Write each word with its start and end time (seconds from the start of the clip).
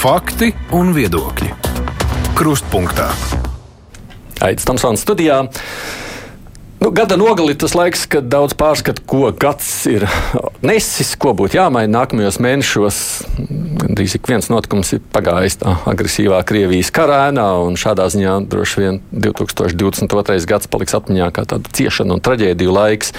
Fakti 0.00 0.46
un 0.72 0.94
viedokļi. 0.96 1.50
Krustpunktā. 2.32 3.10
Aizsmeļamies 4.40 4.64
Tamsānas 4.64 5.02
studijā. 5.04 5.42
Nu, 6.80 6.88
gada 6.96 7.18
nogalī 7.20 7.52
tas 7.60 7.74
laiks, 7.76 8.06
kad 8.08 8.30
daudz 8.32 8.54
pārskata, 8.56 9.02
ko 9.04 9.28
gads 9.36 9.68
ir 9.90 10.06
nesis, 10.64 11.10
ko 11.20 11.34
būtu 11.36 11.58
jāmaina 11.58 11.98
nākamajos 11.98 12.38
mēnešos. 12.40 13.02
Gandrīz 13.82 14.14
ik 14.16 14.30
viens 14.30 14.48
notikums 14.48 14.94
ir 14.96 15.02
pagājis 15.12 15.60
tā 15.60 15.74
agresīvā 15.92 16.38
Krievijas 16.48 16.88
karēnā, 16.96 17.44
un 17.68 17.76
šādā 17.76 18.06
ziņā 18.14 18.38
droši 18.48 18.80
vien 18.80 19.00
2022. 19.12 20.38
gads 20.48 20.70
paliks 20.72 20.96
atmiņā 20.96 21.28
kā 21.36 21.44
tāda 21.44 21.74
ciešana 21.76 22.16
un 22.16 22.24
traģēdiju 22.24 22.72
laiks. 22.72 23.12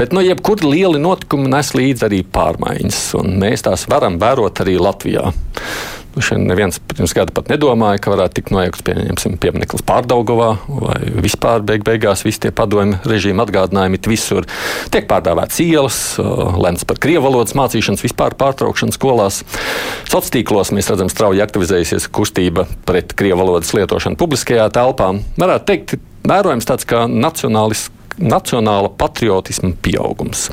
Bet 0.00 0.16
no 0.16 0.24
nu, 0.24 0.30
jebkura 0.30 0.72
liela 0.72 1.04
notikuma 1.04 1.52
nes 1.58 1.76
līdzi 1.76 2.08
arī 2.08 2.24
pārmaiņas, 2.24 3.02
un 3.20 3.36
mēs 3.44 3.68
tās 3.68 3.84
varam 3.92 4.16
vērot 4.24 4.64
arī 4.64 4.80
Latvijā. 4.80 5.28
Šeit 6.22 6.38
neviens 6.38 6.78
pirms 6.78 7.10
gada 7.16 7.32
pat 7.34 7.48
nedomāja, 7.50 7.98
ka 7.98 8.12
varētu 8.12 8.38
tikt 8.38 8.52
nojaukts 8.54 8.84
piemineklis 9.42 9.82
Pārdagovā 9.86 10.50
vai 10.68 10.98
vispār 11.24 11.64
beig 11.66 11.82
beigās 11.86 12.22
visi 12.22 12.44
tie 12.44 12.52
padomju 12.54 13.00
režīma 13.10 13.42
atgādinājumi 13.42 13.98
visur. 14.06 14.46
Tiek 14.94 15.08
pārdāvēts 15.10 15.58
ielas, 15.64 15.98
lemts 16.60 16.86
par 16.86 17.00
krievu 17.02 17.26
valodas 17.26 17.56
mācīšanas 17.58 18.04
vispār 18.04 18.36
pārtraukšanu 18.38 18.94
skolās. 18.94 19.42
Sociālos 20.04 20.30
tīklos 20.36 20.70
mēs 20.76 20.92
redzam 20.92 21.10
strauji 21.10 21.42
aktivizējusies 21.42 22.06
kustība 22.14 22.68
pret 22.86 23.16
krievu 23.18 23.42
valodas 23.42 23.74
lietošanu 23.74 24.20
publiskajā 24.20 24.68
telpā. 24.74 25.10
Varētu 25.40 25.70
teikt, 25.72 25.98
vērojams 26.30 26.70
tāds 26.70 26.86
kā 26.86 27.04
nacionāla 27.10 28.94
patriotisma 29.02 29.74
pieaugums. 29.82 30.46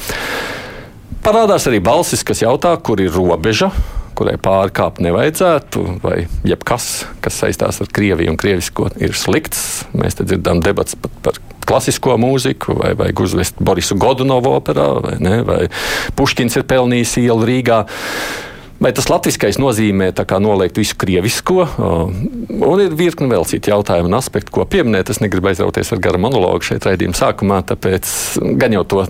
Parādās 1.22 1.70
arī 1.70 1.78
balsis, 1.86 2.26
kas 2.26 2.42
jautā, 2.42 2.74
kur 2.82 2.98
ir 3.04 3.14
robeža 3.14 3.70
kurai 4.22 4.38
pārkāpt 4.38 5.02
nevajadzētu, 5.02 5.86
vai 6.04 6.26
jebkas, 6.46 7.08
kas 7.26 7.40
saistās 7.42 7.82
ar 7.82 7.90
Krieviju 7.90 8.36
un 8.36 8.38
Krievisko, 8.40 8.92
ir 9.02 9.18
slikts. 9.18 9.88
Mēs 9.98 10.20
te 10.20 10.28
dzirdam 10.28 10.62
debats 10.62 10.98
pat 11.00 11.16
par 11.26 11.42
klasisko 11.66 12.18
mūziku, 12.22 12.76
vai 12.82 12.94
vajag 13.00 13.26
uzvest 13.26 13.60
Borisu 13.64 13.98
Godunovu 14.02 14.54
operā, 14.60 14.88
vai, 15.02 15.18
ne, 15.24 15.42
vai 15.48 15.60
Puškins 16.18 16.60
ir 16.60 16.68
pelnījis 16.70 17.18
ielu 17.24 17.50
Rīgā. 17.50 17.82
Vai 18.82 18.90
tas 18.98 19.06
latviskais 19.12 19.60
nozīmē 19.62 20.08
noliegt 20.42 20.78
visu 20.78 20.96
krievisko? 20.98 21.68
Un 21.78 22.82
ir 22.82 22.96
virkni 22.98 23.30
vēl 23.30 23.46
citu 23.46 23.70
jautājumu 23.70 24.10
un 24.10 24.18
aspektu, 24.18 24.54
ko 24.56 24.66
pieminēt. 24.66 25.12
Es 25.14 25.22
negribu 25.22 25.52
aizrauties 25.52 25.94
ar 25.94 26.02
garu 26.02 26.18
monologu 26.18 26.66
šeit 26.66 26.88
raidījuma 26.90 27.14
sākumā, 27.18 27.62
tāpēc 27.70 28.10
gan 28.58 28.74
jau 28.74 28.82
to 28.90 29.06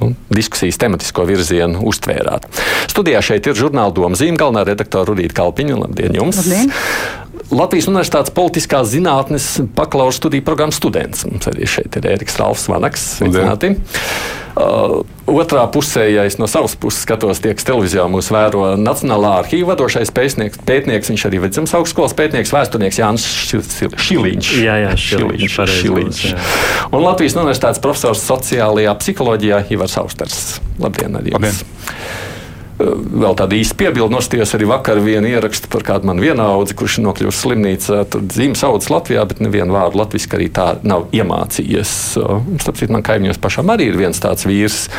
nu, 0.00 0.12
diskusijas 0.32 0.78
tematisko 0.82 1.26
virzienu 1.28 1.84
uztvērāt. 1.88 2.48
Studijā 2.90 3.22
šeit 3.24 3.46
ir 3.48 3.58
žurnāla 3.58 3.94
domzīme, 3.96 4.38
galvenā 4.40 4.66
redaktore 4.68 5.12
Rudīta 5.12 5.40
Kalpiņa. 5.42 5.78
Labdien 5.86 6.18
jums! 6.18 6.42
Labdien. 6.42 6.72
Latvijas 7.54 7.86
Universitātes 7.86 8.32
politiskās 8.34 8.88
zinātnes 8.90 9.60
bakalaura 9.76 10.14
studiju 10.14 10.42
programmas 10.46 10.80
students. 10.80 11.22
Mums 11.28 11.46
arī 11.46 11.68
šeit 11.70 11.94
ir 11.98 12.08
Eriks 12.16 12.40
Ralfs 12.40 12.66
Vanaks. 12.70 13.04
Sveicināti! 13.20 13.76
Uh, 14.56 15.02
otrā 15.28 15.66
pusē, 15.68 16.06
ja 16.08 16.24
es 16.24 16.38
no 16.40 16.48
savas 16.48 16.72
puses 16.80 17.02
skatos, 17.04 17.42
tiek 17.44 17.60
televīzijā 17.60 18.06
mūs 18.08 18.30
vēro 18.32 18.70
Nacionālā 18.80 19.34
arhīva 19.42 19.74
vadošais 19.74 20.10
pētnieks, 20.16 20.62
pētnieks 20.66 21.12
viņš 21.12 21.26
arī 21.28 21.42
Vidzemes 21.44 21.74
augstskolas 21.76 22.16
pētnieks, 22.16 22.54
vēsturnieks 22.56 23.00
Jānis 23.02 23.26
Šiliņš. 24.08 24.52
Jā, 24.64 24.78
jā, 24.86 24.94
Šiliņš. 24.96 25.58
Šiliņš, 25.58 25.82
šiliņš. 25.82 26.22
Jā. 26.32 26.46
Un 26.88 27.04
Latvijas 27.04 27.36
Universitātes 27.36 27.84
profesors 27.84 28.24
sociālajā 28.24 28.96
psiholoģijā 29.04 29.66
Ivars 29.76 30.00
Austers. 30.00 30.40
Labdien, 30.80 31.20
arī 31.20 31.36
jums! 31.36 31.60
Labdien. 31.60 32.34
Vēl 32.76 33.32
tāda 33.38 33.56
īsta 33.56 33.72
piebilde 33.80 34.12
nostājos 34.12 34.50
arī 34.56 34.66
vakar 34.68 34.98
vienu 35.00 35.30
ierakstu 35.30 35.70
par 35.72 35.84
kādu 35.86 36.10
manu 36.10 36.26
vienaudzi, 36.26 36.76
kurš 36.76 36.98
nokļuvis 37.06 37.38
slimnīcā. 37.40 38.02
Tad 38.12 38.34
zīmes 38.36 38.60
audzes 38.68 38.90
Latvijā, 38.92 39.24
bet 39.28 39.40
nevienu 39.40 39.72
vārdu 39.72 39.96
latviešu 40.02 40.34
arī 40.36 40.50
tā 40.52 40.66
nav 40.84 41.06
iemācījies. 41.16 41.92
Starpciet, 42.60 42.92
man 42.92 43.04
kaimiņos 43.06 43.40
pašam 43.40 43.72
arī 43.72 43.88
ir 43.88 43.96
viens 43.96 44.20
tāds 44.20 44.44
vīrs. 44.48 44.90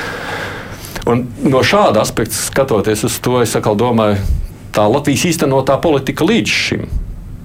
Un 1.07 1.27
no 1.45 1.61
šāda 1.61 2.01
aspekta 2.01 2.35
skatoties 2.35 3.05
uz 3.07 3.19
to, 3.23 3.37
es 3.43 3.53
atkal 3.55 3.77
domāju, 3.77 4.17
tā 4.73 4.87
Latvijas 4.89 5.27
īstenotā 5.29 5.77
politika 5.83 6.25
līdz 6.25 6.55
šim 6.63 6.89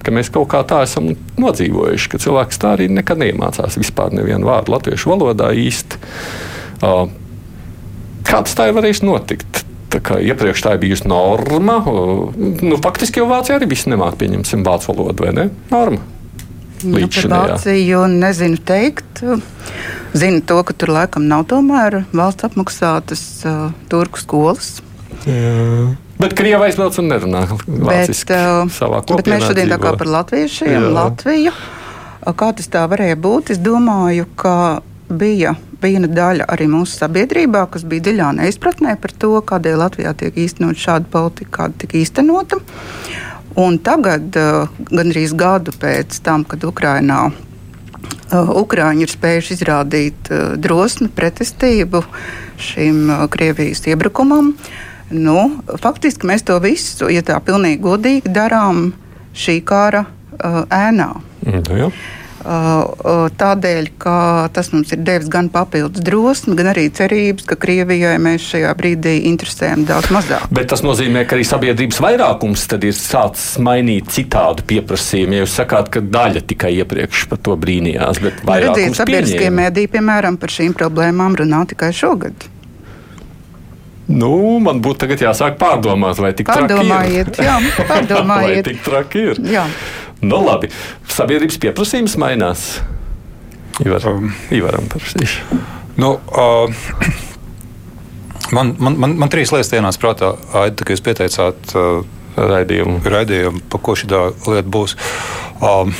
ka 0.03 0.11
mēs 0.11 0.27
kaut 0.33 0.49
kā 0.51 0.59
tā 0.67 0.81
esam 0.83 1.13
nodzīvojuši, 1.39 2.09
ka 2.11 2.19
cilvēks 2.19 2.59
tā 2.59 2.73
arī 2.75 2.89
nekad 2.91 3.21
neiemācās 3.21 3.77
vispār 3.79 4.11
nevienu 4.11 4.49
vārdu 4.49 4.73
latviešu 4.73 5.13
valodā 5.13 5.53
īsti. 5.55 6.01
Kā 6.83 8.41
tas 8.43 8.57
tā 8.57 8.67
ir 8.67 8.75
varējis 8.75 9.03
notikt? 9.07 9.63
Iepriekš 9.99 10.63
tā 10.65 10.75
ir 10.75 10.81
bijusi 10.81 11.07
norma. 11.09 11.79
Nu, 12.63 12.79
faktiski 12.83 13.21
jau 13.21 13.29
Vācija 13.29 13.59
arī 13.59 13.69
viss 13.73 13.89
nemāk 13.89 14.17
pieņemsim 14.21 14.65
vācu 14.65 14.91
valodu, 14.91 15.25
vai 15.27 15.33
ne? 15.37 15.49
Norma. 15.73 16.01
Nu, 16.83 16.99
par 17.07 17.29
Vāciju 17.31 18.05
nezinu 18.11 18.59
teikt. 18.59 19.23
Zinu 20.13 20.43
to, 20.45 20.59
ka 20.67 20.75
tur 20.77 20.91
laikam 20.93 21.27
nav 21.29 21.45
tomēr 21.49 22.03
valsts 22.13 22.45
apmaksātas 22.49 23.23
uh, 23.47 23.69
turku 23.89 24.21
skolas. 24.21 24.75
Jā. 25.25 25.93
Bet 26.19 26.35
Krievija 26.37 26.59
aizbrauc 26.67 26.97
un 27.01 27.09
nerunā 27.09 27.45
vāciski 27.49 28.31
bet, 28.31 28.37
uh, 28.37 28.73
savā 28.73 29.01
kopā. 29.01 29.19
Bet 29.19 29.31
mēs 29.31 29.47
šodien 29.47 29.67
dzīvo. 29.67 29.79
tā 29.79 29.83
kā 29.83 29.93
par 29.99 30.11
latviešiem, 30.17 30.75
Jā. 30.75 30.83
Latviju. 30.99 31.53
Kā 32.39 32.49
tas 32.55 32.69
tā 32.71 32.83
varēja 32.87 33.17
būt? 33.19 33.51
Es 33.55 33.59
domāju, 33.59 34.27
ka 34.39 34.55
bija 35.11 35.57
viena 35.83 36.07
daļa 36.09 36.47
arī 36.53 36.67
mūsu 36.71 36.97
sabiedrībā, 36.97 37.65
kas 37.71 37.85
bija 37.87 38.07
dziļā 38.07 38.31
neizpratnē 38.39 38.95
par 39.01 39.13
to, 39.19 39.35
kādēļ 39.51 39.79
Latvijā 39.83 40.13
tiek 40.17 40.37
īstenot 40.45 40.79
šāda 40.79 41.09
politika, 41.11 41.51
kāda 41.59 41.83
tika 41.83 41.99
īstenota. 41.99 42.59
Un 43.59 43.77
tagad, 43.85 44.33
uh, 44.39 44.71
gandrīz 44.89 45.35
gadu 45.37 45.75
pēc 45.77 46.17
tam, 46.25 46.45
kad 46.47 46.63
Ukrainā 46.65 47.19
uh, 47.29 48.55
Ukrāņi 48.63 49.05
ir 49.05 49.13
spējuši 49.13 49.53
izrādīt 49.59 50.31
uh, 50.33 50.55
drosmi, 50.57 51.11
pretestību 51.13 52.01
šim 52.57 53.11
Krievijas 53.29 53.85
iebrukumam. 53.91 54.55
Nu, 55.13 55.37
faktiski 55.83 56.25
mēs 56.25 56.47
to 56.47 56.57
visu, 56.63 57.11
ja 57.13 57.21
tā 57.25 57.37
pilnīgi 57.45 57.83
godīgi 57.83 58.33
darām, 58.33 58.87
šī 59.37 59.59
kara 59.67 60.07
ēnā. 60.41 61.09
Mm, 61.45 61.91
tādēļ, 62.43 63.89
ka 64.01 64.15
tas 64.53 64.71
mums 64.73 64.91
ir 64.91 65.03
devis 65.05 65.29
gan 65.31 65.47
papildus 65.53 66.03
drosmi, 66.03 66.57
gan 66.59 66.71
arī 66.73 66.89
cerības, 66.93 67.47
ka 67.47 67.57
Krievijai 67.59 68.17
mēs 68.21 68.49
šajā 68.51 68.73
brīdī 68.79 69.15
interesējam 69.31 69.85
daudz 69.87 70.11
mazāk. 70.13 70.47
Bet 70.53 70.71
tas 70.73 70.83
nozīmē, 70.83 71.23
ka 71.27 71.37
arī 71.37 71.47
sabiedrības 71.47 72.01
vairākums 72.03 72.67
ir 72.75 72.95
sācis 72.97 73.59
mainīt 73.63 74.11
citādu 74.13 74.65
pieprasījumu. 74.67 75.37
Ja 75.37 75.45
jūs 75.45 75.57
sakāt, 75.61 75.91
ka 75.93 76.03
daļa 76.03 76.43
tikai 76.51 76.73
iepriekš 76.81 77.27
par 77.31 77.43
to 77.43 77.55
brīnījās, 77.59 78.19
bet 78.23 78.43
vairāk 78.47 78.75
redziet, 78.75 78.99
sabiedriskie 78.99 79.53
mēdī, 79.53 79.87
piemēram, 79.93 80.39
par 80.41 80.51
šīm 80.51 80.75
problēmām 80.77 81.39
runā 81.39 81.63
tikai 81.71 81.93
šogad. 81.95 82.49
Nu, 84.13 84.59
man 84.59 84.81
būtu 84.83 85.07
jāsāk 85.15 85.55
pārdomāt, 85.61 86.19
vai 86.19 86.33
tik 86.35 86.49
traki 86.51 86.87
ir. 87.15 87.29
Jā, 87.39 87.55
pārdomājiet. 87.91 88.59
vai 88.59 88.63
tik 88.67 88.81
traki 88.83 89.27
ir. 89.31 89.39
Jā. 89.47 89.63
Nu, 90.23 90.39
labi, 90.39 90.69
sabiedrības 91.11 91.59
pieprasījums 91.59 92.15
mainās. 92.21 92.67
Ivar, 93.83 94.05
um, 94.07 94.29
Ivaram 94.53 94.87
prasīšu. 94.91 95.59
Nu, 95.99 96.15
uh, 96.15 96.71
man, 98.55 98.73
man, 98.79 98.97
man, 99.01 99.15
man 99.19 99.31
trīs 99.33 99.51
lietas 99.53 99.71
dienās 99.73 99.99
prātā, 100.01 100.33
Aida, 100.63 100.85
ka 100.85 100.95
jūs 100.95 101.03
pieteicāt 101.05 101.75
uh, 101.75 102.05
raidījumu, 102.37 103.01
raidījumu 103.03 103.63
pa 103.69 103.81
ko 103.83 103.97
šī 103.99 104.09
lieta 104.13 104.69
būs. 104.73 104.95
Um, 105.59 105.93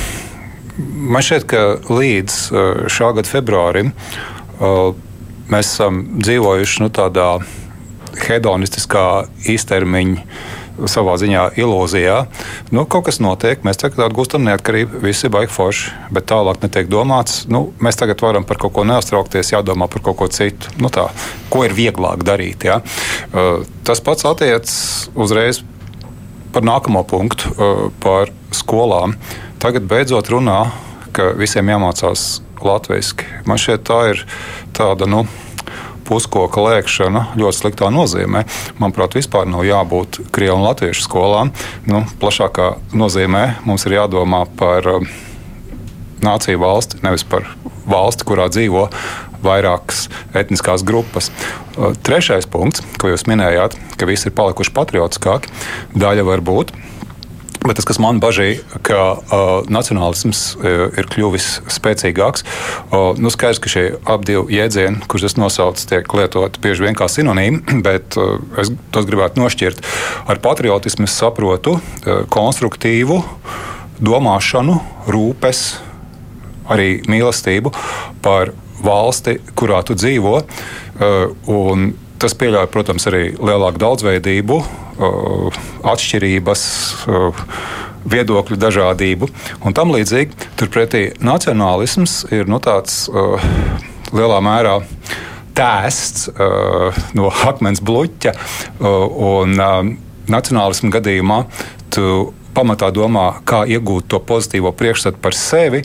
man 1.14 1.26
šķiet, 1.26 1.46
ka 1.50 1.64
līdz 1.92 2.38
uh, 2.48 2.86
šā 2.90 3.12
gada 3.18 3.30
februārim 3.30 3.92
uh, 3.92 4.94
mēs 5.52 5.74
esam 5.76 6.04
dzīvojuši 6.16 6.86
nu, 6.86 6.90
tādā 6.94 7.28
hedonistiskā 8.24 9.06
īstermiņa 9.50 10.22
savā 10.90 11.14
ziņā 11.20 11.44
ilūzijā. 11.60 12.16
Nu, 12.74 12.84
kaut 12.90 13.06
kas 13.08 13.20
notiek, 13.22 13.62
mēs 13.66 13.78
tagad 13.80 14.06
atgūstam 14.08 14.44
neatkarību, 14.48 15.02
visi 15.04 15.30
baigi 15.32 15.52
forši, 15.54 15.92
bet 16.14 16.28
tālāk 16.30 16.62
netiek 16.64 16.90
domāts. 16.90 17.44
Nu, 17.50 17.68
mēs 17.82 17.98
tagad 18.00 18.22
varam 18.24 18.46
par 18.48 18.60
kaut 18.62 18.74
ko 18.76 18.86
neuztraukties, 18.88 19.52
jādomā 19.54 19.88
par 19.90 20.04
kaut 20.04 20.18
ko 20.20 20.30
citu. 20.32 20.72
Nu, 20.82 20.90
tā, 20.92 21.08
ko 21.52 21.64
ir 21.66 21.76
vieglāk 21.76 22.24
darīt? 22.26 22.66
Ja? 22.66 22.80
Uh, 23.30 23.62
tas 23.86 24.02
pats 24.04 24.26
attiecas 24.28 24.76
uzreiz 25.14 25.62
par 26.54 26.66
nākamo 26.66 27.04
punktu, 27.06 27.54
uh, 27.54 27.86
par 28.02 28.32
skolām. 28.54 29.16
Tagad 29.62 29.86
beidzot 29.90 30.28
runā, 30.32 30.58
ka 31.14 31.32
visiem 31.38 31.70
jāmācās 31.70 32.42
latviešu. 32.64 33.24
Man 33.48 33.60
šķiet, 33.60 33.86
tā 33.86 34.00
ir 34.12 34.22
tāda. 34.76 35.08
Nu, 35.10 35.24
puskoka 36.04 36.62
lēkšana 36.64 37.26
ļoti 37.38 37.60
sliktā 37.60 37.90
nozīmē. 37.92 38.44
Manuprāt, 38.80 39.16
vispār 39.18 39.48
nav 39.50 39.64
jābūt 39.66 40.20
krievu 40.34 40.58
un 40.60 40.66
latviešu 40.68 41.06
skolām. 41.06 41.52
Nu, 41.88 42.04
plašākā 42.20 42.74
nozīmē 42.96 43.44
mums 43.68 43.86
ir 43.88 43.98
jādomā 43.98 44.44
par 44.58 44.88
um, 44.96 45.08
nāciju 46.24 46.62
valsti, 46.62 47.02
nevis 47.04 47.26
par 47.28 47.48
valsti, 47.88 48.26
kurā 48.28 48.48
dzīvo 48.52 48.88
vairākas 49.44 50.06
etniskās 50.36 50.84
grupas. 50.86 51.30
Uh, 51.74 51.92
trešais 52.06 52.48
punkts, 52.50 52.84
ko 53.00 53.12
jūs 53.12 53.26
minējāt, 53.28 53.76
ka 54.00 54.08
visi 54.08 54.30
ir 54.30 54.36
palikuši 54.36 54.72
patriotiskāki, 54.76 55.52
daļa 55.96 56.26
var 56.30 56.44
būt. 56.44 56.72
Bet 57.64 57.78
tas, 57.78 57.86
kas 57.88 57.96
man 57.96 58.18
bažīja, 58.20 58.60
ka 58.84 58.98
uh, 59.16 59.64
nacionālisms 59.72 60.40
uh, 60.58 60.82
ir 61.00 61.06
kļuvis 61.08 61.46
spēcīgāks, 61.72 62.44
uh, 62.44 63.16
nu 63.16 63.32
skaidrs, 63.32 63.60
ka 63.64 63.72
šie 63.72 63.84
abi 64.04 64.36
jēdzieni, 64.52 65.00
kurus 65.08 65.30
es 65.30 65.38
nosaucu, 65.40 65.86
tiek 65.88 66.12
lietoti 66.18 66.60
bieži 66.60 66.84
vien 66.84 66.98
kā 66.98 67.08
sinonīmi, 67.08 67.62
bet 67.86 68.18
uh, 68.20 68.36
es 68.60 68.68
tos 68.92 69.08
gribētu 69.08 69.40
nošķirt. 69.40 69.80
Ar 70.28 70.42
patriotismu 70.44 71.08
es 71.08 71.16
saprotu 71.16 71.78
uh, 71.78 72.26
konstruktīvu 72.28 73.22
domāšanu, 74.04 74.76
rūpes, 75.08 75.64
arī 76.68 76.98
mīlestību 77.08 77.72
par 78.24 78.52
valsti, 78.84 79.38
kurā 79.56 79.80
tu 79.88 79.96
dzīvo. 79.96 80.40
Uh, 80.44 81.94
tas 82.24 82.36
pieļauj, 82.40 82.70
protams, 82.72 83.04
arī 83.10 83.34
lielāku 83.36 83.80
daudzveidību, 83.82 84.56
atšķirības, 85.92 86.62
viedokļu 88.08 88.56
dažādību 88.60 89.28
un 89.64 89.76
tam 89.76 89.92
līdzīgi. 89.92 90.48
Turpretī 90.60 91.02
nacionālisms 91.24 92.22
ir 92.32 92.48
nu, 92.48 92.60
tāds 92.64 93.04
lielā 94.14 94.40
mērā 94.44 94.78
tēsts 95.56 96.30
no 97.18 97.28
akmens 97.48 97.84
bluķa. 97.84 98.32
Un 98.80 99.60
nacionālismu 100.32 100.92
gadījumā 100.94 101.42
tu 101.92 102.32
pamatā 102.56 102.88
domā, 102.94 103.26
kā 103.44 103.64
iegūt 103.68 104.08
to 104.14 104.20
pozitīvo 104.24 104.72
priekšstatu 104.78 105.20
par 105.20 105.36
sevi, 105.36 105.82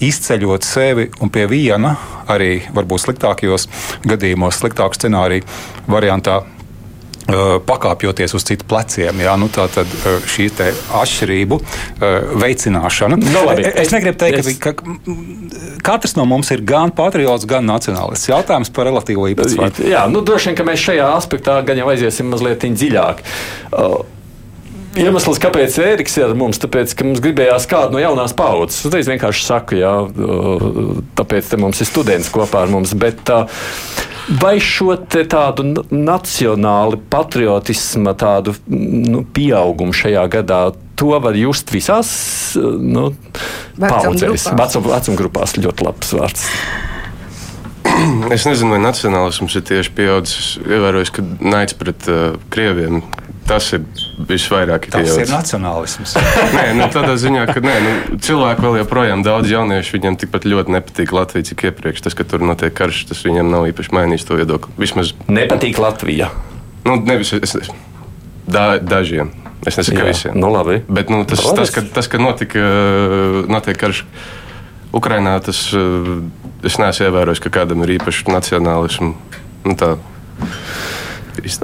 izceļot 0.00 0.64
sevi 0.64 1.10
un 1.20 1.30
pie 1.32 1.44
viena, 1.50 1.96
arī 2.32 2.62
varbūt 2.72 3.06
sliktākajos 3.06 3.68
gadījumos, 4.08 4.58
sliktāku 4.62 4.96
scenāriju 4.96 5.44
variantā, 5.92 6.38
uh, 6.42 7.58
pakāpjoties 7.66 8.34
uz 8.38 8.46
citu 8.48 8.66
pleciem. 8.68 9.20
Jā, 9.24 9.34
nu, 9.40 9.50
tā 9.52 9.66
tad 9.72 9.90
uh, 10.02 10.22
šī 10.24 10.48
atšķirību 11.02 11.58
veicināšana. 12.42 13.18
No, 13.20 13.28
nu, 13.34 13.44
labi, 13.50 13.66
es 13.68 13.92
negribu 13.94 14.18
teikt, 14.22 14.40
es... 14.40 14.58
ka, 14.62 14.74
ka 14.78 15.16
katrs 15.92 16.16
no 16.18 16.26
mums 16.28 16.50
ir 16.54 16.64
gan 16.66 16.94
patriots, 16.96 17.46
gan 17.48 17.68
nacionālists. 17.68 18.30
Jautājums 18.32 18.72
par 18.74 18.88
relatīvo 18.90 19.28
īpatsvaru. 19.34 19.86
Jā, 19.90 20.06
nu, 20.10 20.24
droši 20.24 20.50
vien, 20.50 20.58
ka 20.58 20.66
mēs 20.68 20.88
šajā 20.88 21.12
aspektā 21.18 21.60
gan 21.66 21.82
jau 21.82 21.92
aiziesim 21.92 22.32
mazliet 22.32 22.64
dziļāk. 22.72 23.22
Uh, 23.72 24.02
Iemesls, 24.98 25.40
kāpēc 25.40 25.78
Ēriks 25.80 26.18
ir 26.18 26.26
ar 26.28 26.36
mums, 26.36 26.60
tāpēc, 26.60 26.92
ka 26.96 27.06
mums 27.06 27.22
gribējās 27.24 27.64
kādu 27.70 27.96
no 27.96 28.02
jaunās 28.02 28.34
paudzes. 28.36 28.84
Es 28.84 29.08
vienkārši 29.08 29.46
saku, 29.46 29.78
jā, 29.80 29.92
tāpēc 31.16 31.54
mums 31.62 31.80
ir 31.80 31.88
students 31.88 32.32
kopā 32.32 32.66
ar 32.66 32.72
mums. 32.72 32.96
Bet, 32.98 33.32
Vai 34.38 34.54
šo 34.62 34.94
tādu 35.10 35.64
nacionālu 35.90 37.00
patriotismu, 37.10 38.12
tādu 38.14 38.54
nu, 38.70 39.24
pieaugumu 39.34 39.94
šajā 39.96 40.22
gadā, 40.30 40.60
to 40.94 41.18
var 41.24 41.34
just 41.34 41.72
visās 41.74 42.12
nu, 42.54 43.08
paudzēs, 43.80 44.46
vecuma 44.54 44.94
vecum 44.94 45.18
grupās? 45.18 45.56
Ļoti 45.58 45.88
labs 45.88 46.14
vārds. 46.14 46.46
Es 48.32 48.46
nezinu, 48.46 48.76
vai 48.76 48.80
nacionālisms 48.84 49.58
ir 49.58 49.66
tieši 49.68 49.92
pieaudzis. 49.98 50.46
Ievērojis, 50.62 51.12
ka 51.12 51.26
naids 51.42 51.76
pret 51.78 52.06
uh, 52.10 52.38
krieviem 52.54 53.02
Tas 53.48 53.66
ir 53.74 53.82
visvairāk 54.28 54.86
tas 54.86 55.02
pieaudzis. 55.02 55.24
ir 55.24 55.32
nacionālisms. 55.32 56.14
nē, 56.56 56.66
nu, 56.78 56.86
tādā 56.94 57.16
ziņā, 57.18 57.46
ka 57.50 57.62
nē, 57.64 57.74
nu, 57.82 58.18
cilvēki 58.22 58.64
vēl 58.64 58.78
joprojām 58.82 59.24
daudz 59.26 59.50
jauniešu 59.50 59.96
viņiem 59.96 60.18
tikpat 60.22 60.46
ļoti 60.46 60.76
nepatīk 60.76 61.14
Latvija, 61.16 61.48
cik 61.50 61.66
iepriekš. 61.70 62.04
Tas, 62.06 62.16
ka 62.18 62.26
tur 62.28 62.44
notiek 62.46 62.74
karš, 62.76 63.04
tas 63.10 63.22
viņiem 63.26 63.50
nav 63.50 63.66
īpaši 63.72 63.94
mainījis 63.98 64.28
to 64.28 64.38
viedokli. 64.38 64.74
Vismaz 64.78 65.14
nepatīk 65.26 65.82
Latvija. 65.82 66.30
Nu, 66.86 66.98
nevis, 67.02 67.34
es, 67.34 67.56
es, 67.58 67.72
da, 68.46 68.76
dažiem. 68.78 69.34
Es 69.66 69.78
nesaku, 69.78 70.00
ka 70.00 70.06
visiem. 70.08 70.38
Nu, 70.38 70.50
labi. 70.50 70.80
Bet 70.90 71.10
nu, 71.10 71.22
tas, 71.28 71.42
tas, 71.42 71.54
tas, 71.54 71.74
ka, 71.74 71.84
tas, 71.98 72.08
ka 72.10 72.18
notika, 72.18 72.62
notiek 73.50 73.78
karš 73.78 74.02
Ukrainā, 74.94 75.36
tas 75.44 75.60
es 76.66 76.78
neesmu 76.82 77.06
ievērojis, 77.06 77.42
ka 77.42 77.52
kādam 77.54 77.84
ir 77.86 77.96
īpaši 77.98 78.26
nacionālisms. 78.30 79.38
Nu, 79.62 79.76
tā. 79.78 79.94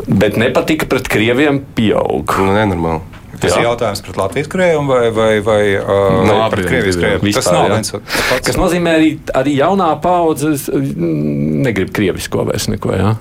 Bet 0.09 0.39
nepatika 0.41 0.89
pret 0.89 1.09
krieviem 1.13 1.63
pieaug. 1.77 2.35
Nu, 2.41 2.53
nenormāli. 2.57 3.19
Tas 3.39 3.53
jā. 3.53 3.61
ir 3.61 3.69
jautājums 3.69 4.01
par 4.03 4.17
Latvijas 4.19 4.49
krieviem 4.51 4.89
vai, 4.91 5.03
vai, 5.15 5.33
vai 5.47 5.63
uh, 5.79 6.21
no, 6.27 6.39
par 6.51 6.63
Krievijas 6.65 6.99
krieviem. 6.99 7.33
Tas 7.37 7.51
nav 7.55 7.69
viens 7.71 7.95
pats. 7.95 8.47
Kas 8.49 8.59
nozīmē 8.59 8.95
arī, 8.99 9.11
arī 9.39 9.59
jaunā 9.61 9.93
paudze 10.03 10.57
negrib 10.75 11.93
krievisko 11.95 12.49
vairs 12.49 12.67
neko. 12.73 12.95
Jā? 12.99 13.13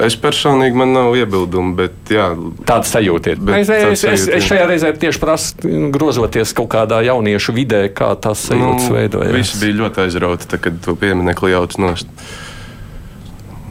Es 0.00 0.14
personīgi 0.16 0.76
man 0.78 0.94
nav 0.94 1.16
iebildumu, 1.20 1.74
bet 1.76 2.12
jā, 2.12 2.30
tāda 2.68 2.88
sajūta 2.88 3.34
ir. 3.34 3.42
Es, 3.58 3.72
es, 3.72 4.04
es, 4.08 4.24
es 4.38 4.46
šajā 4.48 4.68
reizē 4.70 4.92
tieši 4.96 5.20
prasu, 5.20 5.72
grozoties 5.92 6.54
kaut 6.56 6.70
kādā 6.72 7.02
jauniešu 7.04 7.52
vidē, 7.56 7.82
kā 7.92 8.12
tas 8.16 8.40
sajūtas 8.48 8.88
nu, 8.88 8.96
veidojas. 8.96 9.34
Visi 9.36 9.60
bija 9.60 9.78
ļoti 9.82 10.06
aizrauti, 10.06 10.48
kad 10.64 10.80
to 10.84 10.96
pieminekli 11.00 11.52
jauts 11.52 11.80
nost. 11.82 12.08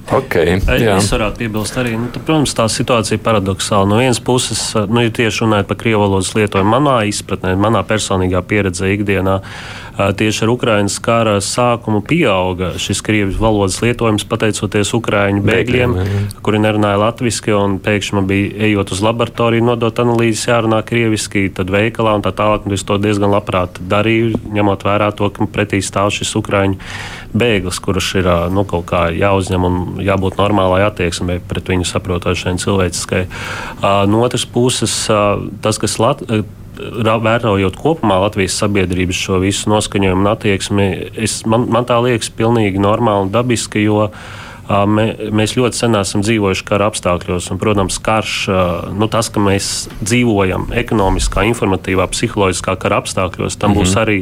Okay, 0.09 0.57
jā. 0.81 0.95
es 0.97 1.07
varētu 1.13 1.43
piebilst 1.43 1.77
arī, 1.79 1.93
nu, 1.99 2.09
tā, 2.11 2.19
protams, 2.25 2.55
tā 2.57 2.65
situācija 2.71 3.19
ir 3.19 3.23
paradoxāla. 3.23 3.87
No 3.87 3.99
vienas 4.01 4.19
puses, 4.23 4.63
nu, 4.89 5.03
ja 5.05 5.13
tieši 5.13 5.45
runājot 5.45 5.69
par 5.69 5.79
krievu 5.79 6.01
valodas 6.03 6.33
lietojumu, 6.35 6.73
manā 6.73 6.97
izpratnē, 7.07 7.53
manā 7.59 7.83
personīgā 7.87 8.41
pieredzē 8.49 8.91
ikdienā, 8.95 9.37
tieši 10.17 10.45
ar 10.45 10.51
Ukraiņas 10.53 10.97
kara 11.03 11.35
sākumu 11.43 12.01
pieauga 12.07 12.73
šis 12.81 13.01
krievu 13.05 13.35
valodas 13.39 13.77
lietojums 13.83 14.25
pateicoties 14.27 14.93
Ukrāņu 14.97 15.43
bēgļiem, 15.45 15.95
kuri 16.43 16.61
nerunāja 16.63 16.99
latviešu, 17.01 17.55
un 17.57 17.77
pēkšņi 17.83 18.17
man 18.17 18.27
bija 18.29 18.67
ejot 18.67 18.93
uz 18.95 19.03
laboratoriju, 19.05 19.65
nodot 19.67 20.01
analīzes, 20.03 20.47
jārunā 20.49 20.81
krieviski, 20.87 21.47
tad 21.55 21.71
veikalā 21.73 22.17
un 22.17 22.25
tā 22.25 22.33
tālāk. 22.35 22.65
Un 22.67 22.75
es 22.75 22.85
to 22.87 22.97
diezgan 23.01 23.33
labprāt 23.33 23.79
darīju, 23.91 24.41
ņemot 24.55 24.85
vērā 24.87 25.11
to, 25.17 25.29
ka 25.33 25.47
pretī 25.51 25.81
stāv 25.85 26.11
šis 26.15 26.33
Ukrāņu 26.39 26.79
bēglis, 27.37 27.79
kurš 27.83 28.11
ir 28.21 28.29
nu, 28.53 28.65
kaut 28.67 28.87
kā 28.91 29.05
jāuzņem 29.15 29.67
un 29.67 29.79
jābūt 30.05 30.39
normālai 30.39 30.83
attieksmei 30.87 31.41
pret 31.47 31.69
viņu 31.71 31.87
saprotošai 31.89 32.55
un 32.55 32.61
cilvēciskai. 32.61 33.25
No 34.11 34.23
otras 34.25 34.45
puses, 34.45 34.95
tas, 35.61 35.81
kas 35.81 35.99
Latvijas 36.01 36.49
vērojot 37.21 37.75
kopumā 37.77 38.19
Latvijas 38.23 38.55
sabiedrības 38.61 39.17
šo 39.17 39.41
visu 39.43 39.69
noskaņojumu 39.69 40.23
un 40.23 40.31
attieksmi, 40.31 40.87
es, 41.19 41.41
man, 41.45 41.67
man 41.69 41.85
tā 41.85 41.99
liekas 42.01 42.31
pilnīgi 42.33 42.81
normāli 42.81 43.27
un 43.27 43.33
dabiski, 43.33 43.83
jo 43.85 44.07
mē, 44.69 45.05
mēs 45.35 45.55
ļoti 45.57 45.77
sen 45.77 45.99
esam 45.99 46.23
dzīvojuši 46.25 46.65
kara 46.67 46.87
apstākļos. 46.91 47.51
Un, 47.51 47.59
protams, 47.61 47.99
karš, 48.03 48.35
nu, 48.97 49.09
tas, 49.11 49.29
ka 49.33 49.43
mēs 49.43 49.89
dzīvojam 50.01 50.69
ekonomiskā, 50.83 51.45
informatīvā, 51.51 52.07
psiholoģiskā 52.13 52.77
kara 52.81 53.01
apstākļos, 53.03 53.59
tam 53.59 53.73
mm 53.73 53.77
-hmm. 53.77 53.81
būs 53.81 53.97
arī 53.99 54.19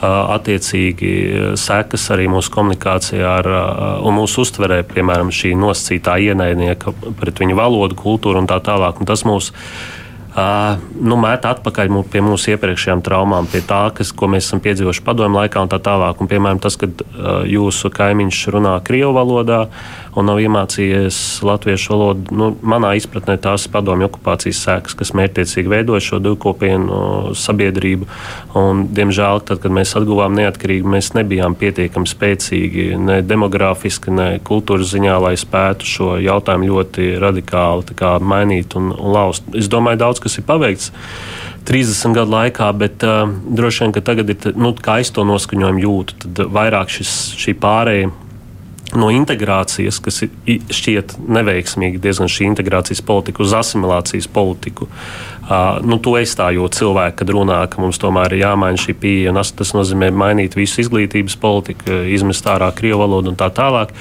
attiecīgi 0.00 1.12
sekas 1.60 2.06
arī 2.14 2.28
mūsu 2.32 2.52
komunikācijā 2.54 3.30
ar, 3.42 3.48
un 4.06 4.16
mūsu 4.16 4.46
uztverē, 4.46 4.82
piemēram, 4.88 5.32
šī 5.34 5.52
nosacītā 5.60 6.16
ienaidnieka 6.30 6.94
pret 7.20 7.42
viņu 7.42 7.58
valodu, 7.58 7.98
kultūru 8.00 8.40
un 8.40 8.48
tā 8.50 8.60
tālāk. 8.64 9.00
Un 9.00 9.10
tas 9.10 9.26
mūs 9.28 9.52
Uh, 10.30 10.78
nu, 11.02 11.16
mēt 11.18 11.42
atpakaļ 11.42 11.88
pie 12.06 12.20
mūsu 12.22 12.52
iepriekšējām 12.52 13.00
traumām, 13.02 13.48
pie 13.50 13.64
tā, 13.66 13.80
kas, 13.90 14.12
ko 14.14 14.28
mēs 14.30 14.46
esam 14.46 14.60
piedzīvojuši 14.62 15.02
padomju 15.02 15.40
laikā 15.40 15.64
un 15.64 15.70
tā 15.72 15.80
tālāk. 15.82 16.20
Un, 16.22 16.28
piemēram, 16.30 16.60
tas, 16.62 16.76
kad 16.78 17.02
uh, 17.02 17.40
jūsu 17.50 17.90
kaimiņš 17.90 18.44
runā 18.54 18.76
krievu 18.86 19.10
valodā 19.16 19.64
un 20.18 20.26
nav 20.26 20.40
iemācījies 20.42 21.18
latviešu 21.46 21.92
valodu, 21.92 22.34
nu, 22.34 22.48
manā 22.66 22.92
izpratnē 22.98 23.36
tās 23.42 23.66
ir 23.66 23.74
padomju 23.74 24.08
okupācijas 24.08 24.62
sēkas, 24.66 24.96
kas 24.98 25.12
mērķtiecīgi 25.18 25.70
veidoja 25.70 26.02
šo 26.04 26.20
divkopienu 26.24 27.34
sabiedrību. 27.38 28.08
Un, 28.58 28.84
diemžēl, 28.96 29.42
tad, 29.46 29.62
kad 29.62 29.74
mēs 29.74 29.94
atguvām 29.98 30.34
neatkarību, 30.38 30.94
mēs 30.96 31.12
nebijām 31.18 31.54
pietiekami 31.60 32.10
spēcīgi 32.10 32.88
ne 32.98 33.20
demogrāfiski, 33.26 34.14
ne 34.14 34.28
kultūras 34.46 34.90
ziņā, 34.94 35.18
lai 35.22 35.36
spētu 35.40 35.86
šo 35.88 36.10
jautājumu 36.22 36.72
ļoti 36.72 37.12
radikāli 37.22 37.98
kā, 37.98 38.16
mainīt 38.22 38.74
un, 38.78 38.90
un 38.96 39.14
laust. 39.14 39.46
Es 39.56 39.70
domāju, 39.70 40.02
daudz 40.02 40.22
kas 40.22 40.40
ir 40.40 40.48
paveikts. 40.48 40.90
30 41.68 42.16
gadu 42.16 42.32
laikā, 42.32 42.70
bet 42.74 43.04
uh, 43.04 43.28
droši 43.28 43.84
vien, 43.84 43.92
ka 43.94 44.02
tagad 44.02 44.32
ir, 44.32 44.56
nu, 44.58 44.72
kā 44.74 44.96
es 45.04 45.12
to 45.14 45.26
noskaņojumu 45.28 45.82
jūtu, 45.84 46.16
tad 46.24 46.42
vairāk 46.56 46.90
šis, 46.90 47.12
šī 47.38 47.54
pārējai 47.60 48.08
no 48.98 49.10
integrācijas, 49.14 50.00
kas 50.02 50.22
šķiet 50.74 51.16
neveiksmīga, 51.30 52.00
diezgan 52.02 52.30
šī 52.30 52.48
integrācijas 52.50 53.02
politika 53.06 53.44
uz 53.44 53.54
asimilācijas 53.56 54.28
politiku. 54.32 54.88
Uh, 54.90 55.78
nu, 55.82 55.98
to 55.98 56.14
es 56.20 56.36
tā 56.38 56.50
jūtu 56.54 56.82
cilvēki, 56.82 57.16
kad 57.20 57.32
runā, 57.34 57.60
ka 57.70 57.82
mums 57.82 57.98
tomēr 57.98 58.36
ir 58.36 58.44
jāmaina 58.44 58.78
šī 58.78 58.94
pieeja. 59.02 59.34
Tas 59.56 59.74
nozīmē 59.74 60.12
mainīt 60.14 60.54
visu 60.58 60.84
izglītības 60.84 61.36
politiku, 61.40 62.02
izmest 62.14 62.46
ārā 62.46 62.70
krievu 62.76 63.02
valodu 63.02 63.32
un 63.32 63.40
tā 63.40 63.50
tālāk. 63.54 63.94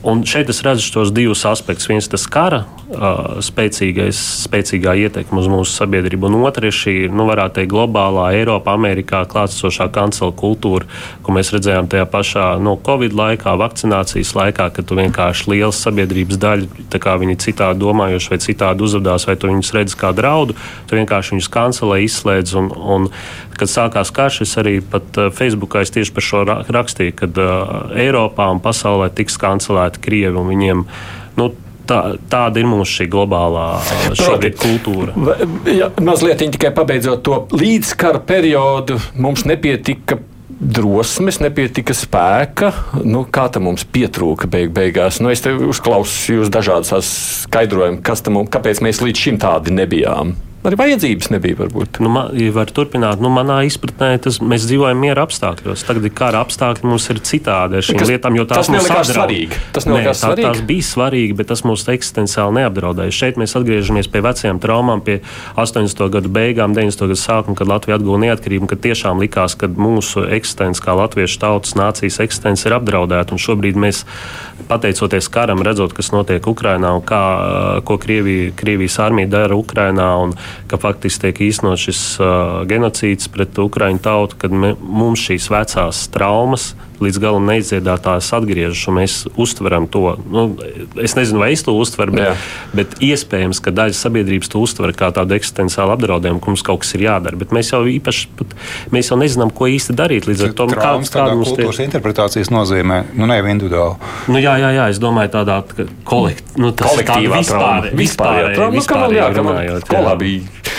Un 0.00 0.22
šeit 0.24 0.48
es 0.48 0.62
redzu 0.64 0.92
tos 0.94 1.10
divus 1.12 1.44
aspektus. 1.44 1.88
Viens 1.90 2.06
ir 2.08 2.14
tas 2.14 2.24
kara 2.30 2.64
spēcīgais, 2.90 4.18
spēcīgā 4.46 4.96
ietekme 5.04 5.38
uz 5.38 5.48
mūsu 5.50 5.70
sabiedrību, 5.76 6.26
un 6.26 6.46
otrs 6.48 6.70
ir 6.70 6.74
šī, 6.74 6.94
nu, 7.12 7.26
varētu 7.28 7.60
teikt, 7.60 7.70
globālā 7.70 8.30
Eiropā, 8.38 8.74
Amerikā 8.74 9.22
klātsošā 9.30 9.86
kancela 9.94 10.32
kultūra, 10.34 10.88
ko 11.22 11.34
mēs 11.36 11.52
redzējām 11.54 11.90
tajā 11.92 12.08
pašā 12.10 12.46
no 12.62 12.74
Covid 12.86 13.14
laikā, 13.16 13.54
vakcinācijas 13.60 14.32
laikā, 14.34 14.70
kad 14.74 14.88
tu 14.88 14.98
vienkārši 14.98 15.52
liels 15.52 15.82
sabiedrības 15.84 16.40
daļa, 16.42 16.86
tā 16.90 17.02
kā 17.02 17.14
viņi 17.20 17.38
citādi 17.44 17.84
domājuši 17.84 18.34
vai 18.34 18.40
citādi 18.42 18.86
uzvedās, 18.88 19.28
vai 19.28 19.36
tu 19.38 19.52
viņus 19.52 19.74
redz 19.76 19.96
kā 20.00 20.10
draudu, 20.16 20.58
tu 20.90 20.98
vienkārši 20.98 21.36
viņus 21.36 21.52
kancelē, 21.54 22.00
izslēdz. 22.08 22.56
Un, 22.58 22.72
un, 22.74 23.08
kad 23.60 23.70
sākās 23.70 24.10
karš, 24.16 24.42
es 24.46 24.56
arī 24.60 24.78
pat 24.80 25.18
Facebookā 25.36 25.84
tieši 25.84 26.14
par 26.16 26.24
šo 26.24 26.42
rakstīju, 26.48 27.14
kad 27.16 27.38
uh, 27.40 27.92
Eiropā 27.98 28.46
un 28.52 28.60
pasaulē 28.64 29.10
tiks 29.14 29.36
kancelēta 29.40 29.89
kontrolēti 29.90 30.00
Krievi 30.00 30.38
un 30.38 30.48
viņiem. 30.48 30.86
Nu, 31.36 31.52
Tā, 31.90 32.14
tāda 32.30 32.60
ir 32.60 32.68
mūsu 32.70 33.00
šī 33.00 33.04
globālā 33.10 33.80
šī 34.14 34.52
kultūra. 34.54 35.10
Ja, 35.66 35.88
mazliet 35.98 36.38
tikai 36.38 36.70
pabeidzot 36.70 37.24
to 37.26 37.38
līdzkara 37.50 38.20
periodu, 38.22 39.00
mums 39.18 39.42
nepietika 39.42 40.20
drosmes, 40.60 41.40
nepietika 41.42 41.90
spēka. 41.90 42.70
Nu, 43.02 43.24
kā 43.26 43.48
tam 43.50 43.66
mums 43.66 43.82
pietrūka 43.82 44.46
beig 44.46 44.70
beigās? 44.70 45.18
Nu, 45.18 45.32
es 45.34 45.42
te 45.42 45.50
uzklausīju 45.50 46.44
jūs 46.44 46.52
dažādas 46.54 47.10
skaidrojumus, 47.48 48.04
kas 48.06 48.22
tam, 48.22 48.38
kāpēc 48.46 48.84
mēs 48.86 49.02
līdz 49.02 49.24
šim 49.26 49.42
tādi 49.42 49.74
nebijām. 49.74 50.36
Arī 50.60 50.76
vajadzības 50.76 51.30
nebija. 51.32 51.56
Varbūt. 51.56 52.02
Nu, 52.04 52.10
man, 52.12 52.34
ja 52.36 52.52
var 52.52 52.68
turpināt, 52.74 53.20
nu, 53.24 53.30
manā 53.32 53.62
izpratnē, 53.64 54.10
tas, 54.20 54.38
mēs 54.44 54.66
dzīvojam 54.68 54.98
miera 55.00 55.24
apstākļos. 55.24 55.84
Tagad 55.88 56.04
ir 56.04 56.12
kara 56.16 56.42
apstākļi, 56.44 56.84
mums 56.84 57.06
ir 57.12 57.20
citādi 57.24 57.78
ar 57.78 57.86
šīm 57.86 58.02
lietām, 58.10 58.36
jo 58.36 58.44
tās 58.48 58.68
tas 58.68 58.72
nelikās 58.74 59.12
svarīgi. 59.14 59.60
Tas 59.72 59.88
Nē, 59.88 60.02
tā, 60.04 60.14
svarīgi. 60.20 60.48
Tās 60.50 60.66
bija 60.68 60.86
svarīgi, 60.90 61.36
bet 61.38 61.48
tas 61.52 61.64
mūs 61.64 61.86
eksistenciāli 61.94 62.58
neapdraudēja. 62.58 63.16
Šeit 63.16 63.40
mēs 63.40 63.56
atgriežamies 63.56 64.10
pie 64.12 64.22
vecajām 64.26 64.60
traumām, 64.60 65.00
pie 65.06 65.22
80. 65.56 66.04
gadu 66.12 66.32
beigām, 66.36 66.76
90. 66.76 67.08
gadu 67.08 67.20
sākuma, 67.22 67.56
kad 67.56 67.72
Latvija 67.72 67.96
atguva 67.96 68.20
neatkarību, 68.26 68.68
kad 68.74 68.84
tiešām 68.84 69.24
likās, 69.24 69.56
ka 69.56 69.70
mūsu 69.72 70.26
eksistence, 70.28 70.84
kā 70.84 70.92
latviešu 71.00 71.40
tautas 71.40 71.72
nācijas 71.80 72.20
eksistence, 72.26 72.68
ir 72.68 72.76
apdraudēta. 72.76 73.32
Un 73.32 73.40
šobrīd 73.40 73.80
mēs, 73.80 74.04
pateicoties 74.68 75.32
karam, 75.32 75.64
redzot, 75.64 75.96
kas 75.96 76.12
notiek 76.12 76.44
Ukrainā 76.52 76.92
un 76.98 77.04
kā, 77.06 77.24
ko 77.88 77.96
Krievija, 78.00 78.52
Krievijas 78.60 79.00
armija 79.00 79.32
dara 79.32 79.56
Ukrainā. 79.56 80.12
Un, 80.20 80.36
ka 80.70 80.78
faktiski 80.80 81.28
tiek 81.28 81.42
īstenot 81.50 81.80
šis 81.80 82.02
uh, 82.20 82.62
genocīds 82.70 83.30
pret 83.32 83.58
Ukraiņu 83.58 84.02
tautu, 84.04 84.38
kad 84.40 84.54
me, 84.54 84.74
mums 84.80 85.22
šīs 85.28 85.50
vecās 85.52 86.06
traumas 86.14 86.72
līdz 87.00 87.20
galam 87.22 87.46
neizdziedātās 87.48 88.28
atgriežas, 88.36 88.82
un 88.90 88.98
mēs 89.00 89.14
uztveram 89.40 89.88
to. 89.90 90.14
Nu, 90.30 90.44
es 91.00 91.16
nezinu, 91.16 91.40
vai 91.42 91.52
es 91.54 91.64
to 91.66 91.74
uztveru, 91.76 92.14
bet, 92.16 92.26
Jā. 92.28 92.34
bet 92.76 92.96
iespējams, 93.04 93.62
ka 93.64 93.72
daļa 93.74 93.96
sabiedrības 93.96 94.52
to 94.52 94.62
uztver 94.62 94.92
kā 94.96 95.10
tādu 95.16 95.36
eksistenciālu 95.38 95.94
apdraudējumu, 95.96 96.42
ka 96.42 96.52
mums 96.52 96.64
kaut 96.66 96.84
kas 96.84 96.94
ir 96.98 97.06
jādara. 97.08 97.38
Bet 97.40 97.54
mēs 97.56 97.72
jau 97.72 97.82
īpaši 97.88 98.30
pat, 98.38 98.56
mēs 98.94 99.12
jau 99.12 99.18
nezinām, 99.20 99.52
ko 99.54 99.70
īsti 99.70 99.96
darīt. 99.96 100.28
Līdz 100.30 100.46
ar 100.48 100.56
to 100.60 100.68
kādas 100.74 101.14
tādas 101.14 101.52
kultūras 101.52 101.80
tie... 101.80 101.88
interpretācijas 101.88 102.52
nozīmē, 102.52 103.02
nu 103.16 103.30
ne 103.30 103.40
individuāli. 103.40 103.96
Nu, 104.30 104.40
jā, 104.42 104.56
jā, 104.60 104.74
jā, 104.76 104.90
es 104.92 105.00
domāju, 105.02 105.32
tādā 105.38 105.60
kolekt, 106.08 106.52
nu, 106.60 106.74
kolektīvā 106.76 107.40
vispār, 107.40 107.90
vispār, 107.96 108.52
vispār, 108.52 108.74
vispār, 108.76 108.76
vispār, 108.76 109.16
vispār, 109.16 109.16
vispār, 109.16 109.80
vispār, 109.80 110.20
vispār, 110.20 110.69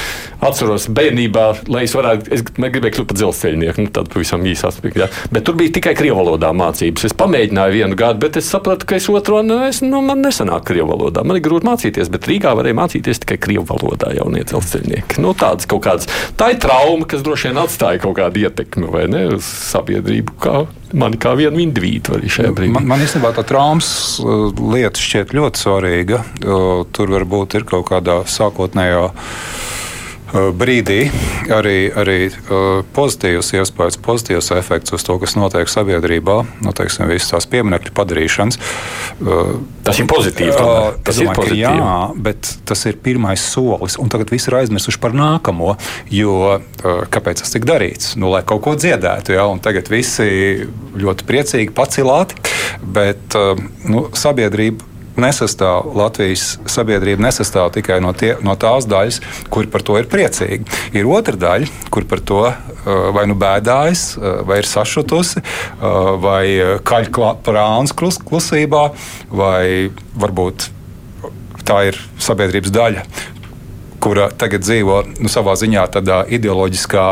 atceros 0.41 0.87
bērnībā, 0.91 1.45
lai 1.71 1.85
es 1.85 1.93
varētu, 1.95 2.31
es 2.33 2.43
gribēju 2.45 2.95
kļūt 2.97 3.09
par 3.11 3.19
dzelzceļnieku, 3.19 3.85
nu, 3.85 3.91
tādu 3.93 4.13
pavisam 4.15 4.45
īsu 4.47 4.67
aspektu. 4.69 5.07
Bet 5.33 5.45
tur 5.47 5.57
bija 5.59 5.75
tikai 5.77 5.93
krievu 5.97 6.17
valodā 6.21 6.51
mācības. 6.57 7.05
Es 7.09 7.15
pamēģināju 7.17 7.75
vienu 7.77 7.99
gadu, 7.99 8.21
bet 8.23 8.39
es 8.41 8.49
sapratu, 8.51 8.87
ka 8.89 8.97
es 8.97 9.07
otru 9.11 9.41
nu, 9.45 9.61
es, 9.67 9.83
nu, 9.85 10.01
man 10.05 10.23
nesanāk 10.25 10.65
krievu 10.69 10.91
valodā. 10.93 11.23
Man 11.27 11.39
ir 11.39 11.45
grūti 11.45 11.69
mācīties, 11.69 12.11
bet 12.13 12.27
Rīgā 12.29 12.55
varēja 12.57 12.77
mācīties 12.81 13.23
tikai 13.23 13.37
krievu 13.41 13.67
valodā 13.69 14.11
jaunie 14.17 14.43
dzelzceļnieki. 14.49 15.21
Nu, 15.23 15.35
tāds 15.37 15.69
kaut 15.69 15.85
kāds, 15.85 16.09
tā 16.39 16.51
ir 16.55 16.61
trauma, 16.63 17.07
kas 17.09 17.23
droši 17.25 17.51
vien 17.51 17.61
atstāja 17.61 18.01
kaut 18.03 18.17
kādu 18.19 18.45
ietekmi 18.45 18.89
vai 18.91 19.07
ne 19.11 19.27
uz 19.37 19.47
sabiedrību. 19.71 20.37
Kā 20.41 20.65
man 20.97 21.15
kā 21.21 21.33
vienu 21.39 21.61
individu 21.63 22.17
arī 22.17 22.31
šajā 22.31 22.53
brīdī. 22.55 22.73
Man, 22.75 22.87
man 22.89 23.03
īstenībā 23.03 23.33
tā 23.37 23.45
traumas 23.47 23.91
uh, 24.23 24.49
lieta 24.73 24.99
šķiet 24.99 25.35
ļoti 25.37 25.61
svarīga. 25.61 26.23
Tur 26.91 27.13
varbūt 27.15 27.59
ir 27.59 27.67
kaut 27.69 27.87
kādā 27.91 28.21
sākotnējā 28.29 29.05
brīdī 30.31 31.05
arī, 31.51 31.91
arī 31.95 32.17
eh, 32.27 32.81
pozitīvs 32.95 33.51
iespējas, 33.59 33.99
pozitīvs 34.03 34.51
efekts 34.55 34.95
uz 34.95 35.05
to, 35.05 35.17
kas 35.21 35.35
notiek 35.37 35.69
sabiedrībā, 35.71 36.37
nu, 36.63 36.73
teiksim, 36.75 37.07
visas 37.11 37.33
tās 37.33 37.47
pieminekļu 37.51 37.93
padarīšanas. 37.97 38.59
Eh, 38.59 39.53
tas 39.87 40.01
ir 40.01 40.07
pozitīvi. 40.11 40.53
Tas 40.55 41.19
domāju, 41.19 41.27
ir 41.27 41.39
pozitīvi. 41.41 41.61
Jā, 41.63 41.95
bet 42.27 42.53
tas 42.69 42.85
ir 42.89 42.99
pirmais 43.03 43.43
solis, 43.43 43.97
un 44.01 44.11
tagad 44.11 44.31
viss 44.33 44.49
ir 44.49 44.59
aizmirsuši 44.61 45.01
par 45.01 45.15
nākamo. 45.17 45.75
Jo 46.11 46.59
kāpēc 46.81 47.43
tas 47.43 47.53
tika 47.53 47.73
darīts? 47.73 48.15
Nu, 48.19 48.31
lai 48.33 48.43
kaut 48.47 48.63
ko 48.65 48.75
dziedētu, 48.79 49.35
un 49.51 49.61
tagad 49.63 49.89
visi 49.91 50.67
ļoti 50.97 51.27
priecīgi 51.27 51.75
pacilāti, 51.75 52.39
bet 52.81 53.37
nu, 53.89 54.07
sabiedrība 54.17 54.90
nesastāv 55.21 55.91
Latvijas 55.97 56.57
sabiedrība 56.69 57.27
nesastāv 57.27 57.71
tikai 57.77 57.99
no, 58.03 58.13
tie, 58.17 58.33
no 58.45 58.55
tās 58.59 58.87
daļas, 58.89 59.21
kur 59.53 59.69
par 59.71 59.85
to 59.87 59.97
ir 60.01 60.09
priecīgi. 60.11 60.67
Ir 60.97 61.09
otra 61.09 61.37
daļa, 61.39 61.69
kur 61.93 62.07
par 62.09 62.23
to 62.25 62.43
uh, 62.49 62.55
vai 63.15 63.27
nu 63.29 63.37
bēdājas, 63.39 64.05
uh, 64.17 64.41
vai 64.47 64.61
ir 64.61 64.69
sašutusi, 64.69 65.41
uh, 65.43 66.13
vai 66.21 66.45
kaļ 66.87 67.11
prāns 67.45 67.95
klus, 67.97 68.19
klusībā, 68.21 68.89
vai 69.29 69.91
varbūt 70.19 70.71
tā 71.67 71.85
ir 71.91 71.99
sabiedrības 72.21 72.73
daļa, 72.73 73.05
kura 74.01 74.29
tagad 74.33 74.65
dzīvo 74.65 74.97
nu, 75.21 75.29
savā 75.29 75.53
ziņā 75.59 75.85
tādā 75.93 76.21
ideoloģiskā 76.33 77.05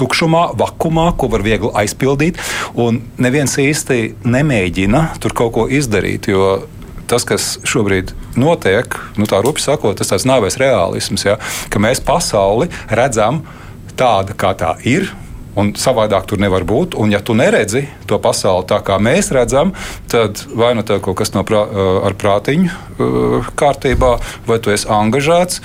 tukšumā, 0.00 0.46
vakumā, 0.60 1.10
ko 1.20 1.28
var 1.32 1.44
viegli 1.44 1.72
aizpildīt. 1.82 2.40
Un 2.80 3.02
neviens 3.20 3.58
īsti 3.60 4.00
nemēģina 4.24 5.04
tur 5.20 5.36
kaut 5.36 5.54
ko 5.58 5.66
izdarīt, 5.68 6.30
jo 6.32 6.62
tas, 7.10 7.26
kas 7.26 7.56
šobrīd 7.66 8.14
notiek, 8.38 8.94
nu, 9.18 9.26
tā 9.30 9.40
rupi 9.44 9.62
sakot, 9.62 9.98
tas 9.98 10.12
ir 10.14 10.28
nāves 10.30 10.58
realisms, 10.60 11.26
ja, 11.26 11.38
ka 11.70 11.82
mēs 11.82 12.02
pasauli 12.04 12.70
redzam 12.90 13.42
tādu, 13.98 14.36
kā 14.38 14.54
tā 14.58 14.76
ir. 14.88 15.10
Un 15.58 15.72
savādāk 15.74 16.28
tur 16.30 16.38
nevar 16.38 16.62
būt. 16.64 16.94
Un, 16.94 17.10
ja 17.10 17.18
tu 17.26 17.34
neredzi 17.34 17.82
to 18.08 18.20
pasauli 18.22 18.68
tā, 18.70 18.78
kā 18.86 19.00
mēs 19.02 19.32
redzam, 19.34 19.72
tad 20.08 20.38
vai 20.56 20.70
nu 20.78 20.84
tev 20.86 21.02
kaut 21.02 21.18
kas 21.18 21.34
no 21.34 21.42
prā, 21.44 21.64
ar 22.06 22.14
prātiņu 22.14 23.50
kārtībā, 23.58 24.12
vai 24.46 24.60
tu 24.62 24.70
esi 24.70 24.86
angažēts 24.86 25.58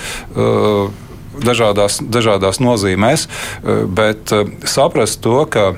dažādās, 1.46 2.00
dažādās 2.02 2.60
nozīmēs. 2.66 3.28
Bet 3.94 4.34
saprast 4.66 5.22
to, 5.22 5.38
ka 5.46 5.76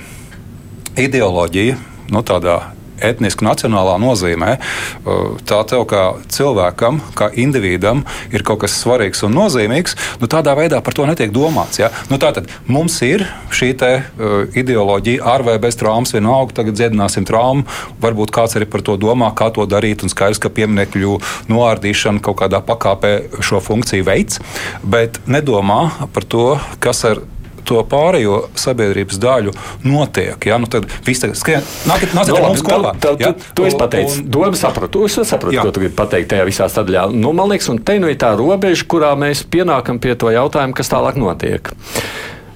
ideoloģija 0.97 1.75
nu, 2.07 2.23
tādā 2.23 2.61
etniski 3.03 3.45
nacionālā 3.45 3.97
nozīmē, 4.01 4.57
uh, 4.57 5.35
tā 5.47 5.59
tev 5.69 5.85
kā 5.89 6.03
cilvēkam, 6.33 6.99
kā 7.17 7.29
individam 7.39 8.03
ir 8.33 8.45
kaut 8.47 8.63
kas 8.65 8.77
svarīgs 8.81 9.23
un 9.27 9.35
nozīmīgs, 9.37 9.97
nu, 10.21 10.29
tādā 10.31 10.55
veidā 10.57 10.81
par 10.83 10.97
to 10.97 11.07
netiek 11.09 11.33
domāts. 11.35 11.81
Ja? 11.81 11.91
Nu, 12.11 12.19
tātad 12.21 12.49
mums 12.67 12.97
ir 13.05 13.25
šī 13.53 13.71
te, 13.79 13.91
uh, 14.01 14.37
ideoloģija, 14.57 15.23
ar 15.27 15.45
vai 15.47 15.57
bez 15.61 15.79
traumas, 15.79 16.13
vienalga, 16.15 16.57
tagad 16.61 16.79
dziedināsim 16.79 17.27
traumu. 17.27 17.67
Varbūt 18.03 18.33
kāds 18.35 18.57
arī 18.57 18.67
par 18.69 18.83
to 18.85 18.97
domā, 18.99 19.31
kā 19.37 19.49
to 19.53 19.65
darīt, 19.69 20.03
un 20.05 20.13
skaidrs, 20.13 20.41
ka 20.41 20.53
pieminekļu 20.53 21.19
noārdīšana 21.51 22.23
kaut 22.25 22.41
kādā 22.41 22.61
pakāpē 22.65 23.13
šo 23.43 23.61
funkciju 23.63 24.07
veids, 24.07 24.41
bet 24.83 25.21
nedomā 25.29 26.09
par 26.13 26.27
to, 26.27 26.47
kas 26.83 27.03
ar 27.07 27.21
to 27.67 27.81
pārējo 27.91 28.39
sabiedrības 28.57 29.19
daļu 29.21 29.53
notiek. 29.85 30.49
Ja? 30.49 30.59
Nu, 30.61 30.69
tad 30.71 30.87
viss 31.05 31.23
tagad 31.23 31.39
skrien, 31.39 31.67
nāciet, 31.89 32.15
nāciet 32.17 32.35
no, 32.35 32.43
mums 32.47 32.65
kopā. 32.65 32.93
Tā, 33.03 33.13
ja? 33.21 33.33
Tu, 33.35 33.53
tu 33.57 33.67
esi 33.67 33.79
pateicis, 33.79 34.19
un... 34.23 34.31
domu 34.37 34.59
sapratu, 34.59 35.05
es 35.07 35.19
sapratu, 35.19 35.55
jā. 35.55 35.65
ko 35.65 35.75
tu 35.75 35.83
gribi 35.83 35.95
pateikt 35.97 36.31
tajā 36.33 36.47
visā 36.47 36.69
sadaļā. 36.71 37.07
Nu, 37.15 37.33
man 37.37 37.51
liekas, 37.51 37.69
un 37.73 37.81
te 37.83 37.97
nu 38.01 38.11
ir 38.11 38.19
tā 38.21 38.33
robeža, 38.39 38.87
kurā 38.89 39.13
mēs 39.19 39.45
pienākam 39.51 40.01
pie 40.03 40.15
to 40.19 40.33
jautājumu, 40.33 40.77
kas 40.77 40.93
tālāk 40.93 41.19
notiek. 41.19 41.73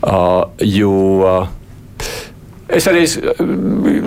Uh, 0.01 0.47
jo, 0.65 0.93
uh, 1.21 1.60
Es 2.71 2.85
arī 2.87 3.03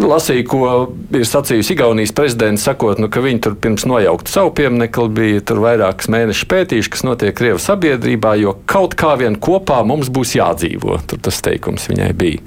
lasīju, 0.00 0.44
ko 0.48 0.68
ir 1.12 1.26
sacījusi 1.28 1.74
Igaunijas 1.74 2.14
prezidents, 2.16 2.64
sakot, 2.64 3.00
nu, 3.02 3.10
ka 3.12 3.20
viņi 3.24 3.42
tur 3.44 3.58
pirms 3.60 3.84
nojaukt 3.88 4.30
savu 4.32 4.54
pieminiektu 4.56 5.04
bija 5.12 5.42
vairākas 5.60 6.08
mēnešus 6.12 6.48
pētījuši, 6.48 6.92
kas 6.94 7.04
notiek 7.04 7.36
Krievijas 7.36 7.68
sabiedrībā, 7.68 8.34
jo 8.40 8.56
kaut 8.70 8.96
kā 8.96 9.12
vien 9.20 9.36
kopā 9.36 9.82
mums 9.84 10.08
būs 10.08 10.36
jādzīvo. 10.38 10.96
Tur 11.10 11.20
tas 11.28 11.42
teikums 11.44 11.90
viņai 11.92 12.10
bija. 12.16 12.40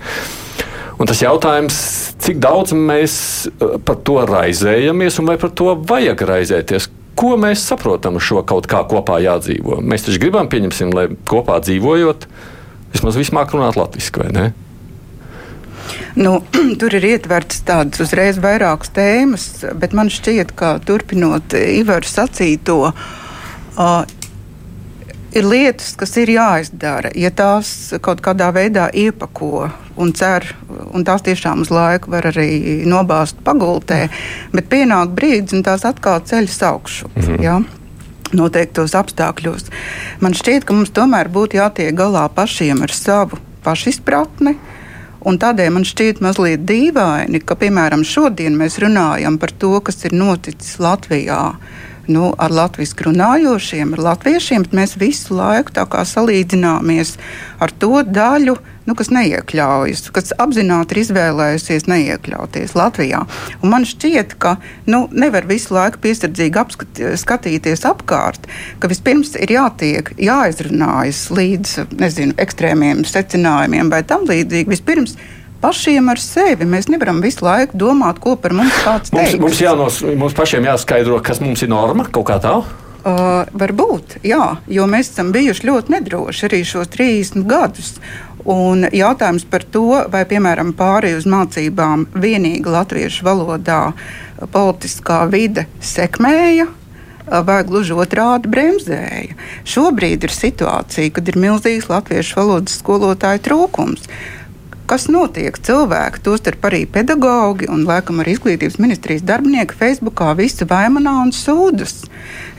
Un 0.97 1.05
tas 1.05 1.21
jautājums, 1.21 1.77
cik 2.25 2.41
daudz 2.41 2.74
mēs 2.74 3.13
uh, 3.51 3.77
par 3.86 4.01
to 4.01 4.17
raizējamies 4.25 5.19
un 5.21 5.29
vai 5.29 5.38
par 5.38 5.53
to 5.53 5.75
vajag 5.77 6.24
raizēties? 6.31 6.89
Ko 7.17 7.36
mēs 7.38 7.62
saprotam 7.65 8.17
ar 8.17 8.25
šo 8.25 8.41
kaut 8.45 8.65
kā 8.69 8.81
kopā 8.89 9.21
jādzīvo? 9.21 9.83
Mēs 9.86 10.05
taču 10.05 10.21
gribam, 10.21 10.50
pieņemsim, 10.50 10.93
lai 10.97 11.12
kopā 11.29 11.62
dzīvojot, 11.65 12.25
vismaz 12.93 13.17
vismāk 13.21 13.53
runāt 13.53 13.77
latviešu, 13.77 14.24
vai 14.24 14.33
ne? 14.33 14.53
Nu, 16.17 16.41
tur 16.81 16.97
ir 16.97 17.05
ietverts 17.13 17.62
tādas 17.67 18.01
uzreiz 18.01 18.39
vairākas 18.41 18.89
tēmas, 18.95 19.47
bet 19.77 19.93
man 19.97 20.09
šķiet, 20.09 20.55
ka 20.57 20.77
turpinot 20.86 21.53
Ivaru 21.53 22.09
sacīto, 22.09 22.79
uh, 22.89 24.00
ir 25.38 25.45
lietas, 25.45 25.93
kas 26.00 26.15
ir 26.17 26.31
jāizdara. 26.33 27.12
Ja 27.17 27.29
tās 27.29 27.93
kaut 28.01 28.24
kādā 28.25 28.50
veidā 28.55 28.88
iepako 28.89 29.67
un 29.97 30.13
cer, 30.17 30.47
un 30.93 31.05
tās 31.05 31.25
tiešām 31.25 31.62
uz 31.65 31.71
laiku 31.74 32.12
var 32.13 32.29
arī 32.31 32.86
nobāzt 32.89 33.38
pagultē, 33.45 34.07
bet 34.53 34.71
pienāk 34.71 35.13
brīdis, 35.17 35.53
un 35.57 35.65
tās 35.67 35.86
atkal 35.86 36.24
ceļas 36.25 36.62
augšu. 36.71 37.12
Mm 37.13 37.27
-hmm. 37.27 37.43
ja? 37.43 37.59
Noteiktos 38.33 38.95
apstākļos. 38.95 39.69
Man 40.19 40.33
šķiet, 40.33 40.65
ka 40.65 40.74
mums 40.74 40.89
tomēr 40.91 41.29
būtu 41.29 41.62
jātiek 41.62 41.93
galā 41.95 42.27
pašiem 42.29 42.81
ar 42.83 42.91
savu 42.91 43.38
pašizpratni. 43.63 44.57
Un 45.27 45.36
tādēļ 45.41 45.74
man 45.75 45.84
šķiet 45.88 46.22
mazliet 46.24 46.63
dīvaini, 46.69 47.41
ka, 47.43 47.57
piemēram, 47.60 48.05
šodien 48.07 48.55
mēs 48.55 48.77
runājam 48.79 49.36
par 49.41 49.51
to, 49.60 49.74
kas 49.84 50.05
ir 50.07 50.15
noticis 50.15 50.77
Latvijā 50.79 51.41
nu, 52.12 52.32
ar 52.40 52.54
latviešu 52.54 53.10
runājošiem, 53.10 53.94
ar 53.98 54.04
latviešiem, 54.12 54.66
mēs 54.76 54.98
visu 55.00 55.38
laiku 55.38 55.76
salīdzināmies 56.08 57.16
ar 57.64 57.74
to 57.82 58.02
daļu, 58.04 58.58
nu, 58.88 58.96
kas 58.96 59.10
neiekļaujas, 59.12 60.08
kas 60.16 60.34
apzināti 60.40 60.96
ir 60.96 61.02
izvēlējusies 61.04 61.88
neiekļauties 61.92 62.76
Latvijā. 62.78 63.24
Un 63.62 63.74
man 63.74 63.88
šķiet, 63.88 64.38
ka 64.40 64.56
nu, 64.88 65.06
nevar 65.12 65.48
visu 65.50 65.76
laiku 65.76 66.00
piesardzīgi 66.06 67.18
skatīties 67.20 67.84
apkārt, 67.90 68.48
ka 68.80 68.92
vispirms 68.92 69.36
ir 69.36 69.58
jātiek, 69.58 70.14
jāizrunājas 70.22 71.28
līdz 71.36 71.98
nezinu, 72.00 72.38
ekstrēmiem 72.40 73.04
secinājumiem 73.08 73.92
vai 73.92 74.04
tam 74.08 74.24
līdzīgi. 74.30 74.72
Vispirms 74.72 75.18
pašiem 75.62 76.10
ar 76.14 76.22
sevi. 76.22 76.68
Mēs 76.70 76.90
nevaram 76.92 77.22
visu 77.24 77.46
laiku 77.46 77.78
domāt, 77.80 78.22
ko 78.24 78.36
par 78.40 78.56
mums 78.58 78.76
kāds 78.86 79.14
teiks. 79.14 79.38
Mums, 79.38 79.44
mums, 79.46 79.62
jānos, 79.64 80.02
mums 80.20 80.38
pašiem 80.38 80.68
jāskaidro, 80.70 81.22
kas 81.24 81.42
mums 81.44 81.64
ir 81.66 81.72
norma 81.74 82.08
kaut 82.10 82.30
kā 82.30 82.40
tā. 82.44 82.60
Uh, 83.08 83.48
varbūt, 83.56 84.18
jā, 84.28 84.58
jo 84.68 84.86
mēs 84.90 85.14
esam 85.14 85.30
bijuši 85.32 85.68
ļoti 85.70 85.94
nedroši 85.94 86.48
arī 86.50 86.64
šos 86.68 86.90
30 86.92 87.46
gadus. 87.48 87.94
Un 88.48 88.88
jautājums 88.96 89.46
par 89.48 89.64
to, 89.68 89.86
vai, 90.12 90.24
piemēram, 90.28 90.74
pārējai 90.76 91.20
uz 91.20 91.28
mācībām 91.28 92.08
vienīgi 92.16 92.68
latviešu 92.72 93.26
valodā 93.28 93.82
politiskā 94.54 95.22
vide 95.32 95.66
sekmēja, 95.84 96.68
vai 97.28 97.58
gluži 97.68 97.96
otrādi 97.98 98.52
bremzēja. 98.52 99.36
Šobrīd 99.68 100.24
ir 100.24 100.34
situācija, 100.34 101.12
kad 101.16 101.28
ir 101.28 101.40
milzīgs 101.44 101.90
latviešu 101.92 102.40
valodas 102.40 102.80
skolotāju 102.80 103.44
trūkums 103.50 104.08
kas 104.88 105.08
notiek. 105.12 105.58
Cilvēki, 105.67 106.24
tostarp 106.25 106.65
arī 106.70 106.86
pedagoģi 106.89 107.70
un, 107.74 107.86
laikam, 107.88 108.22
arī 108.24 108.38
izglītības 108.38 108.79
ministrijas 108.82 109.25
darbinieki 109.27 109.77
Facebookā 109.77 110.34
visu 110.39 110.67
vaimanā 110.70 111.17
un 111.25 111.34
sūdzas. 111.36 112.06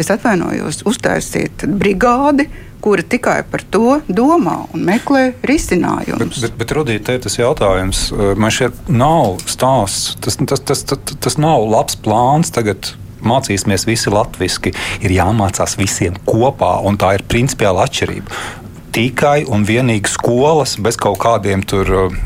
Es 0.01 0.13
atvainojos, 0.13 0.85
uztaisiet 0.89 1.67
brigādi, 1.81 2.49
kura 2.85 3.03
tikai 3.03 3.41
par 3.51 3.65
to 3.75 3.99
domā 4.07 4.61
un 4.75 4.85
meklē 4.87 5.33
risinājumus. 5.49 6.39
Bet, 6.39 6.45
bet, 6.45 6.57
bet 6.61 6.77
Rudīt, 6.77 7.05
te 7.09 7.19
tas 7.25 7.39
jautājums, 7.41 8.09
man 8.39 8.55
šeit 8.55 8.89
nav 8.93 9.43
stāsts, 9.49 10.15
tas, 10.23 10.39
tas, 10.39 10.63
tas, 10.63 10.87
tas, 10.93 11.19
tas 11.19 11.39
nav 11.41 11.67
labs 11.67 11.99
plāns 12.05 12.55
tagad 12.55 12.93
mācīsimies 13.19 13.83
visi 13.89 14.13
latviešu, 14.15 14.71
ir 15.03 15.17
jāmācās 15.17 15.75
visiem 15.81 16.15
kopā, 16.29 16.77
un 16.87 17.01
tā 17.01 17.17
ir 17.19 17.27
principiāla 17.27 17.89
atšķirība 17.89 18.68
tikai 18.99 19.47
un 19.49 19.67
vienīgi 19.69 20.11
skolas 20.11 20.77
bez 20.83 20.99
kaut 21.01 21.21
kādiem 21.23 21.63
tur 21.69 21.95
uh, 21.95 22.21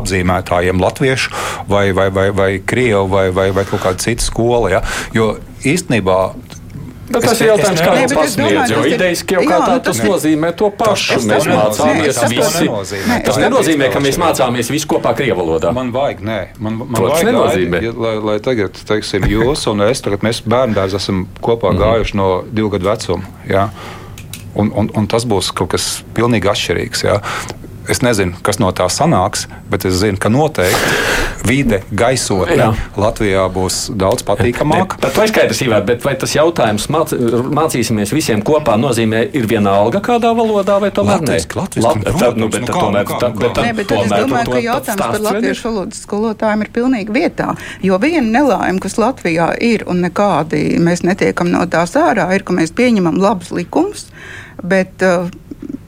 apzīmētājiem, 0.00 0.82
latviešu 0.82 1.34
vai, 1.70 1.90
vai, 1.96 2.10
vai, 2.14 2.30
vai 2.34 2.52
krievu 2.58 3.06
vai, 3.12 3.28
vai, 3.34 3.50
vai 3.54 3.66
kaut 3.68 3.84
kāda 3.86 4.02
cita 4.02 4.26
skola. 4.26 4.72
Ja? 4.78 4.86
Jo 5.16 5.36
īstenībā 5.66 6.22
Bet 7.10 7.24
tas 7.26 7.40
ir 7.42 7.48
jautājums, 7.48 7.80
kā 7.82 7.94
tas 7.98 8.12
pasniedz. 8.14 8.70
Jo 8.70 8.82
idejas 8.86 9.22
jau 9.26 9.40
kā 9.42 9.56
tā, 9.64 9.72
tas 9.88 10.00
nozīmē 10.04 10.52
to 10.58 10.68
pašu. 10.78 11.16
Tas, 11.16 11.26
mēs 11.26 11.48
mācāmies 11.50 12.20
visi. 12.30 13.00
Tas 13.26 13.40
nenozīmē, 13.42 13.88
ka 13.90 14.02
mēs 14.04 14.18
mācāmies 14.20 14.70
visi 14.70 14.86
kopā 14.90 15.16
krievu 15.18 15.40
valodā. 15.42 15.72
Man 15.74 15.90
vajag, 15.94 16.22
nē. 16.26 16.38
Man, 16.62 16.78
man 16.84 16.94
vajag, 16.94 17.32
nenozīmē. 17.32 17.82
Lai, 18.04 18.14
lai 18.30 18.36
tagad, 18.44 18.78
teiksim, 18.86 19.26
jūs 19.30 19.66
un 19.72 19.82
es, 19.88 20.04
tagad 20.06 20.22
mēs 20.26 20.44
bērndārs 20.46 20.94
esam 21.00 21.24
kopā 21.42 21.74
mhm. 21.74 21.82
gājuši 21.82 22.20
no 22.20 22.28
divu 22.46 22.70
gadu 22.76 22.92
vecuma. 22.92 23.34
Un, 24.58 24.72
un, 24.74 24.90
un 24.98 25.06
tas 25.10 25.26
būs 25.28 25.52
kaut 25.54 25.74
kas 25.76 26.00
pilnīgi 26.16 26.50
atšķirīgs. 26.50 27.04
Jā. 27.06 27.20
Es 27.88 28.02
nezinu, 28.04 28.36
kas 28.44 28.60
no 28.60 28.68
tā 28.76 28.86
sanāks, 28.92 29.46
bet 29.70 29.86
es 29.88 29.96
zinu, 30.02 30.18
ka 30.20 30.28
noteikti 30.32 31.20
vide, 31.48 31.80
gaisotne 31.96 32.70
Latvijā 33.00 33.46
būs 33.52 33.78
daudz 33.98 34.24
patīkamāka. 34.28 34.98
Bet 35.00 35.16
vai 35.16 35.26
skaidrs, 35.30 35.62
Ivar, 35.64 35.84
bet 35.88 36.04
vai 36.04 36.12
tas 36.20 36.34
jautājums 36.36 36.86
māc, 36.92 37.14
mācīsimies 37.56 38.12
visiem 38.14 38.42
kopā 38.46 38.76
nozīmē 38.80 39.22
ir 39.36 39.48
vienalga 39.50 40.02
kādā 40.04 40.32
valodā 40.36 40.76
vai 40.82 40.92
tomēr 40.94 41.24
ne? 41.24 41.38
Nu, 42.36 42.50
bet 42.52 42.68
tomēr, 42.68 43.08
tā, 43.08 43.30
bet 43.34 43.56
tā, 43.56 43.64
bet 43.78 43.88
tomēr, 43.90 44.04
es 44.04 44.26
domāju, 44.26 44.52
ka 44.52 44.62
jautājums 44.66 45.02
par 45.02 45.24
latviešu 45.26 45.66
valodas 45.70 46.04
skolotājiem 46.04 46.66
ir 46.66 46.72
pilnīgi 46.76 47.16
vietā, 47.16 47.54
jo 47.84 47.98
viena 48.02 48.26
nelaime, 48.40 48.82
kas 48.82 48.98
Latvijā 49.00 49.50
ir 49.64 49.86
un 49.90 50.04
nekādi 50.04 50.76
mēs 50.82 51.04
netiekam 51.06 51.50
no 51.52 51.64
tās 51.70 51.96
ārā, 51.98 52.28
ir, 52.36 52.44
ka 52.44 52.54
mēs 52.56 52.74
pieņemam 52.76 53.18
labus 53.20 53.54
likumus 53.56 54.10
bet 54.62 55.02
uh, 55.02 55.30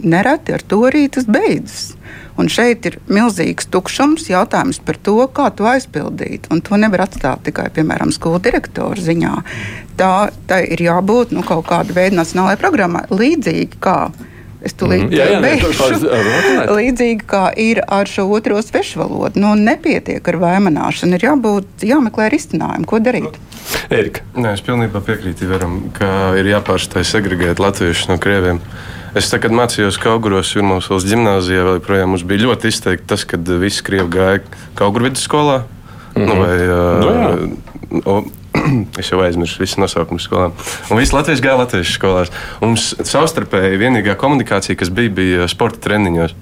nereti 0.02 0.54
ar 0.56 0.64
to 0.66 0.80
arī 0.88 1.06
tas 1.12 1.28
beidzas. 1.30 1.92
Un 2.40 2.48
šeit 2.48 2.86
ir 2.88 2.96
milzīgs 3.12 3.68
tukšums, 3.72 4.30
jautājums 4.30 4.80
par 4.82 4.96
to, 5.04 5.18
kā 5.36 5.50
to 5.56 5.68
aizpildīt. 5.68 6.48
Un 6.52 6.62
to 6.64 6.78
nevar 6.80 7.04
atstāt 7.04 7.44
tikai, 7.48 7.68
piemēram, 7.76 8.12
skolu 8.14 8.40
direktora 8.42 8.96
ziņā. 8.96 9.32
Tā, 10.00 10.12
tā 10.48 10.62
ir 10.64 10.80
jābūt 10.80 11.34
nu, 11.36 11.44
kaut 11.46 11.66
kāda 11.68 11.96
veida 11.96 12.22
nacionālajai 12.22 12.60
programmai, 12.62 13.04
līdzīgi 13.12 13.82
kā 13.84 13.98
Es 14.62 14.76
tūlīt 14.78 15.08
mm, 15.08 15.14
jā, 15.16 15.24
jā, 15.26 15.38
beigšu. 15.44 16.10
Līdzīgi 16.76 17.26
kā 17.28 17.48
ir 17.58 17.82
ar 17.82 18.10
šo 18.10 18.28
otro 18.36 18.60
svešu 18.62 19.02
valodu. 19.02 19.42
Nu, 19.42 19.54
nepietiek 19.58 20.28
ar 20.32 20.38
vaimanāšanu. 20.42 21.18
Ir 21.18 21.26
jābūt, 21.26 21.86
jāmeklē 21.88 22.28
risinājumi, 22.32 22.88
ko 22.88 23.02
darīt. 23.02 23.38
Erika. 23.90 24.24
Nē, 24.36 24.54
es 24.54 24.64
pilnībā 24.66 25.02
piekrītu 25.04 25.48
Ivaram, 25.48 25.78
ka 25.96 26.32
ir 26.38 26.50
jāpārstāj 26.52 27.06
segregēt 27.10 27.62
latviešus 27.62 28.10
no 28.12 28.18
krieviem. 28.22 28.62
Es 29.18 29.28
tā, 29.28 29.36
kad 29.42 29.52
mācījos 29.52 29.98
Kauguros, 30.00 30.54
Jurmālas 30.56 31.04
gimnājā, 31.04 31.64
vēl 31.66 31.74
joprojām 31.76 32.14
mums 32.14 32.22
bija 32.24 32.46
ļoti 32.46 32.70
izteikti 32.72 33.10
tas, 33.12 33.26
ka 33.28 33.36
visi 33.60 33.84
krievi 33.84 34.08
gāja 34.12 34.40
Kauguru 34.78 35.10
vidusskolā. 35.10 35.62
Mm 36.14 36.22
-hmm. 36.22 36.26
nu, 36.28 36.34
vai, 36.40 36.56
uh, 36.68 37.00
no, 37.00 37.10
jā. 37.12 38.02
o, 38.04 38.24
es 39.00 39.10
jau 39.12 39.20
aizmirsu 39.20 39.60
visu 39.60 39.80
nosaukumu 39.80 40.20
skolām. 40.20 40.52
Un 40.90 40.96
visi 40.96 41.16
latvieši 41.16 41.42
gāja 41.42 41.58
latviešu 41.58 41.92
skolās. 41.92 42.32
Mums 42.60 42.94
savstarpēji 43.02 43.80
vienīgā 43.80 44.16
komunikācija, 44.16 44.76
kas 44.76 44.90
bija, 44.90 45.10
bija 45.10 45.48
sporta 45.48 45.80
treniņos. 45.88 46.34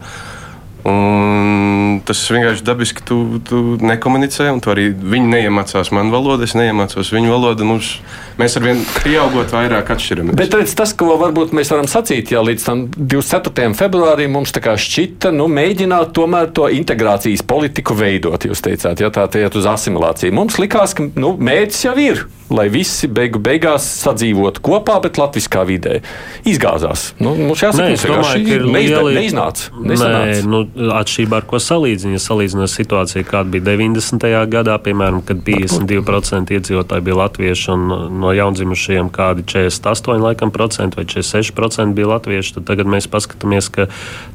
Un 0.89 2.01
tas 2.07 2.21
vienkārši 2.33 2.65
dabiski 2.65 3.05
tu, 3.07 3.19
tu 3.45 3.61
nekomunicē, 3.85 4.49
un 4.55 4.63
tu 4.65 4.73
arī 4.73 4.89
viņi 4.95 5.33
neiemācās 5.35 5.91
manu 5.95 6.15
valodu, 6.15 6.47
es 6.47 6.55
neiemācos 6.57 7.13
viņu 7.13 7.33
valodu. 7.33 7.67
Mums, 7.69 7.93
mēs 8.41 8.57
ar 8.57 8.65
vienu 8.65 8.87
pieaugot 9.03 9.53
vairāk 9.55 9.93
atšķiramies. 9.95 10.39
Bet 10.39 10.57
redz, 10.57 10.75
tas, 10.79 10.95
ko 10.97 11.13
varbūt 11.21 11.55
mēs 11.57 11.73
varam 11.75 11.91
sacīt, 11.91 12.33
ja 12.35 12.45
līdz 12.47 12.67
24. 12.97 13.71
februārim 13.79 14.33
mums 14.39 14.55
šķita, 14.55 15.35
nu, 15.37 15.51
mēģināt 15.53 16.15
tomēr 16.17 16.53
to 16.57 16.71
integrācijas 16.73 17.45
politiku 17.47 17.97
veidot. 17.99 18.49
Jūs 18.49 18.65
teicāt, 18.65 19.03
ja 19.03 19.13
tā 19.13 19.29
iet 19.41 19.57
uz 19.57 19.69
asimilāciju. 19.69 20.35
Mums 20.37 20.61
likās, 20.63 20.97
ka 20.97 21.11
nu, 21.15 21.37
mērķis 21.37 21.89
jau 21.91 21.97
ir 22.01 22.29
lai 22.51 22.67
visi 22.73 23.09
beigu 23.11 23.41
beigās 23.43 23.87
sadzīvotu 24.03 24.63
kopā, 24.65 24.99
bet 25.05 25.19
latviskā 25.21 25.63
vidē 25.69 26.01
izgāzās. 26.49 27.11
Nu, 27.23 27.35
mums 27.39 27.63
jāsaka, 27.63 27.93
Nē, 27.93 27.99
domāju, 28.11 28.45
ka 28.47 28.57
ir 28.57 28.65
lieli... 28.67 29.15
neiznāca. 29.21 29.71
Nē, 29.79 30.31
nu, 30.51 30.65
atšķirībā 30.77 31.41
ar 31.41 31.47
ko 31.49 31.59
salīdzina. 31.63 32.15
Ja 32.17 32.23
salīdzina 32.23 32.67
situāciju, 32.71 33.27
kāda 33.29 33.51
bija 33.55 33.65
90. 33.71 34.27
gadā, 34.53 34.77
piemēram, 34.83 35.21
kad 35.27 35.43
52% 35.47 36.55
iedzīvotāji 36.57 37.07
bija 37.07 37.19
latvieši 37.21 37.71
un 37.75 37.87
no 38.23 38.33
jaundzimušajiem 38.37 39.11
kādi 39.15 39.45
48 39.51 40.25
laikam, 40.25 40.53
procenti 40.55 41.01
vai 41.01 41.07
46% 41.09 41.97
bija 41.97 42.13
latvieši, 42.15 42.55
tad 42.59 42.69
tagad 42.71 42.91
mēs 42.91 43.11
paskatāmies, 43.11 43.71
ka 43.75 43.89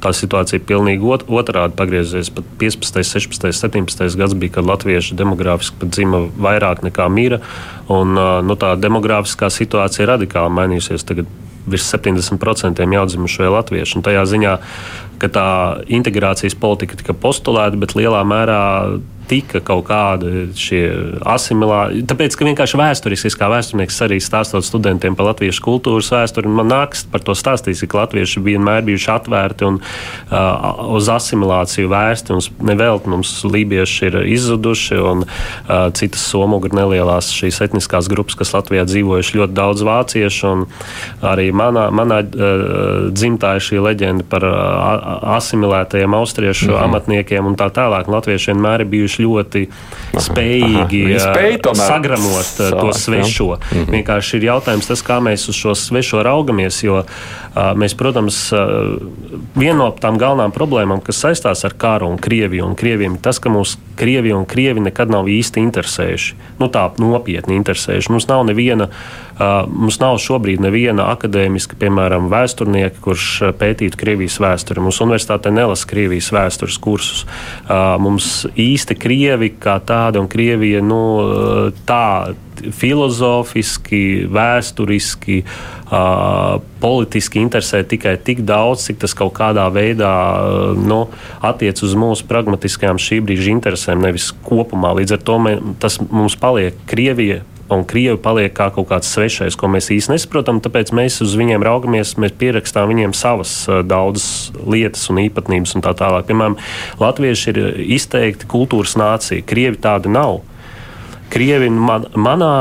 tā 0.03 0.13
situācija 0.15 0.59
ir 0.59 0.67
pilnīgi 0.67 1.09
ot 1.15 1.25
otrādi 1.29 1.77
pagriezies. 1.79 2.33
Pat 2.35 2.51
15, 2.61 3.01
16, 3.15 3.55
17 3.55 4.19
gads 4.19 4.37
bija, 4.37 4.57
kad 4.59 4.69
latvieši 4.69 5.17
demogrāfiski 5.19 5.79
pat 5.81 5.95
dzima 5.95 6.25
vairāk 6.35 6.83
nekā 6.85 7.09
mīra. 7.11 7.41
Un, 7.91 8.15
nu, 8.15 8.59
tā 8.59 8.75
demogrāfiskā 8.81 9.51
situācija 9.53 10.05
ir 10.05 10.15
radikāli 10.15 10.57
mainījusies. 10.57 11.05
Tagad 11.05 11.29
virs 11.65 11.87
70% 11.93 12.85
jāatdzimušie 12.93 13.49
latvieši. 13.49 13.97
Un 13.97 14.05
tajā 14.05 14.23
ziņā, 14.29 14.53
ka 15.25 15.33
tā 15.33 15.49
integrācijas 15.91 16.57
politika 16.57 16.97
tika 16.99 17.17
postulēta, 17.17 17.79
bet 17.81 17.97
lielā 17.97 18.21
mērā 18.27 18.61
tika 19.29 19.61
kaut 19.65 19.85
kāda 19.89 20.47
šie 20.57 20.83
asimilācija. 21.25 22.05
Tāpēc, 22.09 22.38
ka 22.38 22.47
vienkārši 22.47 22.79
vēsturiski, 22.79 23.33
kā 23.39 23.49
vēsturnieks 23.51 24.01
arī 24.05 24.19
stāstot 24.23 24.65
studentiem 24.65 25.17
par 25.17 25.31
latviešu 25.31 25.63
kultūras 25.65 26.11
vēsturi, 26.13 26.51
man 26.51 26.69
nāks 26.71 27.05
par 27.11 27.23
to 27.25 27.35
stāstīt, 27.38 27.81
ka 27.89 28.03
latvieši 28.03 28.43
vienmēr 28.45 28.85
bijuši 28.85 29.11
atvērti 29.15 29.67
un 29.67 29.79
uh, 29.81 30.85
uz 30.95 31.09
asimilāciju 31.11 31.89
vērsti. 31.91 32.39
Nevelti 32.65 33.11
mums 33.11 33.33
lībieši 33.45 34.09
ir 34.09 34.19
izzuduši 34.35 34.99
un 35.01 35.25
uh, 35.25 35.88
citas 35.97 36.25
somogru 36.31 36.75
nelielās 36.75 37.31
šīs 37.35 37.61
etniskās 37.65 38.09
grupas, 38.11 38.38
kas 38.39 38.53
Latvijā 38.55 38.85
dzīvojuši 38.88 39.41
ļoti 39.41 39.57
daudz 39.57 39.85
vāciešu. 39.85 40.53
Arī 41.25 41.49
manā, 41.55 41.88
manā 41.95 42.21
uh, 42.23 43.09
dzimtā 43.13 43.55
ir 43.57 43.65
šī 43.65 43.81
leģenda 43.83 44.25
par 44.29 44.45
uh, 44.47 44.55
asimilētajiem 45.35 46.13
austriešu 46.15 46.69
mm 46.69 46.73
-hmm. 46.73 46.83
amatniekiem 46.89 47.45
un 47.45 47.55
tā 47.59 47.69
tālāk. 47.73 48.09
Latvieši 48.11 48.51
vienmēr 48.51 48.85
ir 48.85 48.91
bijuši 48.93 49.14
ļoti 49.19 49.65
spējīgi 50.15 51.04
spēj 51.19 51.58
sagramot 51.80 52.45
Savāk, 52.45 52.80
to 52.82 52.93
svešo. 52.93 53.49
Ja? 53.51 53.58
Mm 53.58 53.86
-hmm. 53.86 53.91
Vienkārši 53.91 54.38
ir 54.38 54.43
jautājums, 54.43 54.88
tas, 54.88 55.04
kā 55.04 55.19
mēs 55.19 55.49
uz 55.49 55.56
šo 55.56 55.75
svešo 55.75 56.23
raugamies. 56.23 56.84
Jo 56.84 57.04
mēs, 57.56 57.95
protams, 57.95 58.51
viena 59.56 59.78
no 59.78 59.91
tām 60.01 60.17
galvenām 60.17 60.51
problēmām, 60.51 61.01
kas 61.01 61.23
saistās 61.23 61.65
ar 61.65 61.73
karu 61.78 62.10
un 62.10 62.17
Krieviju, 62.17 62.65
un 62.65 62.75
Krieviju, 62.75 63.13
ir 63.13 63.19
tas, 63.21 63.39
ka 63.39 63.49
mūs 63.49 63.78
Krievija 63.95 64.38
un 64.38 64.45
Krievi 64.45 64.80
nekad 64.80 65.10
nav 65.10 65.25
īsti 65.25 65.60
interesējuši. 65.60 66.36
Nu, 66.60 66.67
tā 66.67 66.89
nopietni 66.97 67.56
interesējuši. 67.56 68.12
Mums 68.12 68.28
nav 68.28 68.45
neviena. 68.45 68.89
Mums 69.67 69.99
nav 69.99 70.17
šobrīd 70.23 70.62
neviena 70.63 71.10
akadēmiska, 71.12 71.75
piemēram, 71.80 72.30
vēsturnieka, 72.32 73.01
kurš 73.04 73.25
pētītu 73.60 73.99
Krievijas 73.99 74.39
vēsturi. 74.39 74.84
Mums 74.84 75.01
universitātē 75.04 75.51
nelasa 75.51 75.88
Krievijas 75.88 76.32
vēstures 76.32 76.78
kursus. 76.80 77.25
Mums 77.99 78.45
īsti 78.56 78.95
Krievi 79.05 79.51
kā 79.61 79.77
tāda 79.85 80.21
un 80.23 80.29
Krievija 80.31 80.81
nu, 80.81 81.03
tā 81.85 82.33
filozofiski, 82.73 84.25
vēsturiski, 84.31 85.41
uh, 85.45 86.55
politiski 86.81 87.41
interesē 87.43 87.83
tikai 87.85 88.15
tik 88.25 88.41
daudz, 88.47 88.87
cik 88.87 89.01
tas 89.03 89.13
kaut 89.17 89.35
kādā 89.37 89.67
veidā 89.73 90.13
uh, 90.39 90.79
nu, 90.79 91.03
attiec 91.45 91.81
uz 91.85 91.95
mūsu 91.99 92.27
pragmatiskajām 92.29 93.01
šī 93.01 93.21
brīža 93.25 93.51
interesēm, 93.53 94.01
nevis 94.05 94.31
kopumā. 94.47 94.95
Līdz 94.97 95.17
ar 95.17 95.25
to 95.27 95.41
mē, 95.41 95.57
tas 95.83 95.99
mums 96.09 96.37
paliek 96.39 96.79
Krievija 96.89 97.43
un 97.73 97.86
krievi 97.88 98.17
paliek 98.21 98.54
kā 98.54 98.69
kaut 98.73 98.89
kāds 98.91 99.10
svešais, 99.13 99.58
ko 99.58 99.69
mēs 99.71 99.89
īstenībā 99.93 100.19
nesaprotam. 100.19 100.62
Tāpēc 100.63 100.91
mēs 100.95 101.19
uz 101.25 101.36
viņiem 101.39 101.63
raugamies, 101.65 102.15
mēs 102.21 102.36
pierakstām 102.39 102.89
viņiem 102.91 103.15
savas 103.17 103.54
daudzas 103.88 104.51
lietas 104.62 105.08
un 105.12 105.23
īpatnības 105.25 105.78
un 105.78 105.86
tā 105.86 105.95
tālāk. 105.97 106.28
Piemēram, 106.30 106.60
latvieši 107.01 107.54
ir 107.54 107.62
izteikti 107.97 108.49
kultūras 108.51 108.95
nācija, 108.99 109.45
krievi 109.47 109.82
tādi 109.82 110.13
nav. 110.13 110.43
Krievi 111.34 111.71
man, 111.73 112.06
manā 112.13 112.54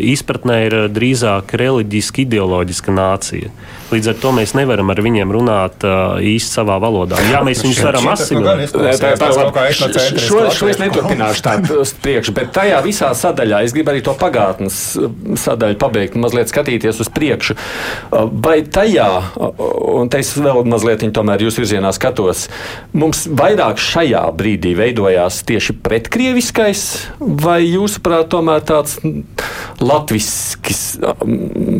izpratnē 0.00 0.62
ir 0.66 0.78
drīzāk 0.90 1.52
reliģiski, 1.60 2.24
ideoloģiska 2.24 2.94
nācija. 2.96 3.52
Līdz 3.88 4.10
ar 4.12 4.16
to 4.20 4.32
mēs 4.36 4.52
nevaram 4.52 4.90
ar 4.92 5.00
viņiem 5.00 5.30
runāt 5.32 5.84
uh, 5.86 6.18
īsti 6.20 6.58
savā 6.58 6.76
valodā. 6.82 7.16
Jā, 7.30 7.40
mēs 7.46 7.62
viņus 7.64 7.78
varam 7.86 8.08
asimilēt. 8.12 8.74
Šo, 10.20 10.42
šo 10.52 10.68
es 10.68 10.80
neturpināšu 10.82 11.44
tādu 11.46 11.78
priekšu, 12.04 12.34
bet 12.36 12.52
tajā 12.56 12.82
visā 12.84 13.08
sadaļā 13.16 13.62
es 13.64 13.72
gribu 13.76 13.94
arī 13.94 14.02
to 14.04 14.12
pagātnes 14.18 14.76
sadaļu 15.40 15.78
pabeigt, 15.80 16.18
mazliet 16.20 16.52
skatīties 16.52 17.00
uz 17.00 17.08
priekšu. 17.14 17.56
Vai 18.44 18.58
tajā, 18.68 19.08
un 19.38 20.12
te 20.12 20.20
es 20.20 20.34
vēl 20.36 20.68
mazliet 20.68 21.06
tomēr 21.14 21.46
jūs 21.46 21.60
virzienā 21.62 21.92
skatos, 21.96 22.48
mums 22.92 23.24
vairāk 23.40 23.80
šajā 23.80 24.26
brīdī 24.36 24.74
veidojās 24.76 25.40
tieši 25.48 25.78
pretkrieviskais, 25.84 26.84
vai 27.18 27.62
jūsuprāt 27.64 28.28
tomēr 28.34 28.64
tāds 28.68 28.98
latviskis 29.82 30.82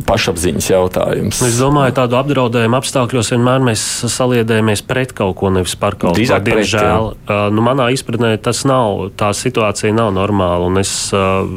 pašapziņas 0.09 0.71
jautājums? 0.71 1.41
Es 1.47 1.59
domāju, 1.61 1.97
tādu 1.99 2.19
apdraudējumu 2.21 2.79
apstākļos 2.79 3.33
vienmēr 3.35 3.65
mēs 3.71 3.85
saliedējamies 4.15 4.85
pret 4.89 5.15
kaut 5.17 5.37
ko, 5.41 5.53
nevis 5.55 5.75
par 5.81 5.99
kaut 6.01 6.19
ko. 6.19 6.41
Diemžēl, 6.49 7.11
uh, 7.15 7.49
nu, 7.55 7.65
manā 7.65 7.91
izpratnē 7.95 8.37
tas 8.43 8.65
nav, 8.69 9.11
tā 9.19 9.33
situācija 9.37 9.95
nav 9.97 10.13
normāla. 10.17 10.71
Es, 10.79 10.93
uh, 11.17 11.49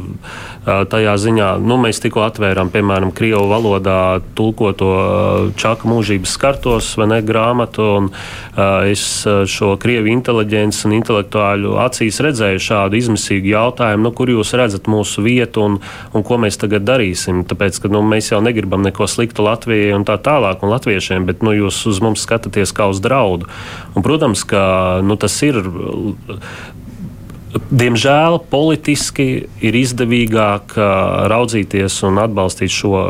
tajā 0.62 1.16
ziņā, 1.18 1.48
nu, 1.62 1.76
mēs 1.82 1.98
tikko 2.02 2.22
atvērām, 2.28 2.70
piemēram, 2.70 3.10
krievu 3.14 3.48
valodā 3.50 4.22
tulkoto 4.38 4.90
Čaka 5.58 5.88
mūžības 5.90 6.34
skartos 6.36 6.92
vai 7.00 7.08
ne 7.10 7.18
grāmatu, 7.26 7.86
un 7.98 8.10
es 8.86 9.24
šo 9.26 9.72
krievu 9.82 10.12
inteliģences 10.12 10.86
un 10.86 10.94
intelektuāļu 11.00 11.74
acīs 11.82 12.20
redzēju 12.22 12.62
šādu 12.62 13.00
izmisīgu 13.00 13.50
jautājumu, 13.56 14.06
nu, 14.06 14.14
kur 14.14 14.30
jūs 14.30 14.54
redzat 14.58 14.86
mūsu 14.90 15.24
vietu 15.26 15.66
un, 15.66 15.78
un 16.14 16.26
ko 16.32 16.40
mēs 16.40 16.56
tagad 16.60 16.86
darīsim. 16.88 17.44
Tāpēc, 17.48 17.82
ka 17.84 17.92
nu, 17.92 18.00
mēs 18.06 18.32
jau 18.32 18.40
negribam 18.44 18.84
neko 18.86 19.08
sliktu 19.10 19.44
Latvijai 19.44 19.92
un 19.96 20.06
tā 20.08 20.16
tālāk, 20.16 20.64
un 20.64 20.72
latviešiem, 20.72 21.28
bet 21.28 21.44
nu, 21.44 21.52
jūs 21.52 21.84
uz 21.90 22.00
mums 22.04 22.24
skatāties 22.24 22.72
kā 22.76 22.88
uz 22.88 23.02
draudu. 23.04 23.50
Un, 23.92 24.04
protams, 24.06 24.46
ka 24.48 24.62
nu, 25.04 25.20
tas 25.20 25.36
ir 25.44 25.60
Diemžēl 27.52 28.38
politiski 28.48 29.26
ir 29.60 29.76
izdevīgāk 29.76 30.72
raudzīties 31.28 31.98
un 32.08 32.20
atbalstīt 32.22 32.72
šo 32.72 33.02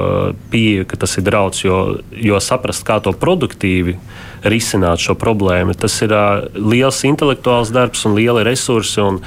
pieeju, 0.50 0.86
ka 0.90 0.98
tas 1.04 1.14
ir 1.20 1.26
draudz, 1.28 1.60
jo, 1.62 1.76
jo 2.10 2.40
saprast, 2.42 2.82
kā 2.82 2.96
to 3.04 3.14
produktīvi 3.14 3.94
risināt 4.44 5.02
šo 5.02 5.14
problēmu. 5.18 5.74
Tas 5.78 5.94
ir 6.04 6.12
uh, 6.14 6.44
liels 6.56 7.02
intelektuāls 7.06 7.72
darbs 7.74 8.04
un 8.08 8.16
liela 8.18 8.44
resursi. 8.46 9.00
Un 9.02 9.20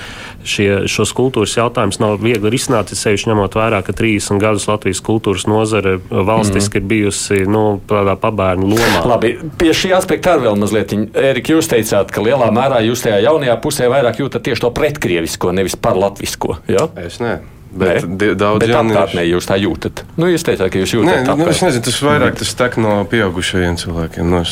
šie, 0.45 0.86
šos 0.91 1.13
kultūras 1.15 1.56
jautājumus 1.58 1.99
nav 2.01 2.19
viegli 2.23 2.51
risināt. 2.54 2.93
Sevišķi 2.95 3.32
ņemot 3.32 3.58
vērā, 3.58 3.82
ka 3.86 3.95
30 3.95 4.41
gadus 4.41 4.67
Latvijas 4.69 5.01
kultūras 5.06 5.47
nozare 5.49 5.97
valstiski 6.10 6.80
mm. 6.80 6.84
ir 6.84 6.89
bijusi 6.91 7.41
nu, 7.49 7.65
tādā 7.89 8.17
pabērnu 8.19 8.69
lomā. 8.75 9.01
Labi, 9.15 9.36
pie 9.60 9.73
šī 9.75 9.95
aspekta 9.97 10.36
arī 10.36 10.49
vēl 10.49 10.62
mazliet. 10.62 10.95
Erika, 11.15 11.56
jūs 11.56 11.71
teicāt, 11.71 12.13
ka 12.13 12.23
lielā 12.23 12.51
mērā 12.56 12.84
jūs 12.86 13.06
tajā 13.06 13.23
jaunajā 13.25 13.58
pusē 13.63 13.89
vairāk 13.91 14.21
jūtat 14.23 14.45
tieši 14.45 14.67
to 14.67 14.71
pretkrievisko, 14.75 15.56
nevis 15.56 15.78
par 15.80 15.99
latvisko. 15.99 16.60
Ja? 16.71 16.88
Es 17.01 17.21
ne. 17.23 17.39
Bet 17.76 18.06
ne? 18.08 18.34
daudz 18.40 18.64
bet 18.64 18.72
jauniešu... 18.72 19.24
jūs 19.28 19.48
tā 19.50 19.58
jūtat. 19.60 20.06
Nu, 20.16 20.30
jūs 20.32 20.46
teicāt, 20.48 20.70
ka 20.72 20.80
jūs 20.80 20.96
jūtat 20.96 21.26
to. 21.28 21.36
Nu, 21.40 21.48
es 21.52 21.60
nezinu, 21.66 21.84
tas 21.84 21.98
vairāk 22.08 22.38
tas 22.40 22.54
tek 22.56 22.78
no 22.80 22.98
pieaugušajiem 23.12 23.80
cilvēkiem, 23.82 24.30
no 24.32 24.44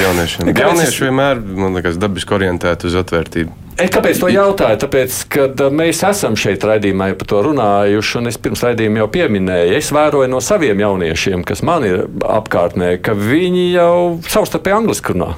jauniešiem. 0.00 0.52
Jaunieši 0.56 1.04
vienmēr, 1.08 1.42
man 1.60 1.76
liekas, 1.76 2.00
dabiski 2.00 2.38
orientēti 2.38 2.88
uz 2.88 2.96
atvērtību. 3.02 3.58
Es 3.80 3.92
kāpēc 3.92 4.18
to 4.20 4.28
jautāju? 4.28 4.76
Tāpēc, 4.82 5.18
kad 5.32 5.60
mēs 5.72 6.02
esam 6.04 6.34
šeit 6.40 6.64
raidījumā 6.68 7.12
par 7.20 7.28
to 7.30 7.44
runājuši, 7.46 8.16
un 8.20 8.32
es 8.32 8.36
pirms 8.40 8.64
raidījuma 8.66 9.04
jau 9.04 9.10
pieminēju, 9.14 9.76
es 9.78 9.92
vēroju 9.96 10.28
no 10.32 10.40
saviem 10.44 10.82
jauniešiem, 10.84 11.44
kas 11.48 11.64
man 11.64 11.86
ir 11.88 12.02
apkārtnē, 12.20 12.98
ka 13.04 13.16
viņi 13.16 13.70
jau 13.76 13.94
savstarpēji 14.28 14.80
angliski 14.82 15.16
runā. 15.16 15.32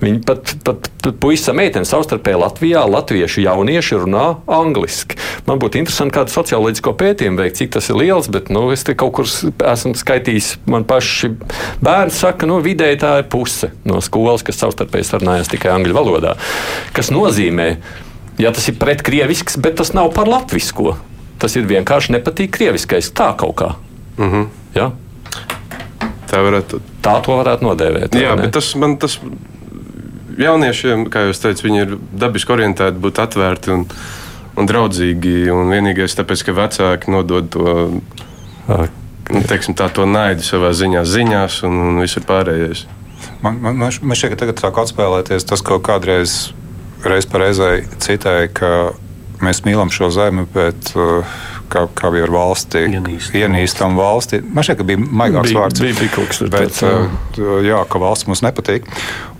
Viņi 0.00 0.20
pat, 0.26 0.54
pat, 0.66 0.88
pat 1.02 1.18
puisis 1.22 1.52
meitene 1.56 1.88
savstarpēji 1.88 2.40
Latvijā, 2.40 2.82
latviešu 2.90 3.44
jaunieši 3.44 4.00
runā 4.02 4.24
angliski. 4.50 5.18
Man 5.48 5.60
būtu 5.62 5.80
interesanti 5.80 6.16
kādu 6.16 6.34
socioloģisko 6.34 6.94
pētījumu 7.00 7.40
veikt, 7.42 7.58
cik 7.60 7.74
tas 7.76 7.90
ir 7.90 7.98
liels, 8.00 8.28
bet 8.32 8.50
nu, 8.54 8.66
es 8.74 8.84
te 8.86 8.96
kaut 8.98 9.14
kur 9.18 9.28
esmu 9.28 9.94
skaitījis, 9.98 10.50
man 10.70 10.86
paši 10.88 11.32
bērni 11.84 12.14
saka, 12.14 12.48
nu, 12.50 12.60
vidēji 12.64 13.00
tā 13.04 13.16
ir 13.22 13.28
puse 13.32 13.72
no 13.88 14.00
skolas, 14.04 14.44
kas 14.46 14.60
savstarpēji 14.62 15.10
sarunājas 15.10 15.52
tikai 15.52 15.72
angļu 15.74 15.96
valodā. 15.96 16.36
Kas 16.96 17.12
nozīmē, 17.14 17.68
ja 18.40 18.54
tas 18.54 18.68
ir 18.70 18.78
pretkrievisks, 18.80 19.58
bet 19.60 19.78
tas 19.80 19.94
nav 19.96 20.12
par 20.16 20.30
latvisko. 20.30 20.96
Tas 21.42 21.56
ir 21.58 21.66
vienkārši 21.68 22.14
nepatīk 22.14 22.54
krieviskais 22.54 23.10
tā 23.12 23.32
kaut 23.36 23.56
kā. 23.58 23.74
Mm 24.16 24.30
-hmm. 24.30 24.46
ja? 24.74 24.92
Tā 26.30 26.40
varētu. 26.42 26.80
Tā 27.04 27.18
to 27.24 27.36
varētu 27.40 27.66
nodēvēt. 27.66 28.16
Jā, 28.16 28.32
bet 28.40 28.54
tas 28.56 28.70
man 28.80 28.96
tas 29.00 29.18
jauniešiem, 30.40 31.06
kā 31.12 31.28
jūs 31.28 31.42
teicat, 31.42 31.62
viņi 31.64 31.82
ir 31.84 31.94
dabiski 32.24 32.54
orientēti, 32.56 33.00
būt 33.02 33.20
atvērti 33.22 33.72
un, 33.74 33.86
un 34.58 34.70
draudzīgi. 34.70 35.36
Un 35.54 35.72
vienīgais, 35.74 36.16
tāpēc, 36.18 36.46
ka 36.48 36.56
vecāki 36.56 37.14
nodod 37.14 37.50
to, 37.54 37.76
nu, 38.68 39.44
teiksim, 39.50 39.76
tā, 39.78 39.90
to 39.92 40.08
naidu 40.08 40.46
savā 40.46 40.72
ziņā, 40.76 41.04
ziņās 41.06 41.62
un, 41.68 41.80
un 41.90 42.02
visur 42.04 42.26
pārējais. 42.28 42.86
Man, 43.44 43.60
man, 43.60 43.80
man 43.80 43.92
šķiet, 43.92 44.34
ka 44.34 44.42
tagad 44.44 44.60
sāk 44.60 44.80
atspēlēties 44.84 45.46
tas, 45.48 45.62
ko 45.64 45.78
kādreiz 45.84 46.54
reiz 47.04 47.28
par 47.28 47.44
reizei 47.44 47.84
citēja, 48.00 48.48
ka 48.56 48.70
mēs 49.44 49.62
mīlam 49.66 49.92
šo 49.92 50.08
zemi, 50.14 50.46
bet 50.54 50.92
uh, 50.96 51.36
kā, 51.72 51.84
kā 51.96 52.10
bija 52.14 52.26
ar 52.26 52.32
valsti, 52.34 52.84
ienīstam, 52.88 53.38
ienīstam 53.40 53.98
valsti. 53.98 54.40
Man 54.44 54.66
šķiet, 54.66 54.80
ka 54.80 54.88
bija 54.88 55.02
maigāks 55.04 55.52
bija, 55.52 55.60
vārds. 55.60 55.84
Bija, 55.84 55.96
bija 56.00 56.14
kaut 56.14 56.32
kas 56.32 56.42
tāds, 56.42 56.82
bet, 56.82 57.38
uh, 57.40 57.54
jā, 57.64 57.80
ka 57.90 58.02
valsts 58.02 58.28
mums 58.30 58.44
nepatīk. 58.46 58.88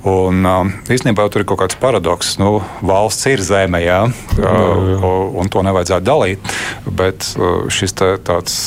Un, 0.05 0.45
uh, 0.45 0.73
īstenībā 0.93 1.27
tur 1.33 1.45
ir 1.45 1.49
kaut 1.49 1.63
kāds 1.63 1.79
paradoks. 1.81 2.35
Nu, 2.43 2.59
valsts 2.85 3.31
ir 3.31 3.45
zeme, 3.45 3.81
jā, 3.85 4.01
jā, 4.39 4.57
jā. 4.95 5.13
un 5.41 5.53
to 5.53 5.65
nevajadzētu 5.65 6.09
dalīt. 6.09 6.57
Bet 6.99 7.31
šis 7.73 7.97
tā, 7.97 8.15
tāds 8.25 8.59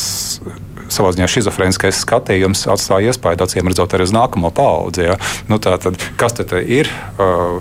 savā 0.94 1.12
ziņā 1.14 1.28
schizofrēniskais 1.32 2.00
skatījums 2.04 2.66
atstāja 2.72 3.12
iespēju 3.12 3.44
acīm 3.44 3.72
redzot 3.72 3.96
arī 3.96 4.08
uz 4.08 4.16
nākamo 4.16 4.52
paudzi. 4.56 5.10
Ja? 5.10 5.18
Nu, 5.52 5.60
tā 5.64 5.76
tad, 5.82 6.00
kas 6.20 6.38
te 6.38 6.64
ir? 6.64 6.90
Uh, 7.18 7.60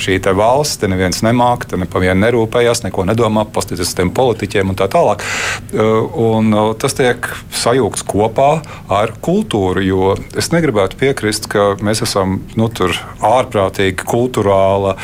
šī 0.00 0.18
valsts, 0.36 0.80
te 0.82 0.90
neviens 0.90 1.22
nemāk, 1.24 1.66
te 1.70 1.78
neviens 1.80 2.20
nerūpējās, 2.20 2.84
neko 2.86 3.06
nedomā, 3.08 3.46
uz 3.56 3.94
tiem 3.96 4.12
politiķiem 4.16 4.72
un 4.72 4.78
tā 4.78 4.88
tālāk. 4.92 5.24
Un 5.72 6.54
tas 6.80 6.96
tiek 6.96 7.28
sajūgts 7.54 8.04
kopā 8.06 8.50
ar 8.92 9.14
kultūru, 9.24 9.82
jo 9.84 10.14
es 10.36 10.50
negribētu 10.54 10.98
piekrist, 11.00 11.48
ka 11.52 11.74
mēs 11.84 12.02
esam 12.06 12.40
nu, 12.58 12.68
ārprātīgi 13.24 14.04
kultūrāla 14.06 14.96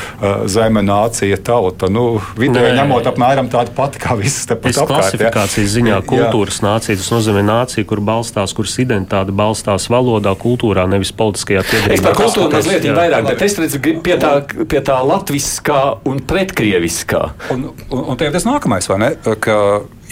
zeme, 0.51 0.83
nācija, 0.85 1.39
tauta. 1.45 1.89
Nu, 1.93 2.21
Vidēji 2.39 2.77
ņemot 2.77 3.09
apmēram 3.13 3.49
tādu 3.53 3.75
pati 3.77 4.03
kā 4.03 4.17
visas 4.19 4.49
tepat 4.51 4.77
apkārt. 4.83 4.93
Klasifikācijas 4.93 5.69
ja? 5.69 5.75
ziņā 5.77 6.01
kultūras 6.09 6.61
jā. 6.61 6.67
nācija, 6.69 6.99
tas 7.01 7.11
nozīmē 7.15 7.45
nācija, 7.47 7.87
kur 7.89 8.03
balstās, 8.05 8.55
kuras 8.57 8.77
identitāte 8.83 9.35
balstās 9.37 9.89
valodā, 9.93 10.35
kultūrā, 10.39 10.87
nevis 10.91 11.15
politiskajā 11.17 11.65
piedāvājumā. 11.69 11.97
Es 11.97 12.05
par 12.05 12.19
kultūru 12.19 12.51
mazliet 12.53 12.89
vairāk, 12.99 13.29
bet 13.31 13.47
es 13.47 13.59
redzu 13.63 13.83
pie 14.05 14.19
tā, 14.21 14.33
pie 14.43 14.82
tā 14.87 14.99
latviskā 15.07 15.81
un 16.09 16.23
pretkrieviskā. 16.29 17.23
Un, 17.55 17.69
un, 17.91 18.05
un 18.15 18.21
tas 18.23 18.47
nākamais, 18.49 18.89
vai 18.91 19.01
ne? 19.03 19.11
Ka, 19.43 19.57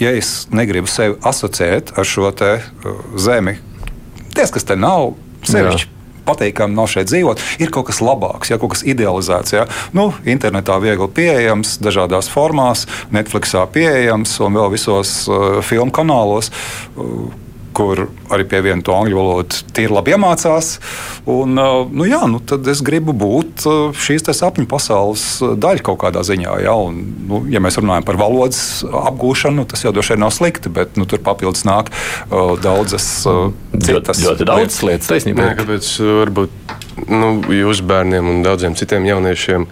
ja 0.01 0.13
es 0.17 0.47
negribu 0.53 0.89
sevi 0.91 1.17
asociēt 1.27 1.95
ar 1.97 2.07
šo 2.07 2.31
te 2.35 2.57
uh, 2.59 3.01
zemi, 3.19 3.57
tas, 4.35 4.53
kas 4.53 4.67
te 4.67 4.79
nav, 4.79 5.13
sevišķi 5.47 5.99
patīkami 6.25 6.77
nav 6.77 6.89
šeit 6.91 7.09
dzīvot, 7.09 7.41
ir 7.63 7.71
kaut 7.73 7.87
kas 7.89 8.01
labāks, 8.03 8.51
ja 8.51 8.59
kaut 8.61 8.75
kas 8.75 8.85
idealizēts. 8.87 9.55
Ja? 9.55 9.65
Nu, 9.97 10.11
internetā 10.29 10.77
viegli 10.83 11.07
pieejams, 11.17 11.77
dažādās 11.83 12.29
formās, 12.31 12.87
Netflixā 13.13 13.65
pieejams 13.73 14.37
un 14.45 14.59
vēl 14.59 14.71
visos 14.75 15.15
uh, 15.29 15.59
filmu 15.65 15.93
kanālos. 15.95 16.51
Uh, 16.95 17.31
kur 17.75 18.05
arī 18.31 18.45
pie 18.49 18.61
viena 18.65 18.83
to 18.85 18.95
angļu 18.95 19.17
valodu 19.17 19.61
tīri 19.75 19.93
labi 19.93 20.15
iemācās. 20.15 20.73
Un, 21.29 21.55
uh, 21.59 21.85
nu, 21.91 22.05
jā, 22.09 22.21
nu, 22.31 22.41
tad 22.43 22.67
es 22.71 22.83
gribu 22.85 23.15
būt 23.17 23.65
uh, 23.69 23.95
šīs 23.95 24.27
sapņu 24.31 24.67
pasaules 24.71 25.25
uh, 25.41 25.55
daļa 25.59 25.85
kaut 25.87 26.01
kādā 26.03 26.23
ziņā. 26.27 26.57
Ja, 26.65 26.75
un, 26.77 27.01
nu, 27.29 27.43
ja 27.51 27.61
mēs 27.63 27.79
runājam 27.81 28.07
par 28.07 28.19
valodas 28.21 28.61
apgūšanu, 28.85 29.65
tas 29.71 29.85
jau 29.85 29.93
droši 29.95 30.15
vien 30.15 30.23
nav 30.25 30.33
slikti, 30.35 30.71
bet 30.73 30.99
nu, 30.99 31.07
tur 31.09 31.23
papildus 31.23 31.65
nāk 31.67 31.91
uh, 31.93 32.55
daudzas 32.61 33.07
uh, 33.29 33.49
citas 33.77 34.23
ļoti 34.23 34.47
daudz 34.49 34.81
lietas. 34.87 35.11
Taisnība. 35.11 35.51
Kāpēc 35.59 35.93
varbūt 36.01 36.75
nu, 37.11 37.33
jūsu 37.55 37.87
bērniem 37.87 38.29
un 38.35 38.45
daudziem 38.45 38.77
citiem 38.79 39.07
jauniešiem? 39.09 39.67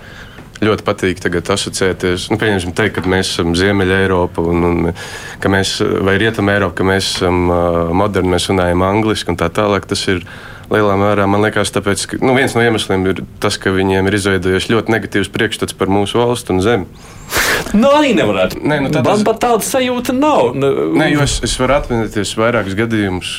Ļoti 0.63 0.85
patīk 0.87 1.23
asociēties. 1.39 2.29
Nu, 2.31 2.37
pieņemsim, 2.41 2.75
teikt, 2.77 2.99
ka 2.99 3.09
mēs 3.09 3.33
esam 3.33 3.55
Ziemeļa 3.57 4.03
Eiropa 4.03 4.43
un, 4.43 4.63
un 4.67 4.93
ka 5.39 5.51
mēs, 5.51 5.77
vai 6.05 6.17
Rietuma 6.21 6.57
Eiropa, 6.57 6.79
ka 6.81 6.87
mēs 6.87 7.15
esam 7.15 7.45
uh, 7.49 7.81
moderni, 7.95 8.33
mēs 8.35 8.49
runājam 8.51 8.85
angliski 8.87 9.33
un 9.33 9.39
tā 9.39 9.49
tālāk. 9.53 9.87
Tas 9.89 10.05
ir 10.11 10.25
lielā 10.69 10.95
mērā, 10.99 11.25
man 11.29 11.43
liekas, 11.45 11.71
tāpēc, 11.73 12.05
ka 12.11 12.19
nu, 12.21 12.35
viens 12.37 12.53
no 12.55 12.63
iemesliem 12.63 13.07
ir 13.09 13.23
tas, 13.41 13.57
ka 13.61 13.73
viņiem 13.73 14.09
ir 14.09 14.17
izveidojies 14.19 14.69
ļoti 14.69 14.93
negatīvs 14.93 15.31
priekšstats 15.33 15.77
par 15.77 15.89
mūsu 15.91 16.19
valstu 16.21 16.53
un 16.55 16.61
zemi. 16.65 17.07
Nu, 17.77 17.89
arī 17.93 18.15
nevarētu. 18.17 18.61
Nē, 18.65 18.79
nu, 18.85 18.91
tādas... 18.93 19.19
Man 19.19 19.25
pat 19.27 19.41
tāda 19.43 19.65
sajūta 19.65 20.15
nav. 20.17 20.55
Nu, 20.57 20.69
Nē, 20.97 21.11
jo 21.13 21.25
es, 21.25 21.37
es 21.45 21.53
varu 21.61 21.77
atminēties 21.77 22.33
vairākus 22.39 22.77
gadījumus 22.77 23.33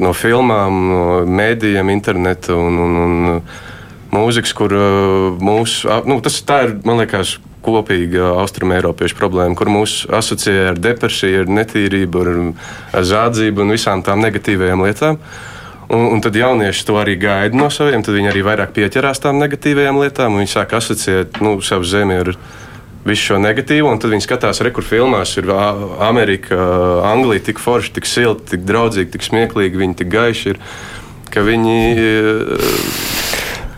no 0.00 0.12
filmām, 0.16 0.80
no 0.90 1.04
mēdījiem, 1.28 1.92
interneta 1.92 2.56
un, 2.56 2.80
un, 2.86 2.98
un 3.04 3.40
mūzikas, 4.14 4.54
kur 4.56 4.74
uh, 4.74 5.42
mūsu, 5.42 5.90
nu, 6.08 6.20
tas 6.24 6.40
ir, 6.40 6.78
man 6.86 7.02
liekas, 7.02 7.38
kopīga 7.64 8.34
austrumēropiešu 8.42 9.16
problēma, 9.18 9.56
kur 9.58 9.70
mūs 9.72 10.04
asociē 10.12 10.70
ar 10.72 10.80
depresiju, 10.80 11.44
ar 11.44 11.52
netīrību, 11.60 12.22
ar, 12.24 13.04
zādzību 13.08 13.64
un 13.64 13.74
visām 13.74 14.04
tām 14.04 14.24
negatīvajām 14.24 14.84
lietām. 14.84 15.20
Un, 15.84 16.06
un 16.14 16.22
tad 16.24 16.36
jaunieši 16.36 16.86
to 16.88 16.96
arī 16.96 17.18
gaida 17.20 17.56
no 17.58 17.68
saviem, 17.72 18.02
tad 18.04 18.16
viņi 18.16 18.30
arī 18.32 18.44
vairāk 18.46 18.72
pieķerās 18.76 19.20
tām 19.20 19.40
negatīvajām 19.42 20.00
lietām, 20.00 20.32
un 20.32 20.42
viņi 20.42 20.54
sāk 20.54 20.72
asociēt 20.78 21.40
nu, 21.44 21.58
savu 21.64 21.84
zemi 21.88 22.16
ar 22.22 22.32
visu 23.04 23.28
šo 23.28 23.40
negatīvo, 23.42 23.92
tad 24.00 24.14
viņi 24.14 24.24
skatās, 24.24 24.62
re, 24.64 24.72
kur 24.72 24.86
filmās 24.86 25.36
ir 25.40 25.50
Amerika, 26.02 26.56
Anglija 27.04 27.50
tik 27.50 27.60
forša, 27.60 27.92
tik 27.98 28.08
silta, 28.08 28.54
tik 28.54 28.64
draudzīga, 28.64 29.12
tik 29.12 29.28
smieklīga, 29.28 29.82
viņi 29.82 29.98
tik 30.00 30.12
gaiši 30.14 30.54
ir, 30.54 30.62
viņi 31.34 31.76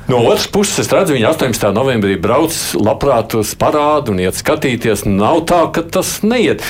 No 0.08 0.20
otras 0.22 0.46
puses, 0.46 0.84
es 0.84 0.90
redzu, 0.94 1.16
viņa 1.16 1.32
18. 1.34 1.72
novembrī 1.74 2.14
brauc 2.22 2.54
labprāt 2.78 3.34
uz 3.34 3.56
parādu 3.58 4.12
un 4.14 4.20
iet 4.22 4.38
skatīties. 4.38 5.02
Nav 5.10 5.40
tā, 5.50 5.64
ka 5.74 5.82
tas 5.82 6.20
neiet. 6.22 6.62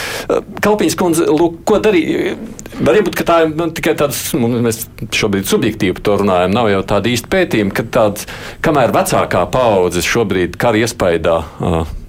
Kalpiņas 0.65 0.97
kundze, 0.97 1.27
lūk, 1.29 1.59
ko 1.69 1.77
darīt? 1.85 2.41
Varbūt 2.81 3.21
tā 3.29 3.43
ir 3.45 3.53
nu, 3.53 3.69
tikai 3.77 3.93
tāds, 4.01 4.23
nu, 4.37 4.49
mēs 4.65 4.87
šobrīd 5.13 5.49
subjektīvi 5.49 6.01
to 6.05 6.17
runājam, 6.23 6.57
nav 6.57 6.71
jau 6.73 6.81
tāda 6.95 7.13
īsta 7.13 7.29
pētījuma, 7.33 7.77
ka 7.77 7.85
tāds, 7.93 8.25
kamēr 8.65 8.95
vecākā 8.97 9.45
paudze 9.53 10.05
šobrīd 10.05 10.57
kara 10.61 10.81
iespaidā. 10.81 11.39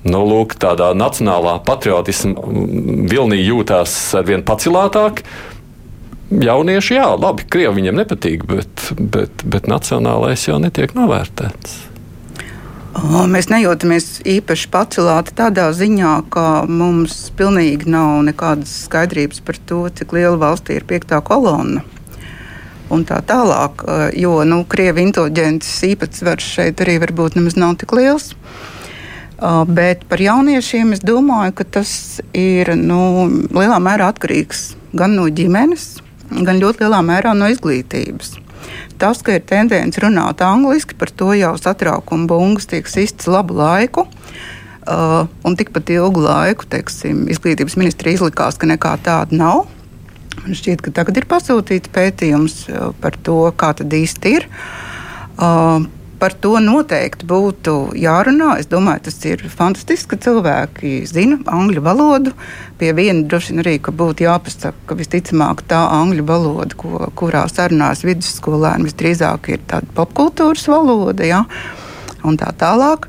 Nu, 0.08 0.24
lūk, 0.24 0.56
tādā 0.60 0.94
nacionālā 0.96 1.58
patriotisma 1.68 2.40
vilnī 3.12 3.42
jūtās 3.44 4.00
ar 4.16 4.28
vien 4.28 4.48
pacilātāk 4.48 5.26
jaunieši, 6.32 6.98
jā, 6.98 7.10
labi, 7.20 7.46
krievi 7.50 7.80
viņiem 7.82 8.02
nepatīk, 8.02 8.48
bet, 8.50 8.90
bet, 9.00 9.44
bet 9.46 9.70
nacionālais 9.72 10.48
jau 10.48 10.60
netiek 10.62 10.96
novērtēts. 10.98 11.84
Mēs 13.30 13.46
nejūtamies 13.52 14.24
īpaši 14.26 14.70
pacelāti 14.74 15.36
tādā 15.38 15.68
ziņā, 15.76 16.14
ka 16.34 16.66
mums 16.66 17.28
pilnīgi 17.38 17.92
nav 17.94 18.24
nekādas 18.26 18.72
skaidrības 18.88 19.44
par 19.46 19.60
to, 19.70 19.84
cik 19.94 20.16
liela 20.18 20.40
valstī 20.42 20.80
ir 20.80 20.88
piektā 20.90 21.20
kolonna. 21.22 21.84
Un 22.90 23.04
tā 23.06 23.20
tālāk, 23.28 23.84
jo 24.18 24.40
nu, 24.48 24.64
krievi 24.66 25.04
inteliģents 25.06 25.70
īpatsvars 25.92 26.50
šeit 26.58 26.82
arī 26.82 26.98
varbūt 27.04 27.38
nemaz 27.38 27.58
nav 27.60 27.76
tik 27.78 27.94
liels. 28.00 28.32
Bet 29.68 30.08
par 30.10 30.24
jauniešiem 30.24 30.96
es 30.96 31.04
domāju, 31.06 31.54
ka 31.60 31.68
tas 31.78 31.92
ir 32.34 32.74
nu, 32.80 33.28
lielā 33.54 33.78
mērā 33.84 34.10
atkarīgs 34.10 34.72
gan 34.98 35.14
no 35.20 35.28
ģimenes, 35.30 36.00
gan 36.32 36.60
ļoti 36.62 36.84
lielā 36.84 37.02
mērā 37.06 37.34
no 37.38 37.50
izglītības. 37.52 38.36
Tas, 39.00 39.22
ka 39.24 39.38
ir 39.38 39.46
tendence 39.48 40.02
runāt 40.02 40.42
angliski, 40.44 40.98
par 40.98 41.12
to 41.14 41.32
jau 41.38 41.54
satraukuma 41.60 42.28
bungas 42.30 42.68
tiek 42.70 42.88
sists 42.90 43.30
labu 43.30 43.58
laiku. 43.58 44.08
Uh, 44.88 45.28
un 45.44 45.58
tikpat 45.60 45.90
ilgu 45.92 46.22
laiku, 46.24 46.64
teiksim, 46.72 47.26
izglītības 47.32 47.76
ministra 47.80 48.14
izlikās, 48.14 48.56
ka 48.56 48.70
nekā 48.70 48.94
tāda 49.04 49.36
nav. 49.36 49.66
Man 50.38 50.56
šķiet, 50.56 50.84
ka 50.86 50.94
tagad 51.02 51.20
ir 51.20 51.28
pasūtīts 51.28 51.92
pētījums 51.92 52.56
uh, 52.72 52.94
par 53.04 53.18
to, 53.20 53.42
kā 53.60 53.74
tad 53.76 53.92
īsti 53.94 54.34
ir. 54.38 54.48
Uh, 55.38 55.84
par 56.20 56.34
to 56.34 56.56
noteikti 56.64 57.28
būtu 57.30 57.76
jārunā. 57.98 58.56
Es 58.62 58.70
domāju, 58.72 59.06
tas 59.08 59.18
ir 59.30 59.44
fantastiski, 59.52 60.14
ka 60.14 60.22
cilvēki 60.28 60.94
zina 61.10 61.40
angļu 61.52 61.84
valodu. 61.86 62.34
Pie 62.78 62.94
viena 62.98 63.26
droši 63.30 63.54
vien 63.54 63.64
arī 63.64 63.76
būtu 63.82 64.26
jāpasaka, 64.26 64.78
ka 64.90 64.98
visticamāk 65.00 65.64
tā 65.70 65.84
angļu 66.00 66.26
valoda, 66.28 66.78
ko, 66.78 67.08
kurā 67.18 67.46
sarunās 67.52 68.06
vidusskolēni, 68.08 68.90
visdrīzāk 68.90 69.52
ir 69.54 69.64
tāda 69.70 69.90
popkultūras 69.98 70.68
valoda, 70.72 71.26
ja? 71.28 71.44
un 72.28 72.38
tā 72.40 72.52
tālāk. 72.58 73.08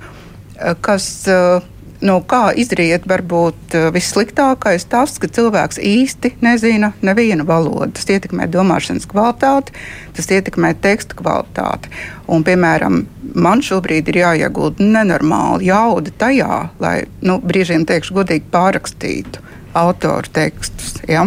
Kas, 0.84 1.08
uh, 1.30 1.62
no 2.04 2.18
kā 2.26 2.50
izriet 2.56 3.06
varbūt 3.08 3.74
eh, 3.76 3.88
vissliktākais 3.94 4.86
tas, 4.90 5.16
ka 5.20 5.30
cilvēks 5.30 5.80
īsti 5.82 6.34
nezina 6.44 6.92
nevienu 7.04 7.46
valodu. 7.48 7.90
Tas 7.96 8.08
ietekmē 8.10 8.48
domāšanas 8.52 9.08
kvalitāti, 9.10 9.74
tas 10.16 10.30
ietekmē 10.30 10.74
tekstu 10.82 11.18
kvalitāti. 11.18 11.90
Un, 12.28 12.44
piemēram, 12.46 13.02
man 13.34 13.64
šobrīd 13.64 14.10
ir 14.12 14.22
jāiegulda 14.22 14.84
nenormāli 14.84 15.70
jauda 15.70 16.14
tajā, 16.20 16.62
lai, 16.82 16.96
nu, 17.24 17.40
brīžiem 17.44 17.86
teikšu, 17.88 18.16
godīgi 18.20 18.48
pārrakstītu 18.52 19.44
autoru 19.78 20.34
tekstus. 20.34 20.98
Ja? 21.08 21.26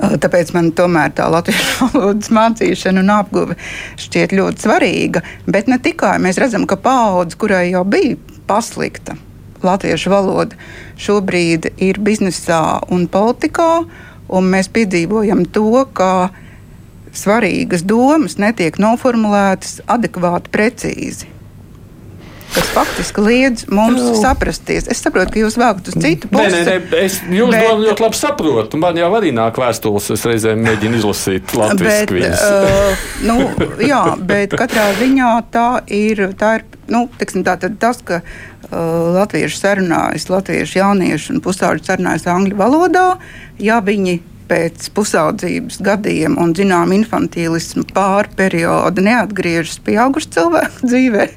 Eh, 0.00 0.16
tāpēc 0.22 0.52
man 0.56 0.70
tomēr 0.76 1.14
tā 1.16 1.26
latviešu 1.32 1.88
valodas 1.94 2.30
mācīšana 2.34 3.02
un 3.02 3.14
apguve 3.14 3.58
šķiet 4.00 4.36
ļoti 4.36 4.66
svarīga. 4.66 5.24
Bet 5.50 5.70
ne 5.70 5.80
tikai 5.82 6.16
mēs 6.22 6.38
redzam, 6.40 6.68
ka 6.70 6.78
paudze, 6.80 7.38
kurai 7.40 7.66
jau 7.72 7.84
bija 7.88 8.18
paslikta, 8.50 9.16
latviešu 9.66 10.12
valoda 10.12 10.58
šobrīd 11.00 11.72
ir 11.82 12.00
biznesā 12.02 12.80
un 12.92 13.06
politikā, 13.10 13.72
un 14.30 14.48
mēs 14.52 14.70
piedzīvojam 14.72 15.44
to, 15.54 15.84
ka 15.92 16.30
svarīgas 17.16 17.82
domas 17.82 18.38
netiek 18.38 18.78
noformulētas 18.78 19.80
adekvāti, 19.90 20.52
precīzi. 20.54 21.39
Tas 22.54 22.70
faktiski 22.74 23.22
liedz 23.24 23.64
mums 23.70 24.00
nu. 24.02 24.14
saprasties. 24.18 24.88
Es 24.90 25.02
saprotu, 25.04 25.34
ka 25.34 25.42
jūs 25.42 25.58
vēlaties 25.60 25.94
uz 25.94 26.02
citu 26.02 26.30
pusi. 26.32 26.50
Nē, 26.50 26.62
nē, 26.66 26.76
nē 26.90 27.02
es 27.04 27.20
jūsu 27.30 27.52
bet, 27.54 27.66
domu 27.66 27.86
ļoti 27.86 28.04
labi 28.06 28.20
saprotu. 28.20 28.80
Man 28.82 29.00
jau 29.00 29.10
arī 29.20 29.32
nāk 29.36 29.60
vēstules, 29.60 30.10
es 30.16 30.26
reizēm 30.26 30.64
mēģinu 30.66 31.00
izlasīt 31.00 31.54
latviešu 31.56 32.16
viņas. 32.18 32.46
Uh, 32.46 33.08
nu, 33.30 33.38
jā, 33.92 34.02
bet 34.18 34.56
katrā 34.58 34.90
ziņā 34.98 35.34
tā 35.54 35.68
ir, 35.86 36.26
tā 36.40 36.56
ir 36.58 36.66
nu, 36.90 37.06
tiksim, 37.20 37.46
tā, 37.46 37.58
tas, 37.58 38.02
ka 38.06 38.24
Uh, 38.70 39.08
latvieši 39.16 39.56
sarunājas, 39.58 40.28
latviešu 40.30 40.76
jaunieši 40.78 41.32
un 41.32 41.40
pusauģi 41.42 41.88
sarunājas 41.88 42.28
angļu 42.30 42.54
valodā. 42.54 43.06
Ja 43.58 43.80
viņi 43.82 44.20
pēc 44.50 44.90
pusaudzības 44.96 45.80
gadiem 45.86 46.38
un 46.42 46.54
zinām 46.58 46.94
infantīlismu 46.96 47.86
pāri 47.94 48.32
periodu 48.38 49.04
neatgriežas 49.06 49.78
pieaugušu 49.86 50.34
cilvēku 50.36 50.90
dzīvē, 50.90 51.28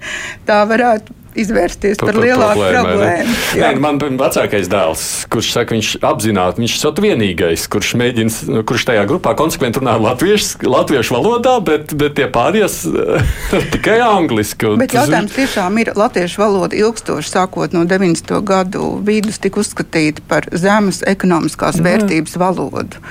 tā 0.49 0.63
varētu 0.69 1.22
izvērsties 1.39 1.99
par, 2.01 2.11
par 2.11 2.19
lielāku 2.23 2.61
problēmu. 2.61 2.87
problēmu. 2.87 3.35
Nē, 3.61 3.69
man 3.83 3.99
ir 4.01 4.17
vecākais 4.19 4.69
dēls, 4.71 5.03
kurš 5.33 5.51
saka, 5.55 5.75
viņš 5.75 5.91
apzināti, 6.05 6.63
viņš 6.63 6.75
ir 6.79 7.01
vienīgais, 7.07 7.65
kurš 7.73 7.93
mēģina, 8.01 8.63
kurš 8.69 8.87
tajā 8.89 9.05
grupā 9.09 9.35
konsekventi 9.39 9.81
runā 9.81 9.95
latviešu, 10.01 10.63
latviešu 10.69 11.17
valodā, 11.17 11.55
bet, 11.65 11.93
bet 11.99 12.17
tie 12.19 12.27
pārējās 12.33 12.79
tikai 13.75 13.99
angliski. 14.05 14.73
Bet 14.81 14.95
jautājums 14.97 15.37
tiešām 15.37 15.79
ir, 15.83 15.93
latviešu 15.99 16.43
valoda 16.43 16.77
ilgstoši 16.79 17.33
sākot 17.35 17.75
no 17.75 17.85
90. 17.89 18.35
gadu 18.47 18.93
vidus 19.05 19.41
tika 19.43 19.61
uzskatīta 19.63 20.25
par 20.27 20.49
zemes 20.51 21.03
ekonomiskās 21.07 21.79
Jā. 21.79 21.87
vērtības 21.89 22.37
valodu. 22.41 23.01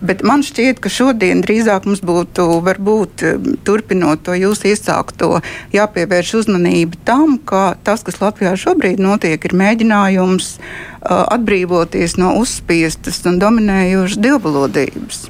Bet 0.00 0.22
man 0.26 0.44
šķiet, 0.46 0.80
ka 0.82 0.92
šodien 0.92 1.42
drīzāk 1.44 1.86
mums 1.88 2.02
būtu, 2.04 2.48
varbūt, 2.66 3.24
turpinot 3.66 4.24
to 4.26 4.36
jūsu 4.36 4.70
iesākto, 4.72 5.40
jāpievērš 5.76 6.34
uzmanība 6.42 7.00
tam, 7.08 7.38
ka 7.38 7.76
tas, 7.86 8.04
kas 8.06 8.20
Latvijā 8.20 8.56
šobrīd 8.60 9.00
notiek, 9.02 9.40
ir 9.40 9.56
mēģinājums 9.56 10.50
uh, 10.56 11.24
atbrīvoties 11.24 12.18
no 12.20 12.34
uzspiestas 12.42 13.22
un 13.28 13.40
dominējošas 13.42 14.22
divvalodības. 14.26 15.26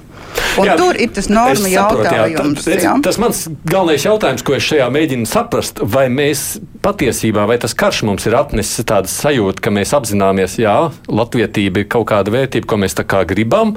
Un 0.57 0.69
jā, 0.69 0.77
tur 0.79 0.97
ir 1.01 1.11
tas 1.12 1.29
norma 1.29 1.69
saprotu, 1.69 2.12
jautājums. 2.17 2.67
Jā, 2.69 2.79
jā. 2.81 2.93
Tas 3.05 3.19
mans 3.21 3.43
galvenais 3.69 4.07
jautājums, 4.07 4.45
ko 4.47 4.57
es 4.57 4.65
šajā 4.65 4.87
mēģinu 4.93 5.29
saprast, 5.29 5.83
vai 5.85 6.07
mēs 6.12 6.45
patiesībā, 6.85 7.45
vai 7.49 7.59
tas 7.61 7.77
karš 7.77 8.03
mums 8.09 8.27
ir 8.29 8.37
atnesis 8.39 8.87
tādu 8.89 9.11
sajūtu, 9.12 9.62
ka 9.65 9.73
mēs 9.75 9.93
apzināmies, 9.97 10.57
jā, 10.62 10.77
latvietība 11.11 11.83
ir 11.83 11.91
kaut 11.93 12.09
kāda 12.12 12.33
vērtība, 12.33 12.69
ko 12.71 12.81
mēs 12.81 12.97
tā 12.97 13.05
kā 13.09 13.23
gribam, 13.29 13.75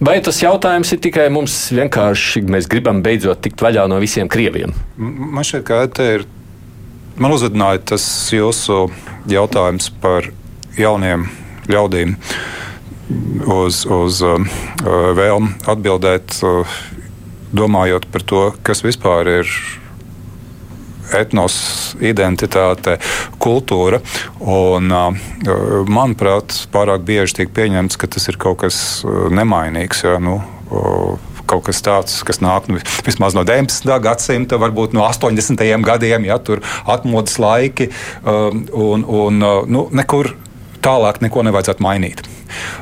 vai 0.00 0.18
tas 0.24 0.40
jautājums 0.40 0.94
ir 0.96 1.02
tikai 1.04 1.28
mums 1.34 1.58
vienkārši, 1.76 2.46
mēs 2.48 2.70
gribam 2.72 3.02
beidzot 3.04 3.44
tikt 3.44 3.64
vaļā 3.66 3.86
no 3.92 4.00
visiem 4.02 4.30
krieviem? 4.32 4.74
Man 4.96 5.44
šķiet, 5.46 5.66
ka 5.68 5.84
te 5.92 6.10
ir, 6.18 6.28
man 7.20 7.36
uzvedināja 7.36 7.84
tas 7.92 8.06
jūsu 8.32 8.86
jautājums 9.28 9.90
par 10.00 10.30
jauniem 10.80 11.28
ļaudīm. 11.68 12.16
Uh, 12.16 12.56
uz, 13.46 13.84
uz 13.86 14.20
uh, 14.24 14.36
uh, 14.36 15.10
vēlmi 15.16 15.54
atbildēt, 15.68 16.38
uh, 16.46 16.78
domājot 17.56 18.08
par 18.12 18.24
to, 18.26 18.44
kas 18.66 18.82
vispār 18.84 19.30
ir 19.40 19.52
etnos, 21.14 21.54
identitāte, 22.02 22.96
kultūra. 23.38 24.00
Un, 24.42 24.90
manuprāt, 25.86 26.56
pārāk 26.74 27.04
bieži 27.06 27.38
tiek 27.38 27.52
pieņemts, 27.54 27.94
ka 27.94 28.10
tas 28.10 28.26
ir 28.26 28.38
kaut 28.42 28.58
kas 28.64 28.80
nemainīgs. 29.06 30.02
Jā, 30.02 30.16
nu, 30.18 30.40
kaut 31.46 31.68
kas 31.68 31.78
tāds, 31.86 32.16
kas 32.26 32.42
nāk 32.42 32.66
nu, 32.66 32.80
vismaz 33.06 33.38
no 33.38 33.46
19. 33.46 33.86
gadsimta, 34.02 34.58
varbūt 34.58 34.96
no 34.98 35.06
80. 35.06 35.62
gadiem, 35.86 36.26
ja 36.26 36.40
tur 36.42 36.64
atmodas 36.82 37.38
laiki, 37.38 37.92
un, 38.26 39.06
un 39.06 39.46
nu, 39.70 39.86
nekur 39.94 40.34
tālāk 40.86 41.20
neko 41.24 41.44
nevajadzētu 41.48 41.84
mainīt. 41.84 42.22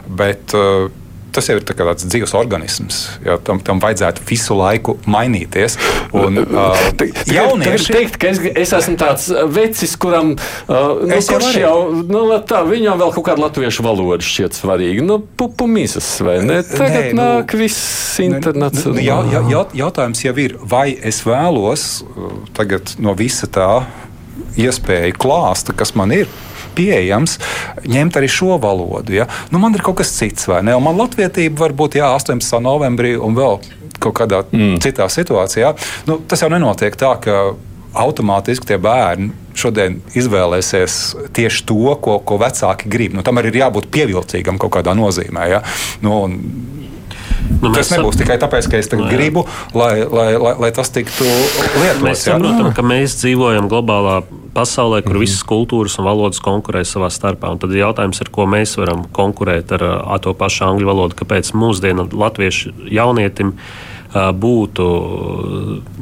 Bet, 0.06 0.52
uh, 0.56 0.92
tas 1.34 1.48
jau 1.50 1.56
ir 1.58 1.64
tā 1.66 1.74
tāds 1.76 2.06
dzīves 2.06 2.34
organisms. 2.38 3.00
Jā, 3.24 3.36
tam, 3.42 3.58
tam 3.64 3.80
vajadzētu 3.82 4.22
visu 4.28 4.56
laiku 4.58 4.96
mainīties. 5.10 5.76
Un, 6.14 6.38
uh, 6.44 6.84
jaunieši... 7.30 7.96
teikt, 7.96 8.26
es, 8.28 8.40
es 8.64 8.74
esmu 8.78 8.96
tāds 9.00 9.26
uh, 9.32 9.42
vecis, 9.50 9.96
kuram 10.00 10.34
uh, 10.36 11.02
nu, 11.02 11.18
kurš 11.18 11.50
jau, 11.58 11.72
jau 11.90 12.04
nu, 12.06 12.22
tā, 12.46 12.62
viņam 12.68 13.02
vēl 13.02 13.14
kaut 13.16 13.28
kāda 13.30 13.46
latviešu 13.48 13.86
valoda 13.86 14.20
šķiet 14.24 14.58
svarīga. 14.60 15.04
Nu, 15.06 15.18
pupu 15.18 15.66
mīsas, 15.70 16.12
vai 16.24 16.38
ne? 16.46 16.60
Tagad 16.70 17.10
Nē, 17.10 17.12
nu, 17.16 17.20
nāk 17.22 17.56
viss 17.58 18.22
internets. 18.22 18.86
Nu, 18.86 18.96
jā, 19.02 19.18
jā, 19.32 19.44
jā, 19.50 19.66
jautājums 19.84 20.24
jau 20.26 20.36
ir, 20.44 20.58
vai 20.62 20.88
es 20.94 21.24
vēlos 21.26 22.04
uh, 22.06 22.40
tagad 22.56 22.94
no 23.02 23.16
visa 23.18 23.50
tā 23.50 23.70
iespēju 24.60 25.18
klāsta, 25.18 25.74
kas 25.74 25.96
man 25.98 26.14
ir 26.14 26.30
pieejams, 26.76 27.38
ņemt 27.90 28.18
arī 28.20 28.30
šo 28.30 28.58
valodu. 28.62 29.16
Ja? 29.20 29.28
Nu, 29.52 29.60
man 29.62 29.76
ir 29.76 29.84
kaut 29.84 30.00
kas 30.02 30.14
cits, 30.16 30.48
vai 30.50 30.62
ne? 30.66 30.76
Un 30.76 30.84
man 30.86 30.98
latvietība 31.00 31.66
var 31.66 31.76
būt 31.76 31.98
jā, 32.00 32.10
18. 32.16 32.58
novembrī 32.64 33.14
un 33.18 33.38
vēl 33.38 33.60
kaut 34.02 34.18
kādā 34.18 34.42
mm. 34.50 34.80
citā 34.84 35.06
situācijā. 35.10 35.74
Nu, 36.08 36.18
tas 36.28 36.42
jau 36.44 36.50
nenotiek 36.52 36.96
tā, 36.98 37.14
ka 37.22 37.54
automātiski 37.94 38.66
tie 38.68 38.78
bērni 38.82 39.30
šodien 39.54 40.00
izvēlēsies 40.18 40.96
tieši 41.36 41.66
to, 41.68 41.94
ko, 42.02 42.18
ko 42.26 42.38
vecāki 42.42 42.90
grib. 42.90 43.14
Nu, 43.14 43.22
tam 43.26 43.38
arī 43.38 43.52
ir 43.52 43.60
jābūt 43.62 43.86
pievilcīgam 43.94 44.58
kaut 44.62 44.74
kādā 44.76 44.96
nozīmē. 44.98 45.46
Ja? 45.52 45.62
Nu, 46.02 46.24
Nu, 47.60 47.72
tas 47.74 47.90
nebūs 47.92 48.18
tikai 48.20 48.36
tāpēc, 48.40 48.68
ka 48.70 48.80
es 48.80 48.88
no, 48.92 49.02
nu, 49.02 49.10
gribu, 49.12 49.44
lai, 49.76 50.04
lai, 50.04 50.30
lai, 50.40 50.54
lai 50.64 50.70
tas 50.74 50.90
tiktu 50.92 51.26
lietots. 51.26 52.02
Mēs 52.04 52.24
saprotam, 52.26 52.70
ka 52.76 52.84
mēs 52.86 53.18
dzīvojam 53.20 53.68
globālā 53.72 54.22
pasaulē, 54.54 55.02
kur 55.02 55.12
mm 55.12 55.16
-hmm. 55.16 55.24
visas 55.24 55.42
kultūras 55.44 55.98
un 55.98 56.04
valodas 56.08 56.40
konkurē 56.40 56.84
savā 56.84 57.10
starpā. 57.10 57.50
Un 57.50 57.58
tad 57.58 57.70
jautājums 57.70 58.20
ir, 58.20 58.30
ko 58.30 58.46
mēs 58.46 58.76
varam 58.78 59.04
konkurēt 59.12 59.72
ar, 59.72 59.82
ar 59.82 60.20
to 60.20 60.34
pašu 60.34 60.64
angļu 60.64 60.86
valodu, 60.86 61.14
kāpēc 61.14 61.52
mūsdienu 61.54 62.08
latviešu 62.12 62.72
jaunietim 62.90 63.48
ir 63.48 63.93
būtu, 64.14 64.84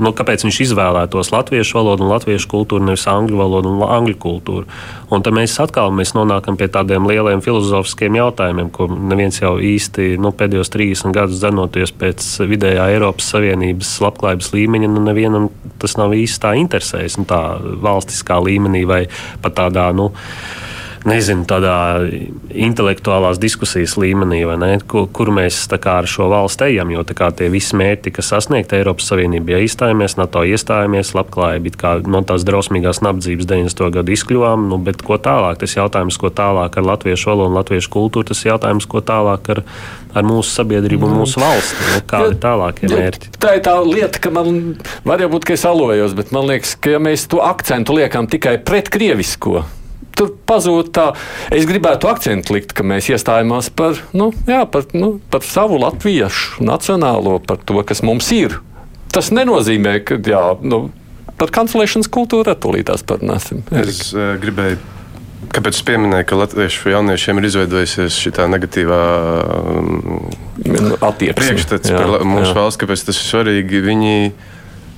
nu, 0.05 0.11
kāpēc 0.13 0.45
viņš 0.45 0.59
izvēlētos 0.67 1.31
latviešu 1.33 1.79
valodu 1.79 2.05
un 2.05 2.13
latviešu 2.13 2.51
kultūru, 2.51 2.85
nevis 2.85 3.07
angļu 3.09 3.39
valodu 3.41 3.71
un 3.73 3.85
angļu 3.87 4.19
kultūru. 4.21 4.67
Un 5.13 5.25
tad 5.25 5.37
mēs 5.37 5.55
atkal 5.63 5.93
mēs 5.97 6.13
nonākam 6.17 6.59
pie 6.61 6.69
tādiem 6.73 7.09
lieliem 7.09 7.41
filozofiskiem 7.45 8.19
jautājumiem, 8.21 8.69
ko 8.75 8.89
neviens 8.93 9.41
jau 9.41 9.55
īsti 9.57 10.19
nu, 10.21 10.35
pēdējos 10.37 10.73
30 10.75 11.17
gadus 11.17 11.41
dzenoties 11.41 11.95
pēc 11.97 12.27
vidējā 12.53 12.91
Eiropas 12.93 13.33
Savienības 13.33 13.95
labklājības 14.05 14.53
līmeņa, 14.59 14.93
nu, 14.93 15.05
nevienam 15.09 15.49
tas 15.81 15.97
nav 15.97 16.13
īsti 16.17 16.45
tā 16.45 16.53
interesējis, 16.61 17.17
nu, 17.23 17.29
tā 17.29 17.41
valstiskā 17.85 18.43
līmenī 18.45 18.85
vai 18.89 19.07
pat 19.41 19.57
tādā. 19.63 19.89
Nu, 19.97 20.11
nezinu, 21.09 21.45
tādā 21.49 21.75
intelektuālās 22.51 23.41
diskusijas 23.43 23.97
līmenī, 24.01 24.43
ne, 24.61 24.77
kur, 24.89 25.09
kur 25.13 25.33
mēs 25.35 25.65
ar 25.73 26.09
šo 26.09 26.29
valstu 26.33 26.69
ejam. 26.69 26.93
Jo 26.95 27.05
tie 27.07 27.49
visi 27.53 27.77
mērķi, 27.79 28.13
kas 28.15 28.31
sasniegti 28.33 28.79
Eiropas 28.79 29.09
Savienībā, 29.11 29.57
ja 29.57 29.63
izstājāmies, 29.65 30.17
NATO 30.21 30.45
iestājāmies, 30.47 31.15
labklājība, 31.19 31.95
no 32.07 32.23
tās 32.27 32.47
drausmīgās 32.49 33.03
nabadzības 33.05 33.49
90. 33.51 33.91
gadu 33.97 34.15
izkļuvām, 34.15 34.69
nu, 34.71 34.79
bet 34.83 35.03
ko 35.07 35.19
tālāk? 35.23 35.61
Tas 35.63 35.77
jautājums, 35.77 36.19
ko 36.21 36.31
tālāk 36.33 36.79
ar 36.79 36.89
latviešu 36.93 37.33
valodu 37.33 37.53
un 37.53 37.59
latviešu 37.61 37.93
kultūru, 37.93 38.31
tas 38.31 38.45
jautājums, 38.47 38.87
ko 38.87 39.03
tālāk 39.05 39.53
ar, 39.57 39.63
ar 40.15 40.27
mūsu 40.29 40.55
sabiedrību 40.55 41.09
un 41.09 41.19
mūsu 41.23 41.43
valsti. 41.43 41.91
Nu, 41.93 42.07
kādi 42.15 42.35
ir 42.37 42.41
tālākie 42.43 42.91
mērķi? 42.93 43.35
Tā 43.43 43.57
ir 43.59 43.67
tā 43.67 43.77
lieta, 43.87 44.23
ka 44.23 44.33
man 44.35 44.75
var 45.09 45.23
jau 45.25 45.31
būt, 45.35 45.49
ka 45.49 45.59
es 45.59 45.67
alojos, 45.69 46.17
bet 46.19 46.35
man 46.35 46.49
liekas, 46.51 46.77
ka 46.79 46.97
ja 46.97 47.03
mēs 47.03 47.29
to 47.33 47.43
akcentu 47.45 47.99
liekam 47.99 48.31
tikai 48.31 48.59
pret 48.63 48.93
krievisko 48.93 49.65
tur 50.23 50.33
pazūd 50.49 50.93
tā. 50.95 51.11
Es 51.55 51.67
gribētu 51.69 52.11
akcentu 52.11 52.57
likt, 52.57 52.75
ka 52.77 52.87
mēs 52.87 53.11
iestājāmies 53.13 53.73
par, 53.77 53.99
nu, 54.17 54.31
jā, 54.49 54.63
par, 54.71 54.87
nu, 54.97 55.17
par 55.33 55.45
savu 55.47 55.81
latviešu 55.83 56.63
nacionālo, 56.65 57.39
par 57.45 57.63
to, 57.67 57.83
kas 57.87 58.05
mums 58.07 58.31
ir. 58.35 58.61
Tas 59.13 59.33
nenozīmē, 59.35 59.99
ka 60.07 60.17
jā, 60.17 60.45
nu, 60.65 60.87
par 61.41 61.53
kancelēšanas 61.53 62.11
kultūru 62.13 62.55
tūlītās 62.55 63.05
parunāsim. 63.09 63.65
Es 63.83 64.11
uh, 64.15 64.35
gribēju. 64.43 64.81
Kāpēc 65.53 65.75
es 65.75 65.85
pieminēju, 65.85 66.25
ka 66.31 66.37
latviešu 66.39 66.93
jauniešiem 66.95 67.41
ir 67.41 67.47
izveidojusies 67.49 68.15
šī 68.25 68.31
negatīvā 68.55 69.01
um, 69.43 70.23
attieksme 71.03 71.35
priekšstats 71.37 71.93
par 71.93 72.23
mūsu 72.25 72.47
jā. 72.47 72.57
valsts, 72.57 72.81
kāpēc 72.81 73.03
tas 73.09 73.19
ir 73.19 73.27
svarīgi? 73.27 73.83
Viņi 73.85 74.15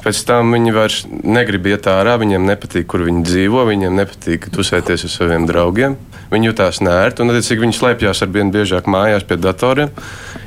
Pēc 0.05 0.21
tam 0.29 0.53
viņi 0.53 0.73
vairs 0.77 0.99
negrib 1.09 1.65
iet 1.71 1.87
ārā, 1.89 2.19
viņiem 2.21 2.45
nepatīk, 2.45 2.85
kur 2.93 3.07
viņi 3.07 3.23
dzīvo, 3.25 3.63
viņiem 3.71 3.95
nepatīk 3.97 4.51
tusēties 4.53 5.07
ar 5.09 5.13
saviem 5.15 5.47
draugiem. 5.49 5.97
Viņi 6.33 6.51
jutās 6.51 6.83
nērti 6.85 7.25
un, 7.25 7.33
attiecīgi, 7.33 7.63
viņi 7.65 7.77
slēpjas 7.79 8.21
ar 8.25 8.33
vien 8.35 8.51
biežāk 8.53 8.89
mājās 8.91 9.25
pie 9.29 9.39
datoriem, 9.41 9.93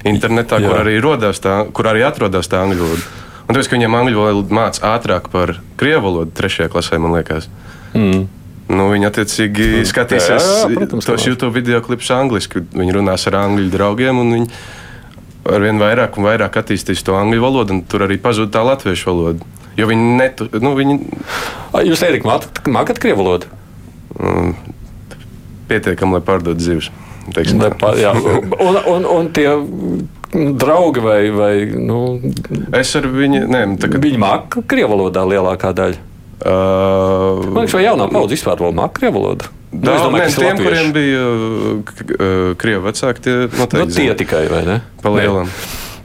internetā, 0.05 0.61
kur 0.61 0.77
arī, 0.83 0.99
tā, 1.41 1.57
kur 1.73 1.89
arī 1.89 2.05
atrodas 2.05 2.49
tā 2.51 2.61
angļu 2.65 2.85
valoda. 2.85 3.25
Un 3.47 3.55
tāpēc, 3.55 3.69
ka 3.69 3.77
viņiem 3.77 3.97
angļu 3.97 4.21
valodu 4.21 4.57
mācīja 4.57 4.93
ātrāk 4.93 5.29
par 5.33 5.55
krievu 5.79 6.03
valodu, 6.05 6.33
trešajā 6.37 6.69
klasē, 6.73 6.99
man 7.01 7.15
liekas. 7.17 7.47
Mm. 7.95 8.27
Nu, 8.67 8.89
viņi 8.91 9.07
attiecīgi 9.07 9.85
skatīsies 9.87 10.43
jā, 10.43 10.55
jā, 10.67 10.71
protams, 10.75 11.07
tos 11.07 11.23
YouTube 11.23 11.55
video 11.55 11.79
klipus 11.85 12.09
angliski. 12.11 12.65
Viņi 12.75 12.97
runās 12.97 13.23
ar 13.29 13.37
angļu 13.45 13.69
draugiem. 13.71 14.19
Viņi, 14.35 14.49
ar 15.53 15.63
vien 15.63 15.79
vairāk 15.81 16.17
un 16.19 16.27
vairāk 16.27 16.59
attīstīs 16.61 17.03
to 17.05 17.15
angļu 17.17 17.43
valodu, 17.43 17.77
un 17.77 17.83
tur 17.87 18.05
arī 18.07 18.19
pazūd 18.21 18.51
tā 18.53 18.63
latviešu 18.67 19.11
valoda. 19.11 19.47
Jo 19.77 19.87
viņi 19.89 20.13
netu, 20.17 20.47
nu, 20.63 20.73
viņi... 20.77 20.97
Jūs, 21.85 22.01
Erika, 22.07 22.39
mākat 22.73 23.01
krievu 23.01 23.21
valodu? 23.21 23.49
Mm, 24.17 24.55
pietiekami, 25.69 26.17
lai 26.17 26.23
pārdotu 26.25 26.65
zivs. 26.65 26.89
Nepā, 27.27 27.91
un, 28.67 28.79
un, 28.87 29.05
un 29.05 29.27
tie 29.35 29.51
draugi 30.31 31.03
vai. 31.03 31.19
vai 31.35 31.53
nu, 31.75 31.99
es 32.75 32.95
ar 32.97 33.09
viņu. 33.11 33.43
Nē, 33.51 33.63
tagad... 33.81 33.99
Viņi 34.03 34.21
māca 34.21 34.63
krievu 34.63 34.95
valodā 34.95 35.25
lielākā 35.27 35.73
daļa. 35.75 36.05
Uh, 36.37 37.43
Man 37.49 37.63
liekas, 37.65 37.75
vai 37.75 37.85
jaunā 37.87 38.07
paudze 38.11 38.37
vispār 38.37 38.61
vēl 38.61 38.75
māca 38.77 38.95
krievu 38.99 39.19
valodu? 39.19 39.51
Nu, 39.71 39.91
es 39.91 39.99
domāju, 39.99 40.29
ka 40.31 40.43
tiem, 40.45 40.61
kuriem 40.63 40.93
bija 40.95 41.23
uh, 41.27 42.53
krievu 42.59 42.85
vecāki, 42.87 43.23
tie 43.25 43.33
noteikti 43.51 43.83
nu, 43.83 43.97
tie 43.97 44.15
tikai, 44.23 44.45
vai 44.51 44.63
ne? 44.67 44.77
Pa 45.03 45.11
lielam. 45.11 45.51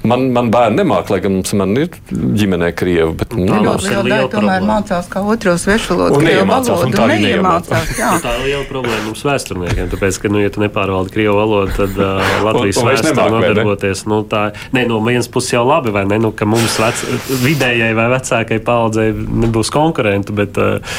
Man, 0.03 0.25
man 0.35 0.49
bērni 0.51 0.81
nemāca, 0.81 1.15
lai 1.15 1.21
gan 1.23 1.37
man 1.61 1.77
ir 1.79 1.93
ģimenē 2.11 2.73
krievi. 2.75 3.13
Bet, 3.21 3.37
nu, 3.39 3.61
ļoti 3.63 3.87
liela 3.87 4.03
daļa 4.09 4.31
tomēr 4.33 4.65
mācās 4.67 5.09
kā 5.11 5.23
otro 5.23 5.55
svešu 5.61 5.95
valodu. 5.95 6.19
Un 6.19 6.27
neiemācās, 6.27 6.83
un 6.89 6.95
tā 6.95 7.05
arī 7.07 7.19
neiemācās. 7.23 7.93
tā 8.25 8.33
ir 8.41 8.43
liela 8.49 8.65
problēma 8.67 9.05
mums 9.07 9.23
vēsturniekiem, 9.29 9.91
tāpēc, 9.93 10.19
ka, 10.25 10.33
nu, 10.33 10.41
ja 10.43 10.51
tu 10.51 10.63
nepārvaldi 10.65 11.15
krievu 11.15 11.37
valodu, 11.39 11.75
tad 11.77 12.01
uh, 12.01 12.33
Latvijas 12.49 12.81
vēsturē 12.83 13.29
nodarboties. 13.37 14.03
Nu, 14.11 14.19
tā, 14.27 14.43
ne, 14.75 14.85
no 14.91 14.99
vienas 15.07 15.31
puses 15.31 15.55
jau 15.55 15.63
labi, 15.69 15.95
vai 15.95 16.03
ne, 16.11 16.19
nu, 16.25 16.33
ka 16.35 16.51
mums 16.51 16.81
vec, 16.83 17.05
vidējai 17.45 17.93
vai 17.99 18.09
vecākai 18.17 18.59
paudzei 18.67 19.13
nebūs 19.15 19.71
konkurentu, 19.75 20.35
bet, 20.35 20.59
uh, 20.59 20.99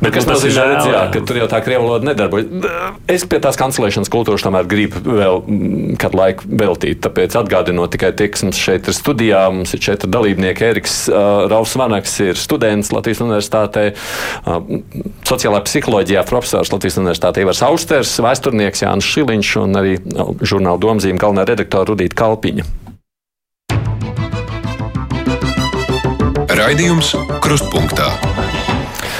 bet, 0.00 0.08
bet 0.08 0.18
kas 0.18 0.26
nu, 0.26 0.34
nozīmē, 0.34 0.66
redz, 0.72 0.90
jā, 0.90 1.04
ka 1.14 1.22
tur 1.30 1.40
jau 1.44 1.48
tā 1.52 1.62
krievu 1.62 1.86
valoda 1.86 2.10
nedarbojas. 2.10 2.50
Es 3.06 3.22
pie 3.28 3.38
tās 3.44 3.60
kancelēšanas 3.60 4.10
kultūras 4.10 4.42
tomēr 4.42 4.66
gribu 4.66 5.04
vēl 5.06 5.42
mm, 5.46 5.96
kādu 6.02 6.18
laiku 6.18 6.50
veltīt, 6.50 7.02
tāpēc 7.06 7.38
atgādinot 7.38 7.94
tikai 7.94 8.10
tie, 8.18 8.31
mums 8.40 8.56
šeit 8.56 8.88
ir 8.88 8.96
studijā. 8.96 9.42
Mums 9.52 9.74
ir 9.76 9.82
četri 9.84 10.08
dalībnieki. 10.08 10.64
Eriks 10.72 10.94
uh, 11.12 11.44
Raus 11.52 11.74
Vanaks 11.76 12.16
ir 12.24 12.40
students 12.40 12.88
Latvijas 12.94 13.20
Universitātē, 13.20 13.84
uh, 13.92 14.62
sociālā 15.28 15.60
psiholoģijā 15.66 16.24
profesors 16.28 16.72
Latvijas 16.72 16.96
Universitātē 17.02 17.44
Ivars 17.44 17.60
Austers, 17.68 18.14
vēsturnieks 18.24 18.86
Jānis 18.86 19.12
Šiliņš 19.12 19.52
un 19.66 19.82
arī 19.82 19.98
uh, 20.00 20.32
žurnāla 20.40 20.80
domzīme 20.80 21.20
galvenā 21.20 21.44
redaktora 21.52 21.92
Rudīta 21.92 22.16
Kalpiņa. 22.24 22.64
Raidījums 26.62 27.12
Krustpunktā. 27.44 28.08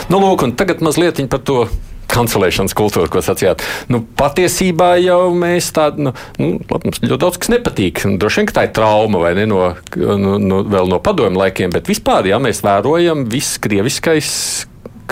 Nu, 0.09 0.21
lūk, 0.21 0.45
tagad 0.57 0.81
mazliet 0.85 1.21
par 1.29 1.41
to 1.45 1.65
kancelēšanas 2.13 2.77
kultūru, 2.77 3.11
ko 3.13 3.23
sacījāt. 3.25 3.65
Nu, 3.93 4.03
patiesībā 4.19 4.95
jau 5.03 5.33
mēs 5.37 5.71
tādu, 5.77 6.09
nu, 6.09 6.15
nu, 6.39 6.51
labi, 6.71 6.91
mums 6.91 7.03
ļoti 7.05 7.23
daudz 7.25 7.41
kas 7.43 7.53
nepatīk. 7.55 8.05
Droši 8.21 8.43
vien, 8.43 8.51
ka 8.51 8.59
tā 8.59 8.67
ir 8.69 8.77
trauma 8.77 9.23
vai 9.23 9.33
ne 9.39 9.49
no, 9.51 9.63
no, 9.97 10.37
no, 10.43 10.61
vēl 10.69 10.93
no 10.93 11.01
padomju 11.03 11.41
laikiem, 11.43 11.73
bet 11.75 11.91
vispār, 11.91 12.29
ja 12.31 12.41
mēs 12.43 12.63
vērojam, 12.67 13.27
viss 13.33 13.61
krieviskais 13.63 14.31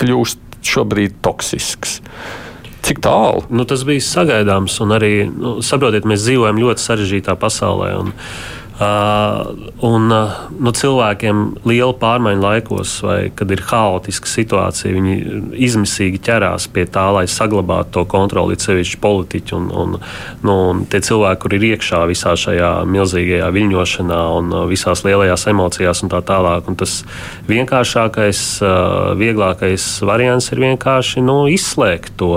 kļūst 0.01 0.63
šobrīd 0.71 1.19
toksisks. 1.25 1.99
Cik 2.81 2.97
tālu? 3.05 3.43
Nu, 3.53 3.65
tas 3.69 3.83
bija 3.85 4.01
sagaidāms, 4.01 4.79
un 4.81 4.95
arī, 4.95 5.13
nu, 5.29 5.59
saprotiet, 5.65 6.07
mēs 6.09 6.23
dzīvojam 6.25 6.61
ļoti 6.61 6.89
sarežģītā 6.89 7.37
pasaulē. 7.41 7.93
Un, 8.01 8.15
Uh, 8.15 8.60
un 8.81 10.13
uh, 10.13 10.37
nu, 10.57 10.71
cilvēkiem 10.73 11.41
liela 11.69 11.93
pārmaiņu 12.01 12.41
laikos, 12.41 12.93
vai 13.05 13.17
kad 13.35 13.51
ir 13.53 13.61
haotiska 13.67 14.29
situācija, 14.29 14.93
viņi 14.95 15.15
izmisīgi 15.67 16.21
ķerās 16.25 16.65
pie 16.73 16.87
tā, 16.89 17.03
lai 17.13 17.27
saglabātu 17.29 17.93
to 17.99 18.05
kontroli, 18.09 18.57
sevišķi 18.61 19.01
politiķi 19.03 19.55
un, 19.57 19.67
un, 19.83 19.97
nu, 20.45 20.55
un 20.71 20.83
tie 20.89 21.01
cilvēki, 21.05 21.41
kur 21.43 21.57
ir 21.57 21.67
iekšā 21.71 22.01
visā 22.09 22.33
šajā 22.39 22.71
milzīgajā 22.89 23.51
viļņošanā 23.57 24.21
un 24.39 24.55
uh, 24.55 24.65
visās 24.71 25.05
lielajās 25.07 25.47
emocijās 25.51 26.01
un 26.05 26.13
tā 26.13 26.23
tālāk. 26.25 26.71
Un 26.71 26.79
tas 26.79 27.01
vienkāršākais, 27.51 28.41
vieglākais 29.19 29.85
variants 30.07 30.51
ir 30.53 30.61
vienkārši 30.63 31.23
nu, 31.25 31.43
izslēgt 31.51 32.17
to 32.21 32.33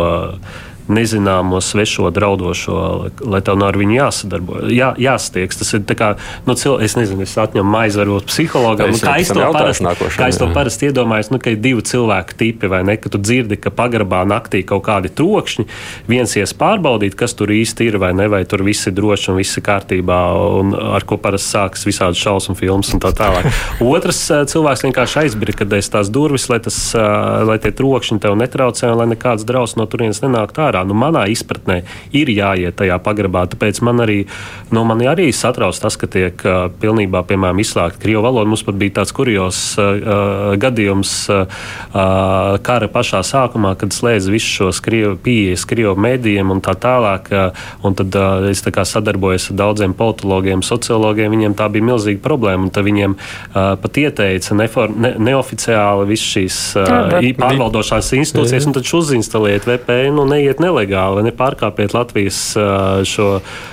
nezināmo, 0.89 1.61
svešo, 1.64 2.11
draudošo, 2.14 2.76
lai 3.24 3.41
tev 3.45 3.57
nav 3.61 3.72
ar 3.72 3.78
viņu 3.80 3.97
jāsadarbojas, 3.97 4.72
jā, 4.74 4.91
jāstiegs. 5.01 5.59
Tas 5.61 5.72
ir 5.76 5.85
kā, 5.97 6.11
nu, 6.45 6.57
cil, 6.59 6.76
es 6.85 6.97
nezinu, 6.99 7.24
es 7.24 7.35
atņemu 7.41 7.70
maizi 7.70 8.01
varbūt 8.03 8.28
psihologam, 8.28 8.93
nu, 8.93 9.01
kā 9.01 9.16
es 9.22 9.32
to 9.32 9.49
parasti, 9.55 9.89
kā 10.18 10.28
es 10.28 10.41
to 10.41 10.49
parasti 10.55 10.91
iedomājos, 10.91 11.30
nu, 11.32 11.41
ka 11.43 11.55
ir 11.55 11.61
divi 11.64 11.85
cilvēku 11.87 12.37
tipi, 12.41 12.70
vai 12.70 12.82
ne, 12.87 12.99
ka 13.01 13.12
tu 13.12 13.20
dzirdi, 13.22 13.59
ka 13.61 13.72
pagrabā 13.74 14.24
naktī 14.28 14.61
kaut 14.66 14.85
kādi 14.89 15.12
trokšņi, 15.16 15.66
viens 16.11 16.37
ies 16.37 16.53
pārbaudīt, 16.59 17.16
kas 17.18 17.37
tur 17.39 17.53
īsti 17.55 17.89
ir, 17.89 17.99
vai 18.03 18.12
ne, 18.16 18.28
vai 18.32 18.43
tur 18.49 18.64
viss 18.66 18.91
ir 18.91 18.97
droši 18.97 19.32
un 19.32 19.41
viss 19.41 19.57
ir 19.57 19.64
kārtībā, 19.64 20.20
un 20.61 20.76
ar 20.76 21.09
ko 21.09 21.18
parasti 21.20 21.57
sākas 21.57 21.89
visādi 21.89 22.20
šausmu 22.20 22.59
filmas 22.59 22.93
un 22.95 23.03
tā 23.05 23.14
tālāk. 23.16 23.49
Otrs 23.95 24.20
eh, 24.35 24.45
cilvēks 24.51 24.85
vienkārši 24.89 25.22
aizbrikadēs 25.24 25.93
tās 25.95 26.12
durvis, 26.12 26.49
lai, 26.53 26.61
tas, 26.64 26.78
eh, 26.99 27.09
lai 27.49 27.59
tie 27.62 27.72
trokšņi 27.74 28.20
tev 28.24 28.37
netraucē 28.41 28.93
un 28.93 29.01
lai 29.01 29.09
nekāds 29.14 29.47
drausmas 29.49 29.80
no 29.80 29.89
turienes 29.91 30.20
nenāk 30.24 30.53
ārā 30.61 30.74
ārā. 30.75 30.85
Nu, 30.89 30.97
manā 30.99 31.27
izpratnē 31.33 31.81
ir 32.16 32.31
jāiet 32.33 32.77
tajā 32.79 32.99
pagrabā. 33.05 33.47
Tāpēc 33.53 33.81
man 33.87 34.03
arī, 34.05 34.25
nu, 34.75 34.85
man 34.89 35.03
arī 35.07 35.31
satrauc 35.35 35.79
tas, 35.81 35.97
ka 36.01 36.09
tiek 36.11 36.41
uh, 36.47 36.66
pilnībā 36.83 37.25
piemēram, 37.29 37.61
izslēgta 37.62 38.03
krievu 38.03 38.25
valoda. 38.27 38.51
Mums 38.51 38.64
pat 38.66 38.79
bija 38.81 38.99
tāds 39.01 39.14
kurjos 39.14 39.61
uh, 39.79 40.55
gadījums 40.61 41.14
uh, 41.33 41.62
kara 42.64 42.91
pašā 42.93 43.22
sākumā, 43.27 43.75
kad 43.81 43.95
slēdz 43.95 44.31
visus 44.33 44.59
šos 44.59 44.83
pieejas 45.25 45.64
krievu 45.68 45.95
mēdījiem 46.01 46.51
un 46.55 46.62
tā 46.64 46.77
tālāk. 46.79 47.31
Uh, 47.31 47.66
un 47.87 47.97
tad 47.99 48.14
uh, 48.18 48.49
es 48.51 48.62
tā 48.64 48.85
sadarbojos 48.85 49.51
ar 49.53 49.61
daudziem 49.62 49.95
politologiem, 49.97 50.64
sociologiem. 50.64 51.33
Viņiem 51.35 51.57
tā 51.59 51.68
bija 51.72 51.91
milzīga 51.93 52.22
problēma. 52.25 52.70
Viņiem 52.85 53.16
uh, 53.16 53.75
pat 53.81 54.01
ieteica 54.01 54.57
nefor, 54.59 54.93
ne, 54.93 55.14
neoficiāli 55.18 56.09
visas 56.11 56.31
šīs 56.35 56.59
uh, 56.81 57.18
pārvaldošās 57.39 58.12
institūcijas, 58.18 58.68
un 58.68 58.77
tad 58.77 58.89
uzinstalējiet 58.95 59.68
VPN 59.68 60.20
un 60.22 60.33
neiet 60.35 60.61
nelegāli, 60.65 61.25
nepārkāpiet 61.29 61.95
Latvijas 61.97 62.41
šo, 63.09 63.29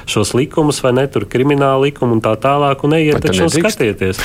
šos 0.09 0.33
likumus, 0.37 0.81
vai 0.85 0.93
ne 0.99 1.07
tur 1.11 1.25
krimināla 1.31 1.87
likumu 1.87 2.17
un 2.17 2.23
tā 2.23 2.35
tālāk, 2.41 2.85
un 2.87 2.97
ejiet 2.99 3.23
taču 3.23 3.47
un 3.47 3.53
skatieties. 3.53 4.21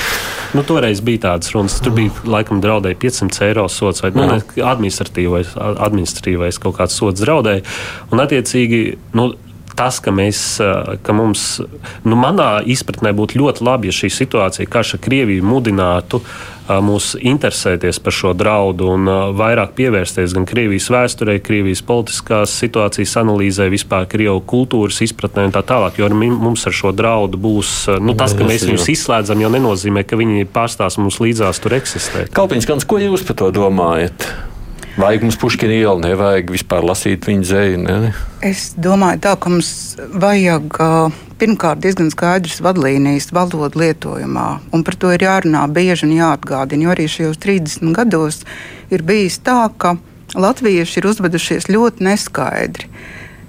Nu, 0.55 0.63
toreiz 0.67 1.01
bija 1.03 1.25
tādas 1.29 1.51
runas, 1.55 1.79
tur 1.83 1.95
bija 1.97 2.13
laikam 2.27 2.61
draudēja 2.63 2.99
500 3.01 3.49
eiro 3.49 3.65
sots 3.71 4.03
vai 4.03 4.13
nu, 4.15 4.27
administratīvais, 4.63 5.57
administratīvais 5.57 6.61
kaut 6.63 6.77
kāds 6.79 6.95
sots 6.99 7.23
draudēja. 7.23 7.65
Un 8.13 8.23
attiecīgi, 8.23 8.81
nu, 9.17 9.31
tas, 9.77 10.01
ka, 10.03 10.11
mēs, 10.15 10.43
ka 11.05 11.15
mums, 11.15 11.47
nu, 12.07 12.17
manā 12.19 12.57
izpratnē, 12.65 13.13
būtu 13.17 13.39
ļoti 13.41 13.65
labi, 13.67 13.91
ja 13.91 13.95
šī 13.95 14.11
situācija, 14.13 14.69
kā 14.69 14.83
ar 14.83 15.01
Krieviju, 15.01 15.45
mudinātu 15.45 16.21
mūs 16.67 17.13
interesēties 17.15 17.99
par 18.03 18.15
šo 18.15 18.33
draudu 18.35 18.89
un 18.91 19.07
vairāk 19.39 19.71
pievērsties 19.77 20.33
gan 20.35 20.47
Krievijas 20.49 20.89
vēsturē, 20.91 21.37
Krievijas 21.43 21.83
politiskās 21.87 22.57
situācijas 22.59 23.15
analīzē, 23.21 23.69
vispār 23.71 24.09
Krievijas 24.11 24.43
kultūras 24.49 24.99
izpratnē 25.05 25.47
un 25.47 25.55
tā 25.55 25.63
tālāk. 25.67 26.01
Jo 26.01 26.09
mums 26.11 26.67
ar 26.67 26.75
šo 26.75 26.91
draudu 26.95 27.39
būs 27.39 27.77
nu, 28.03 28.17
tas, 28.19 28.35
ka 28.35 28.47
mēs 28.47 28.67
viņus 28.67 28.89
izslēdzam, 28.97 29.45
jau 29.45 29.53
nenozīmē, 29.53 30.03
ka 30.07 30.19
viņi 30.19 30.49
pārstās 30.51 30.99
mums 30.99 31.21
līdzās 31.23 31.63
tur 31.63 31.77
eksistēt. 31.79 32.33
Kalpiņš, 32.35 32.69
ko 32.83 32.99
jūs 32.99 33.23
par 33.29 33.39
to 33.39 33.53
domājat? 33.55 34.27
Vajag 34.97 35.21
mums 35.27 35.35
puškina 35.37 35.75
ielu, 35.77 35.99
nevajag 36.01 36.47
vispār 36.49 36.81
lasīt 36.81 37.27
viņa 37.29 37.43
dzēju. 37.45 37.81
Ne? 37.83 38.13
Es 38.41 38.71
domāju, 38.81 39.19
tā, 39.21 39.35
ka 39.37 39.51
mums 39.53 39.69
vajag 40.09 40.79
pirmkārt 41.37 41.83
diezgan 41.83 42.09
skaidrs 42.09 42.63
vadlīnijas 42.65 43.29
valodu 43.29 43.77
lietojumā, 43.83 44.47
un 44.73 44.85
par 44.87 44.97
to 44.97 45.11
ir 45.13 45.27
jārunā 45.27 45.67
bieži 45.69 46.07
un 46.07 46.15
jāatgādina. 46.17 46.87
Jo 46.87 46.95
arī 46.95 47.05
šajos 47.13 47.37
30 47.45 47.93
gados 47.93 48.41
ir 48.89 49.05
bijis 49.05 49.37
tā, 49.45 49.67
ka 49.77 49.99
latvieši 50.33 50.97
ir 50.97 51.11
uzvedušies 51.13 51.69
ļoti 51.69 52.09
neskaidri. 52.09 52.89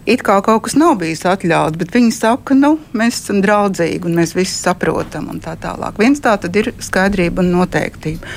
It 0.08 0.20
kā 0.24 0.38
kaut 0.44 0.66
kas 0.68 0.76
nav 0.76 0.98
bijis 1.00 1.24
atļauts, 1.28 1.80
bet 1.80 1.96
viņi 1.96 2.12
saka, 2.12 2.56
nu, 2.56 2.76
mēs 2.96 3.22
esam 3.22 3.40
draudzīgi 3.44 4.04
un 4.08 4.20
mēs 4.20 4.36
visi 4.36 4.52
saprotam 4.56 5.32
un 5.32 5.40
tā 5.40 5.56
tālāk. 5.60 5.96
Viens 6.00 6.20
tā 6.24 6.36
tad 6.40 6.56
ir 6.60 6.74
skaidrība 6.76 7.40
un 7.40 7.54
noteiktība. 7.56 8.36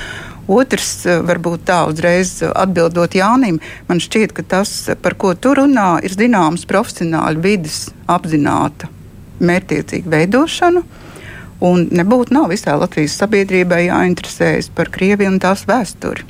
Otrs, 0.52 1.04
eh, 1.06 1.20
varbūt 1.24 1.64
tā 1.68 1.82
uzreiz 1.88 2.40
atbildot 2.42 3.14
Jānim, 3.16 3.60
man 3.88 4.00
šķiet, 4.02 4.34
ka 4.36 4.44
tas, 4.56 4.72
par 5.02 5.16
ko 5.20 5.32
tu 5.34 5.54
runā, 5.56 6.02
ir 6.04 6.14
zināms 6.14 6.66
profesionāļu 6.68 7.44
vidas 7.44 7.86
apzināta 8.10 8.90
mērķtiecīga 9.42 10.12
veidošana. 10.12 10.82
Un 11.62 11.86
nebūtu 11.94 12.34
nav 12.34 12.50
visai 12.50 12.74
Latvijas 12.74 13.14
sabiedrībai 13.20 13.84
jāinteresējas 13.86 14.72
par 14.74 14.90
Krieviju 14.90 15.30
un 15.30 15.38
tās 15.42 15.62
vēsturi. 15.68 16.24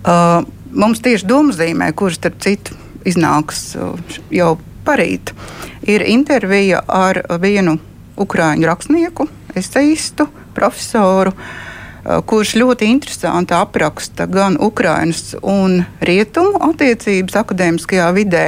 Uh, 0.00 0.44
mums 0.70 1.02
tieši 1.02 1.26
domzīmē, 1.26 1.90
kurš 1.98 2.20
starp 2.20 2.38
citu 2.44 2.76
iznāks 3.08 3.74
uh, 3.74 3.98
jau 4.30 4.52
parīt, 4.86 5.34
ir 5.82 6.06
intervija 6.06 6.84
ar 6.86 7.18
vienu 7.42 7.80
ukrāņu 8.20 8.70
rakstnieku, 8.70 9.26
eseistu, 9.58 10.28
profesoru. 10.54 11.34
Uh, 11.34 11.58
Eh, 11.60 11.69
kurš 12.04 12.54
ļoti 12.56 12.88
interesanti 12.88 13.54
apraksta 13.54 14.26
gan 14.30 14.56
Ukrainas 14.60 15.34
un 15.42 15.82
Rietumu 16.00 16.60
attiecības 16.70 17.36
akadēmiskajā 17.42 18.08
vidē, 18.16 18.44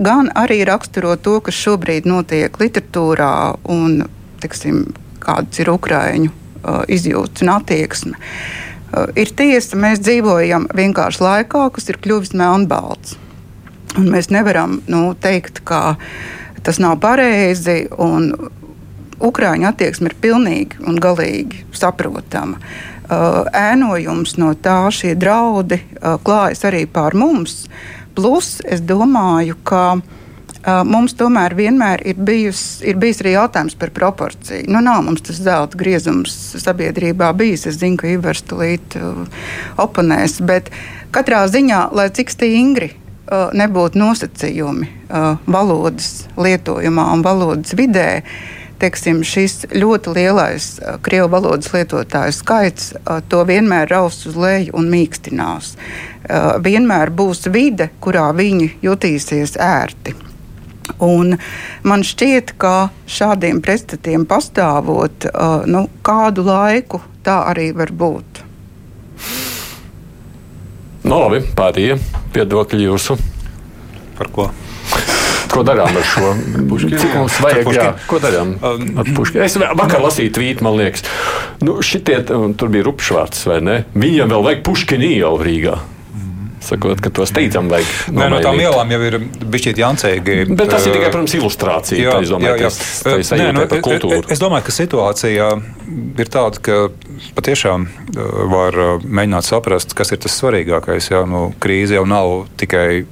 gan 0.00 0.30
arī 0.38 0.62
raksturo 0.64 1.16
to, 1.20 1.38
kas 1.44 1.58
šobrīd 1.58 2.08
notiek 2.08 2.56
literatūrā 2.58 3.32
un 3.72 4.02
teksim, 4.42 4.86
kādas 5.22 5.60
ir 5.62 5.70
Ukrāņu 5.72 6.30
uh, 6.32 6.82
izjūtas 6.88 7.44
un 7.44 7.52
attieksme. 7.56 8.16
Uh, 8.16 9.10
ir 9.16 9.32
tiesa, 9.36 9.78
mēs 9.78 10.00
dzīvojam 10.02 10.70
vienkārši 10.74 11.22
laikā, 11.22 11.68
kas 11.76 11.92
ir 11.92 12.00
kļuvis 12.02 12.34
melnbalts. 12.38 13.18
Un 14.00 14.08
mēs 14.08 14.30
nevaram 14.32 14.80
nu, 14.88 15.10
teikt, 15.20 15.60
ka 15.68 15.98
tas 16.64 16.80
nav 16.80 16.96
pareizi. 17.02 17.84
Ukrāņu 19.22 19.68
attieksme 19.70 20.10
ir 20.10 20.16
pilnīgi 20.22 20.82
un 20.86 20.98
galīgi 21.02 21.64
saprotama. 21.76 22.58
Uh, 23.12 23.42
ēnojums 23.54 24.38
no 24.40 24.52
tā, 24.54 24.86
šie 24.94 25.14
draudi 25.18 25.82
uh, 25.82 26.16
klājas 26.24 26.64
arī 26.68 26.86
pār 26.90 27.16
mums. 27.18 27.66
Plus 28.16 28.58
es 28.68 28.82
domāju, 28.84 29.58
ka 29.66 29.84
Uh, 30.62 30.84
mums 30.86 31.16
tomēr 31.18 31.56
vienmēr 31.58 32.04
ir, 32.06 32.18
bijus, 32.22 32.60
ir 32.86 32.94
bijis 33.02 33.18
arī 33.24 33.32
jautājums 33.32 33.74
par 33.74 33.90
proporciju. 33.90 34.68
Nu, 34.70 34.78
nav 34.78 35.00
mums 35.02 35.24
tas 35.26 35.40
zelta 35.42 35.74
griezums 35.74 36.36
sabiedrībā 36.62 37.32
bijis. 37.34 37.64
Es 37.66 37.80
zinu, 37.80 37.98
ka 37.98 38.06
Ivars 38.06 38.44
tulīt 38.46 38.94
uh, 38.94 39.24
oponēs, 39.82 40.36
bet 40.46 40.70
katrā 41.10 41.40
ziņā, 41.50 41.80
lai 41.98 42.06
cik 42.14 42.30
stingri 42.30 42.92
uh, 42.92 43.50
nebūtu 43.58 43.98
nosacījumi 43.98 44.86
uh, 44.86 45.42
valodas 45.50 46.28
lietojumā 46.38 47.08
un 47.16 47.26
valodas 47.26 47.74
vidē, 47.74 48.22
teiksim, 48.82 49.22
šis 49.26 49.66
ļoti 49.72 50.14
lielais 50.16 50.66
uh, 50.80 50.96
krievu 51.02 51.30
valodas 51.32 51.70
lietotāju 51.74 52.34
skaits 52.36 52.92
uh, 52.98 53.20
to 53.28 53.44
vienmēr 53.48 53.90
raus 53.92 54.20
uz 54.28 54.36
leju 54.38 54.74
un 54.78 54.90
mīkstinās. 54.92 55.72
Uh, 55.76 56.58
vienmēr 56.62 57.12
būs 57.14 57.46
vide, 57.54 57.90
kurā 58.02 58.28
viņi 58.36 58.72
jutīsies 58.84 59.56
ērti. 59.62 60.16
Un 61.02 61.36
man 61.86 62.02
šķiet, 62.06 62.56
ka 62.58 62.90
šādiem 63.06 63.62
pretstatiem 63.62 64.26
pastāvot 64.28 65.28
nu, 65.70 65.84
kādu 66.04 66.42
laiku, 66.46 67.00
tā 67.22 67.38
arī 67.52 67.68
var 67.74 67.94
būt. 67.94 68.42
No, 71.02 71.14
nu, 71.14 71.22
labi, 71.22 71.40
pārējie 71.58 71.96
viedokļi 72.34 72.90
jūsu. 72.90 73.16
Par 74.18 74.30
ko? 74.34 74.50
Ko 75.52 75.62
darām 75.66 75.92
ar 75.92 76.06
šo 76.08 76.32
pušķi? 76.70 76.92
Cik 76.96 77.16
mums 77.18 77.38
vajag? 77.44 77.72
Jā, 77.76 77.88
ko 78.08 78.20
darām 78.22 78.54
ar 78.62 79.14
pušķi? 79.16 79.42
Es 79.44 79.58
vakar 79.60 80.00
lasīju 80.00 80.32
tvītu, 80.38 80.64
man 80.64 80.78
liekas, 80.80 81.04
nu, 81.64 81.80
šitie, 81.84 82.22
tur 82.28 82.72
bija 82.72 82.88
rupšvārds, 82.88 83.44
vai 83.50 83.58
ne? 83.64 83.80
Viņam 83.92 84.32
vēl 84.32 84.46
vajag 84.48 84.62
pušķini 84.68 85.16
jau 85.18 85.34
Rīgā. 85.42 85.80
Sakot, 86.62 87.00
ka 87.02 87.10
to 87.10 87.24
steidzam 87.26 87.66
vajag. 87.72 87.88
Nē, 88.14 88.28
no 88.30 88.38
tām 88.42 88.60
ielām 88.62 88.92
jau 88.94 89.00
ir 89.02 89.16
bišķiet 89.50 89.80
jancīgi. 89.82 90.36
Bet 90.54 90.70
tas 90.70 90.86
ir 90.86 90.94
tikai, 90.94 91.08
protams, 91.10 91.34
ilustrācija. 91.34 91.98
Jā, 91.98 92.12
es 92.22 92.30
domāju, 92.30 92.52
jā, 92.52 92.60
jā. 92.60 92.68
Tas, 92.70 93.00
tas 93.02 93.32
Nē, 93.34 93.48
no, 93.56 93.64
es, 93.66 94.28
es 94.36 94.42
domāju, 94.42 94.66
ka 94.68 94.74
situācija 94.76 95.48
ir 96.22 96.30
tāda, 96.30 96.62
ka 96.62 96.76
patiešām 97.34 97.88
var 98.54 98.78
mēģināt 99.02 99.48
saprast, 99.48 99.96
kas 99.98 100.14
ir 100.14 100.22
tas 100.22 100.38
svarīgākais. 100.38 101.10
Jā, 101.10 101.24
nu, 101.26 101.48
krīze 101.62 101.98
jau 101.98 102.06
nav 102.06 102.44
tikai 102.62 103.02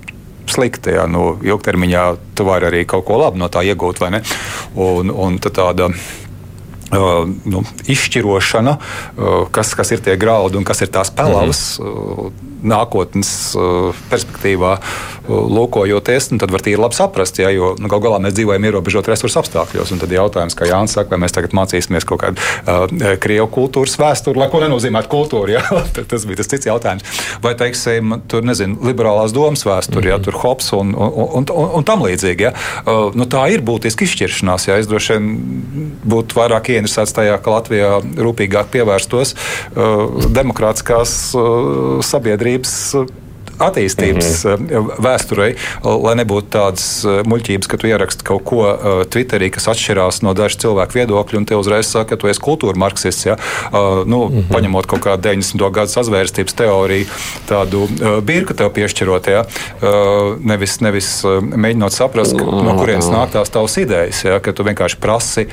slikti. 0.51 0.95
Ja, 0.97 1.07
nu, 1.11 1.35
ilgtermiņā 1.47 2.05
tu 2.39 2.47
vari 2.49 2.71
arī 2.71 2.85
kaut 2.89 3.07
ko 3.09 3.21
labu 3.23 3.41
no 3.41 3.51
tā 3.53 3.65
iegūt, 3.67 4.01
vai 4.03 4.13
ne? 4.17 4.23
Un, 4.81 5.11
un 5.11 5.39
tāda 5.43 5.91
Uh, 6.91 7.29
nu, 7.47 7.63
izšķirošana, 7.87 8.73
uh, 8.75 9.45
kas, 9.55 9.75
kas 9.79 9.93
ir 9.95 10.01
tie 10.03 10.17
graudi 10.19 10.59
un 10.59 10.65
kas 10.67 10.83
ir 10.83 10.91
tās 10.91 11.13
pelavas. 11.15 11.79
Mm 11.79 11.87
-hmm 11.87 12.49
nākotnes 12.63 13.31
uh, 13.57 13.97
perspektīvā 14.11 14.73
uh, 14.77 15.31
lūkojoties, 15.31 16.31
tad 16.41 16.53
var 16.53 16.65
tīri 16.65 16.81
labi 16.81 16.97
saprast, 16.97 17.41
ja, 17.41 17.51
jo 17.55 17.73
nu, 17.81 17.89
galu 17.91 18.07
galā 18.07 18.21
mēs 18.25 18.37
dzīvojam 18.37 18.67
ierobežot 18.69 19.09
resursu 19.11 19.41
apstākļos. 19.43 19.93
Tad 20.01 20.15
jautājums, 20.15 20.57
kā 20.59 20.69
Jānis 20.69 20.95
saka, 20.97 21.15
vai 21.15 21.23
mēs 21.25 21.35
tagad 21.37 21.55
mācīsimies 21.57 22.07
kaut 22.09 22.23
kādu 22.25 23.01
krievu 23.21 23.49
kultūras 23.53 23.97
vēsturi, 24.01 24.41
lai 24.41 24.49
ko 24.53 24.63
nenozīmē 24.63 25.03
kultūra. 25.11 25.59
Ja? 25.59 25.83
tas 26.11 26.27
bija 26.29 26.41
tas 26.41 26.51
cits 26.53 26.69
jautājums. 26.69 27.07
Vai, 27.45 27.55
teiksim, 27.59 28.17
tur 28.31 28.45
nezinu, 28.47 28.79
liberālās 28.87 29.35
domas 29.37 29.65
vēsture, 29.67 30.01
mm 30.01 30.09
-hmm. 30.09 30.13
ja 30.15 30.25
tur 30.25 30.39
hops 30.41 30.73
un, 30.77 30.95
un, 30.95 31.13
un, 31.41 31.49
un, 31.55 31.71
un 31.81 31.87
tam 31.87 32.05
līdzīgi. 32.07 32.49
Ja? 32.49 32.53
Nu, 33.17 33.27
tā 33.31 33.47
ir 33.53 33.65
būtiska 33.65 34.05
izšķiršanās. 34.07 34.69
Ja? 34.69 34.79
Es 34.81 34.89
droši 34.91 35.19
vien 35.19 35.31
būtu 36.05 36.39
vairāk 36.39 36.73
ieinteresēts 36.81 37.15
tajā, 37.17 37.39
ka 37.45 37.55
Latvijā 37.55 37.95
rūpīgāk 38.01 38.73
pievērstos 38.75 39.37
uh, 39.37 40.29
demokrātiskās 40.35 41.17
uh, 41.37 42.01
sabiedrības 42.05 42.31
sabiedrības 42.31 42.75
attīstības 43.61 44.45
mm 44.45 44.67
-hmm. 44.67 44.91
vēsturei, 45.05 45.55
lai 45.85 46.15
nebūtu 46.21 46.49
tādas 46.53 46.87
eh, 47.05 47.21
muļķības, 47.29 47.69
ka 47.71 47.79
tu 47.81 47.91
ieraksti 47.91 48.27
kaut 48.27 48.45
ko 48.45 48.61
uh, 48.65 49.03
Twitterī, 49.11 49.51
kas 49.53 49.69
atšķirās 49.73 50.23
no 50.25 50.35
dažu 50.35 50.59
cilvēku 50.65 50.99
viedokļu, 50.99 51.39
un 51.39 51.47
te 51.49 51.57
uzreiz 51.57 51.91
saka, 51.91 52.15
ka 52.15 52.21
tu 52.21 52.31
esi 52.31 52.41
kultūra 52.41 52.79
marksists. 52.79 53.27
Ja? 53.27 53.37
Nu, 54.07 54.29
mm 54.29 54.37
-hmm. 54.37 54.49
Paņemot 54.51 54.87
kaut 54.87 55.01
kādu 55.05 55.29
90. 55.29 55.71
gadu 55.71 55.91
sazvērstības 55.93 56.55
teoriju, 56.55 57.07
tādu 57.49 57.89
birku 58.23 58.55
tev 58.55 58.71
piešķirot, 58.71 59.27
ja? 59.27 59.45
nevis, 60.41 60.81
nevis 60.81 61.11
mēģinot 61.25 61.93
saprast, 61.93 62.37
ka, 62.39 62.45
no 62.45 62.77
kurienes 62.79 63.07
nāk 63.07 63.33
tās 63.33 63.51
tavas 63.51 63.77
idejas, 63.77 64.25
ja? 64.25 64.41
ka 64.41 64.53
tu 64.53 64.65
vienkārši 64.65 64.97
prasi 65.01 65.47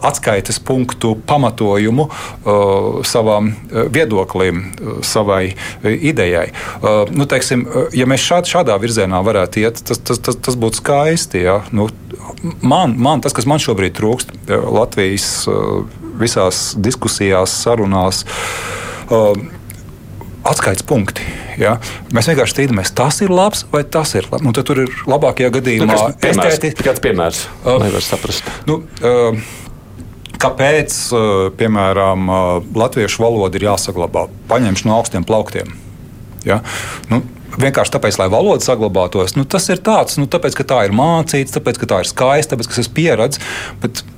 atskaites 0.00 0.58
punktu 0.60 1.16
pamatojumu 1.26 2.08
savam 3.02 3.54
viedoklim, 3.70 4.64
savai 5.02 5.54
idejai. 5.82 6.52
Uh, 6.84 7.08
nu, 7.16 7.24
teiksim, 7.30 7.64
uh, 7.64 7.86
ja 7.96 8.04
mēs 8.10 8.20
šād, 8.26 8.48
šādā 8.50 8.74
virzienā 8.82 9.22
varētu 9.24 9.62
iet, 9.62 9.80
tas, 9.88 10.00
tas, 10.04 10.20
tas, 10.20 10.36
tas 10.36 10.58
būtu 10.60 10.82
skaisti. 10.82 11.40
Ja? 11.46 11.62
Nu, 11.72 11.88
man, 12.60 12.98
man, 13.00 13.24
tas, 13.24 13.32
kas 13.36 13.48
man 13.48 13.62
šobrīd 13.62 13.96
trūkst 13.96 14.34
uh, 14.36 14.68
Latvijas 14.74 15.48
visās 16.20 16.74
diskusijās, 16.78 17.54
sarunās, 17.64 18.20
atskaites 20.44 20.84
punkti. 20.86 21.24
Ja? 21.58 21.76
Mēs 22.14 22.28
vienkārši 22.30 22.56
strīdamies, 22.56 22.92
tas 22.96 23.20
ir 23.24 23.32
labs 23.32 23.64
vai 23.72 23.84
tas 23.86 24.14
ir 24.18 24.28
labs. 24.30 24.44
Nu, 24.44 24.54
tur 24.54 24.84
ir 24.84 24.94
labākajā 25.10 25.50
gadījumā 25.54 25.96
nu, 25.96 26.08
estēti... 26.30 26.74
kāds 26.84 27.02
piemērs. 27.04 27.44
Uh, 27.64 27.78
Nevar 27.82 28.04
saprast. 28.04 28.48
Nu, 28.68 28.82
uh, 29.00 29.38
kāpēc, 30.42 30.98
uh, 31.14 31.32
piemēram, 31.58 32.28
uh, 32.28 32.76
latviešu 32.84 33.24
valoda 33.24 33.60
ir 33.60 33.68
jāsaglabā? 33.70 34.28
Paņemšu 34.50 34.90
no 34.90 34.98
augstiem 34.98 35.26
plauktiem. 35.26 35.72
Ja? 36.46 36.60
Nu, 37.10 37.22
vienkārši 37.60 37.94
tāpēc, 37.96 38.18
lai 38.20 38.30
valoda 38.32 38.64
saglabātos. 38.64 39.36
Nu, 39.38 39.46
tas 39.48 39.68
ir 39.72 39.82
tāds, 39.84 40.18
nu, 40.20 40.28
tāpēc, 40.30 40.58
ka 40.58 40.66
tā 40.74 40.80
ir 40.88 40.96
mācīts, 40.96 41.54
tāpēc, 41.56 41.80
ka 41.80 41.90
tā 41.92 42.02
ir 42.04 42.10
skaista, 42.10 42.54
tāpēc, 42.54 42.70
ka 42.70 42.80
tas 42.80 42.90
ir 42.90 42.96
pieredze. 42.96 43.44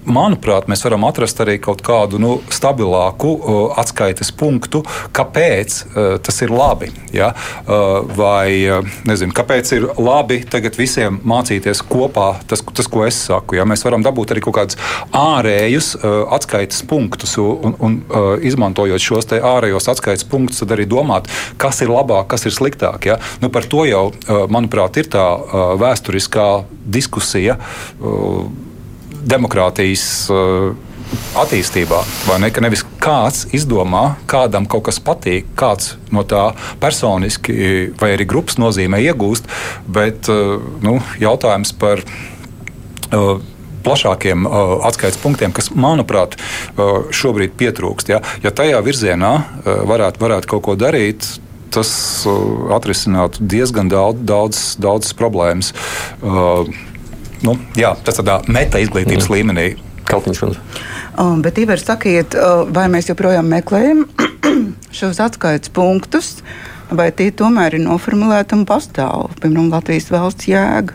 Manuprāt, 0.06 0.68
mēs 0.70 0.84
varam 0.86 1.04
atrast 1.08 1.40
arī 1.42 1.56
kaut 1.62 1.80
kādu 1.86 2.20
nu, 2.22 2.36
stabilāku 2.52 3.30
uh, 3.34 3.56
atskaites 3.80 4.30
punktu, 4.36 4.84
kāpēc 5.16 5.78
uh, 5.82 5.96
tas 6.22 6.38
ir 6.44 6.52
labi. 6.54 6.92
Ja? 7.14 7.32
Uh, 7.66 8.04
vai 8.16 8.62
uh, 8.70 8.86
nezinu, 9.08 9.34
kāpēc 9.36 9.72
ir 9.74 9.88
labi 9.98 10.40
tagad 10.46 10.78
visiem 10.78 11.18
mācīties 11.26 11.82
kopā 11.90 12.28
tas, 12.46 12.62
tas 12.62 12.90
ko 12.90 13.02
es 13.06 13.18
saku. 13.26 13.58
Ja? 13.58 13.66
Mēs 13.68 13.82
varam 13.86 14.04
dabūt 14.06 14.34
arī 14.34 14.44
kaut 14.46 14.58
kādus 14.60 14.78
ārējus 15.16 15.92
uh, 15.98 16.22
atskaites 16.36 16.84
punktus 16.86 17.34
un, 17.42 17.74
un 17.82 17.98
uh, 18.06 18.28
izmantojot 18.46 19.02
šos 19.02 19.30
ārējos 19.36 19.90
atskaites 19.90 20.26
punktus, 20.30 20.62
tad 20.62 20.76
arī 20.76 20.86
domāt, 20.90 21.30
kas 21.58 21.82
ir 21.82 21.90
labāk, 21.90 22.28
kas 22.30 22.46
ir 22.46 22.54
sliktāk. 22.54 23.10
Ja? 23.10 23.18
Nu, 23.42 23.50
par 23.50 23.66
to 23.66 23.82
jau, 23.88 24.06
manuprāt, 24.52 25.00
ir 25.00 25.10
tā 25.10 25.24
vēsturiskā 25.80 26.46
diskusija 26.94 27.58
demokrātijas 29.26 30.04
attīstībā. 31.38 32.00
Vai 32.26 32.38
ne? 32.42 32.50
Ka 32.54 32.62
nevis 32.64 32.82
kāds 33.02 33.44
izdomā, 33.54 34.16
kādam 34.30 34.66
kaut 34.70 34.88
kas 34.88 34.98
patīk, 35.02 35.52
kāds 35.58 35.94
no 36.14 36.24
tā 36.26 36.48
personiski 36.82 37.92
vai 38.00 38.14
arī 38.16 38.26
grupas 38.26 38.58
nozīmē 38.58 39.02
iegūst, 39.04 39.46
bet 39.86 40.30
nu, 40.82 40.98
jautājums 41.22 41.74
par 41.78 42.02
plašākiem 43.86 44.46
uh, 44.46 44.76
atskaites 44.88 45.20
punktiem, 45.22 45.54
kas, 45.54 45.70
manuprāt, 45.70 46.36
uh, 46.36 47.06
šobrīd 47.14 47.56
pietrūkst. 47.58 48.10
Ja, 48.10 48.22
ja 48.42 48.50
tajā 48.54 48.82
virzienā 48.86 49.32
uh, 49.38 49.82
varētu, 49.88 50.22
varētu 50.22 50.54
kaut 50.54 50.66
ko 50.66 50.78
darīt, 50.78 51.28
tas 51.76 51.90
atrisinātu 52.72 53.44
diezgan 53.52 53.90
daudz, 53.92 54.22
daudz, 54.24 54.60
daudz 54.80 55.12
problēmas. 55.18 55.74
Uh, 56.22 56.70
nu, 57.46 57.56
jā, 57.78 57.94
tas 58.04 58.20
tādā 58.20 58.40
meta 58.52 58.82
izglītības 58.82 59.28
mm. 59.28 59.36
līmenī. 59.36 59.66
Kaltiņš, 60.06 60.40
um, 61.18 61.40
bet, 61.42 61.56
Ivar, 61.58 61.80
sakiet, 61.82 62.36
uh, 62.38 62.62
vai 62.70 62.84
mēs 62.92 63.08
joprojām 63.10 63.48
meklējam 63.50 64.04
šos 64.98 65.18
atskaites 65.24 65.72
punktus, 65.74 66.36
vai 66.94 67.08
tie 67.10 67.32
tomēr 67.34 67.74
ir 67.74 67.82
noformulēti 67.82 68.54
un 68.54 68.62
pastāv, 68.68 69.32
piemēram, 69.42 69.72
Latvijas 69.74 70.06
valsts 70.14 70.46
jēga? 70.52 70.94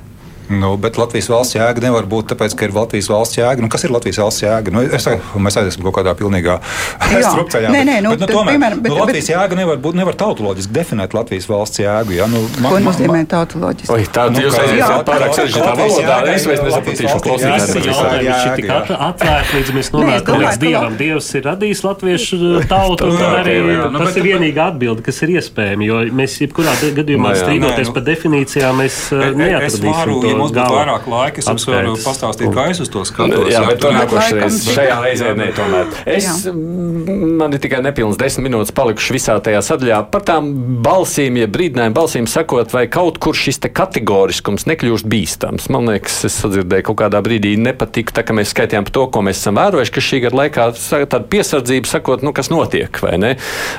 Nu, 0.52 0.74
bet 0.82 0.98
Latvijas 1.00 1.30
valsts 1.32 1.56
jēga 1.56 1.84
nevar 1.86 2.08
būt 2.10 2.32
tāpēc, 2.34 2.56
ka 2.58 2.68
ir 2.68 2.74
Latvijas 2.76 3.08
valsts 3.12 3.38
jēga. 3.40 3.64
Nu, 3.64 3.70
kas 3.72 3.86
ir 3.88 3.94
Latvijas 3.94 4.20
valsts 4.20 4.44
jēga? 4.44 4.74
Nu, 4.74 4.84
es 4.84 5.08
mēs 5.08 5.58
aiziesim 5.62 5.86
kaut 5.86 5.96
kādā 6.00 6.12
pilnīgā 6.20 6.58
strupceļā. 7.32 7.72
Nē, 7.72 7.82
nē, 7.88 7.98
nu, 8.04 8.12
bet, 8.16 8.26
nu, 8.26 8.30
tomēr, 8.32 8.58
piemēram, 8.58 8.82
bet, 8.84 8.92
nu, 8.92 8.98
Latvijas 9.00 9.30
bet, 9.30 9.34
jēga 9.36 9.60
nevar 9.62 9.80
būt, 9.86 9.98
nevar 10.02 10.18
tautoloģiski 10.20 10.76
definēt 10.76 11.16
Latvijas 11.16 11.48
valsts 11.52 11.82
jēgu. 11.84 12.16
Ja? 12.18 12.28
Nu, 12.32 12.44
man, 12.60 12.70
Ko 12.74 12.82
nozīmē 12.90 13.22
tautoloģiski? 13.32 13.94
Oi, 13.96 14.08
tā 14.12 14.28
nu, 14.34 14.44
jūs 14.44 14.58
aiziet 14.60 15.08
pārāk 15.08 15.38
sarežģītā 15.40 15.72
valodā. 15.80 16.18
Es 16.34 16.48
vairs 16.50 16.64
nesapratīšu 16.68 17.22
klausītājiem. 17.28 18.72
Atvērt 19.12 19.56
līdz 19.56 19.74
mēs 19.78 19.92
nonākam 19.96 20.44
līdz 20.44 20.62
Dievam. 20.66 21.00
Dievs 21.00 21.32
ir 21.40 21.48
radījis 21.48 21.86
latviešu 21.88 22.42
tautu. 22.74 23.12
Tas 24.02 24.18
ir 24.20 24.26
vienīgā 24.26 24.72
atbilde, 24.74 25.06
kas 25.06 25.22
ir 25.26 25.36
iespējama, 25.38 25.86
jo 25.88 26.02
mēs 26.18 26.38
jebkurā 26.42 26.74
gadījumā 26.98 27.34
strīdoties 27.40 27.92
par 27.96 28.06
definīcijām, 28.08 28.82
mēs 28.82 28.98
neatradīsim 29.14 30.16
to 30.22 30.41
mums 30.42 30.54
būtu 30.56 30.76
vairāk 30.76 31.08
laika, 31.12 31.42
es 31.42 31.50
jums 31.50 31.68
varu 31.70 31.96
pastāstīt, 32.02 32.52
kā 32.56 32.68
es 32.74 32.82
uz 32.84 32.92
to 32.92 33.04
skatos. 33.08 33.48
Jā, 33.52 33.64
bet 33.68 33.82
tomēr 33.84 34.06
nākošais 34.06 34.60
šajā 34.76 34.98
reizē 35.06 35.34
nē, 35.38 35.50
tomēr. 35.58 35.96
Es, 36.10 36.30
man 36.52 37.56
ir 37.56 37.62
tikai 37.64 37.82
nepilns 37.86 38.20
desmit 38.20 38.50
minūtes 38.50 38.74
palikuši 38.76 39.16
visā 39.16 39.38
tajā 39.44 39.62
sadaļā 39.66 40.02
par 40.12 40.26
tām 40.28 40.52
balsīm, 40.86 41.40
ja 41.42 41.50
brīdinājumu 41.52 41.98
balsīm 41.98 42.30
sakot, 42.30 42.74
vai 42.76 42.86
kaut 42.92 43.20
kur 43.22 43.38
šis 43.38 43.62
te 43.64 43.72
kategoriskums 43.74 44.68
nekļūst 44.70 45.10
bīstams. 45.12 45.70
Man 45.74 45.90
liekas, 45.92 46.22
es 46.28 46.40
sadzirdēju 46.44 46.90
kaut 46.92 47.02
kādā 47.04 47.22
brīdī 47.26 47.56
nepatika, 47.62 48.18
tā, 48.18 48.26
ka 48.28 48.36
mēs 48.38 48.54
skaitījām 48.56 48.88
par 48.88 48.96
to, 48.98 49.08
ko 49.14 49.26
mēs 49.28 49.42
esam 49.42 49.60
vērojuši, 49.62 49.96
ka 49.96 50.06
šī 50.08 50.24
gada 50.28 50.42
laikā 50.44 50.70
tāda 51.06 51.24
piesardzība 51.32 51.92
sakot, 51.92 52.26
nu, 52.26 52.34
kas 52.36 52.52
notiek, 52.54 53.02
vai 53.04 53.18
ne? 53.22 53.36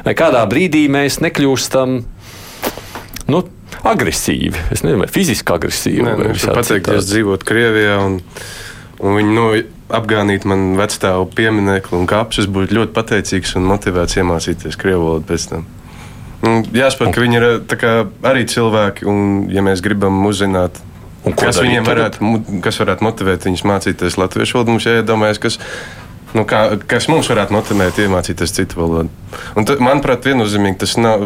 Vai 0.06 0.14
kādā 0.18 0.44
brīdī 0.50 0.86
mēs 0.92 1.20
nekļūstam, 1.24 1.98
nu, 3.32 3.42
agresīvi. 3.88 4.68
Es 4.74 4.84
nezinu, 4.84 5.02
vai 5.04 5.10
fiziski 5.12 5.54
agresīvi. 5.54 6.04
Nē, 6.06 6.16
nu, 6.20 6.32
pateikt, 6.54 6.90
ja 6.92 7.00
es 7.00 7.08
dzīvotu 7.10 7.48
Krievijā 7.48 7.98
un, 8.04 8.18
un 9.02 9.18
viņi 9.18 9.36
nu, 9.36 9.46
apgānītu 9.92 10.48
man 10.48 10.72
vecstāvu 10.78 11.28
pieminiektu 11.36 11.98
un 11.98 12.08
kapsus, 12.10 12.48
būtu 12.50 12.78
ļoti 12.78 12.96
pateicīgs 12.96 13.56
un 13.60 13.68
motivēts 13.68 14.18
iemācīties 14.20 14.78
krievu 14.80 15.08
valodu 15.08 15.28
pēc 15.28 15.48
tam. 15.50 15.66
Un 16.42 16.64
jāsaprot, 16.74 17.12
ka 17.14 17.22
viņi 17.22 17.38
ir 17.38 17.46
kā, 17.78 17.92
arī 18.26 18.46
cilvēki, 18.50 19.06
un 19.06 19.26
ja 19.52 19.62
mēs 19.62 19.82
gribam 19.84 20.16
uzzināt, 20.26 20.80
kas 21.38 21.60
viņiem 21.62 21.86
varētu, 21.86 22.32
kas 22.64 22.80
varētu 22.82 23.06
motivēt 23.06 23.46
viņus 23.46 23.66
mācīties 23.68 24.18
latviešu 24.18 24.58
valodu, 24.58 24.74
mums 24.74 24.88
jāiedomājas, 24.88 25.42
kas 25.42 25.60
nu, 26.36 26.44
kā, 26.48 26.62
kas 26.88 27.08
mums 27.12 27.30
varētu 27.32 27.54
motivēt 27.56 28.00
iemācīties 28.02 28.56
citu 28.56 28.80
valodu. 28.80 29.12
Un 29.58 29.68
tad, 29.68 29.82
manuprāt, 29.84 30.26
viennozīmīgi 30.28 30.82
tas 30.82 30.96
nav 31.00 31.24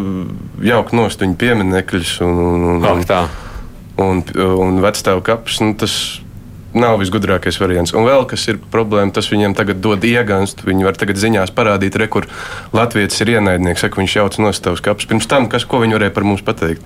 jaukt 0.65 0.95
nost 0.97 1.23
viņu 1.25 1.39
pieminekļus 1.41 2.19
un, 2.27 2.39
un, 2.47 2.69
un, 2.71 2.87
un, 2.87 3.27
un, 4.07 4.23
un 4.67 4.81
vecstāvu 4.85 5.25
kapus. 5.27 5.61
Nu, 5.65 5.75
tas 5.79 5.97
nav 6.77 6.99
visgudrākais 7.01 7.59
variants. 7.61 7.95
Un 7.97 8.07
vēl 8.07 8.27
kas 8.29 8.45
ir 8.51 8.61
problēma, 8.73 9.15
tas 9.17 9.31
viņiem 9.33 9.57
tagad 9.57 9.81
dod 9.85 10.05
ieganstu. 10.05 10.69
Viņi 10.69 10.87
var 10.87 10.99
tagad 11.01 11.21
ziņās 11.21 11.55
parādīt, 11.57 11.97
re, 11.97 12.09
kur 12.13 12.29
Latvijas 12.77 13.21
ir 13.25 13.37
ienaidnieks, 13.37 13.87
saka, 13.87 14.01
viņš 14.03 14.17
jauc 14.19 14.39
nostāvus 14.43 14.85
kapus. 14.85 15.09
Pirms 15.09 15.29
tam, 15.31 15.49
kas, 15.53 15.65
ko 15.69 15.81
viņi 15.83 15.97
varēja 15.99 16.17
par 16.17 16.29
mums 16.29 16.45
pateikt? 16.47 16.85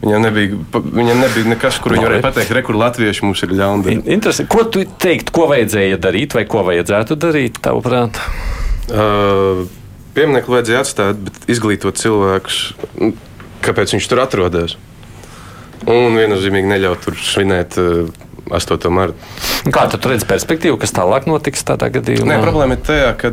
Viņam 0.00 0.22
nebija, 0.24 0.58
viņam 0.72 1.18
nebija 1.20 1.48
nekas, 1.50 1.76
kur 1.82 1.92
viņi 1.92 2.06
varēja 2.06 2.24
pateikt, 2.24 2.54
re, 2.56 2.62
kur 2.64 2.78
latvieši 2.80 3.24
mums 3.26 3.42
ir 3.44 3.52
ļauni. 3.58 3.98
Interesanti. 4.14 4.48
Ko 4.52 4.64
tu 4.64 4.86
teiktu, 5.04 5.34
ko 5.36 5.44
vajadzēja 5.50 5.98
darīt 6.00 6.36
vai 6.38 6.46
ko 6.48 6.62
vajadzētu 6.70 7.18
darīt, 7.20 7.60
tavuprāt? 7.64 8.20
Uh, 8.88 9.66
Pieminiektu 10.16 10.54
vajadzēja 10.56 10.80
atstāt, 10.86 11.20
bet 11.26 11.44
izglītot 11.52 12.00
cilvēkus, 12.00 12.62
kāpēc 13.66 13.92
viņš 13.94 14.08
tur 14.10 14.22
atrodas. 14.24 14.78
Un 15.84 16.16
viennozīmīgi 16.16 16.72
neļaut 16.72 17.04
tur 17.04 17.20
svinēt 17.20 17.76
uh, 17.80 18.08
8. 18.50 18.90
marta. 18.90 19.28
Kā 19.70 19.84
tu 19.92 20.00
redzi 20.10 20.26
perspektīvu, 20.28 20.78
kas 20.80 20.94
tālāk 20.96 21.28
notiks 21.30 21.62
tādā 21.66 21.90
gadījumā? 21.94 22.32
Nē, 22.32 22.40
problēma 22.42 22.76
ir 22.76 22.82
tajā, 22.86 23.12
ka 23.20 23.32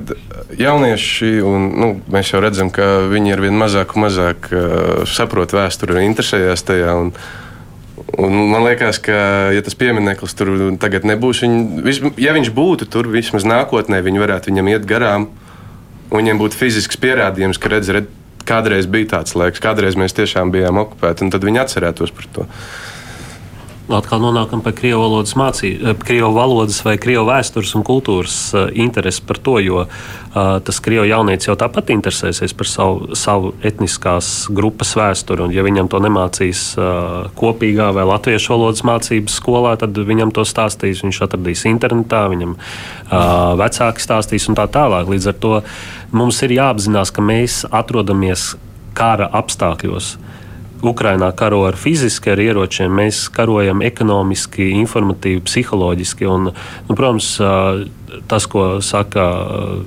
jaunieši, 0.60 1.32
un 1.48 1.68
nu, 1.82 1.90
mēs 2.14 2.34
jau 2.34 2.44
redzam, 2.44 2.72
ka 2.74 3.08
viņi 3.10 3.36
ar 3.36 3.44
vien 3.48 3.58
mazāk 3.58 3.96
un 3.96 4.06
mazāk 4.06 4.50
uh, 4.52 5.04
saprot 5.10 5.56
vēsturi 5.58 5.98
un 5.98 6.08
interesējas 6.12 6.66
tajā. 6.68 6.96
Un, 7.02 7.14
Un 8.18 8.32
man 8.50 8.64
liekas, 8.64 9.02
ka, 9.04 9.18
ja 9.52 9.62
tas 9.62 9.76
piemineklis 9.76 10.32
tur 10.38 10.50
tagad 10.80 11.04
nebūs, 11.06 11.42
viņ, 11.44 12.14
ja 12.22 12.32
viņš 12.34 12.50
būtu 12.56 12.88
tur, 12.94 13.10
vismaz 13.12 13.44
nākotnē, 13.46 14.00
viņi 14.06 14.22
varētu 14.22 14.50
viņam 14.50 14.70
iet 14.72 14.86
garām, 14.88 15.28
un 16.08 16.16
viņiem 16.16 16.40
būtu 16.40 16.58
fizisks 16.58 16.98
pierādījums, 17.04 17.60
ka 17.60 17.74
redz, 17.74 17.92
redz, 17.98 18.14
kādreiz 18.48 18.88
bija 18.90 19.18
tāds 19.18 19.36
laiks, 19.38 19.62
kādreiz 19.62 20.00
mēs 20.00 20.16
tiešām 20.18 20.54
bijām 20.56 20.80
okupēti, 20.86 21.26
un 21.26 21.34
tad 21.34 21.44
viņi 21.46 21.62
atcerētos 21.66 22.16
par 22.16 22.30
to 22.34 22.48
atkal 23.96 24.20
nonākam 24.20 24.62
pie 24.64 24.74
krievu 24.76 25.00
valodas 25.06 25.36
mācību, 25.40 25.80
eh, 25.88 25.96
krievu 26.02 26.34
valodas 26.36 26.82
vai 26.84 26.98
krievu 27.00 27.28
vēstures 27.30 27.74
un 27.78 27.86
kultūras 27.88 28.36
uh, 28.54 28.68
interesi 28.76 29.22
par 29.24 29.40
to, 29.44 29.58
jo 29.64 29.86
uh, 29.86 30.60
tas 30.64 30.80
krievu 30.84 31.06
jaunietis 31.08 31.48
jau 31.48 31.56
tāpat 31.60 31.94
interesēsies 31.96 32.56
par 32.58 32.68
savu, 32.68 33.16
savu 33.16 33.54
etniskās 33.64 34.50
grupas 34.52 34.92
vēsturi. 35.00 35.48
Un, 35.48 35.56
ja 35.56 35.64
viņam 35.64 35.88
to 35.92 36.02
nemācīs 36.04 36.64
uh, 36.76 37.32
kopīgā 37.40 37.90
vai 37.96 38.04
latviešu 38.10 38.56
valodas 38.56 38.84
mācības 38.88 39.40
skolā, 39.40 39.78
tad 39.80 39.96
viņam 39.96 40.36
to 40.36 40.44
stāstīs. 40.48 41.06
Viņš 41.08 41.24
atradīs 41.24 41.64
internetā, 41.70 42.26
viņam 42.32 42.56
vecāki 43.60 44.04
stāstīs 44.04 44.48
un 44.52 44.58
tā 44.58 44.66
tālāk. 44.72 45.08
Līdz 45.08 45.30
ar 45.32 45.36
to 45.40 45.54
mums 46.12 46.42
ir 46.44 46.58
jāapzinās, 46.58 47.14
ka 47.14 47.24
mēs 47.24 47.62
atrodamies 47.72 48.56
kara 48.98 49.30
apstākļos. 49.40 50.16
Ukrainā 50.86 51.32
karo 51.36 51.64
ar 51.66 51.78
fiziski 51.80 52.32
ar 52.34 52.42
ieročiem, 52.42 52.92
mēs 52.94 53.24
karojam 53.34 53.82
ekonomiski, 53.86 54.70
informatīvi, 54.84 55.42
psiholoģiski. 55.48 56.28
Un, 56.30 56.52
nu, 56.52 56.96
protams, 56.98 57.32
tas, 58.28 58.46
ko 58.50 58.80
saka 58.86 59.24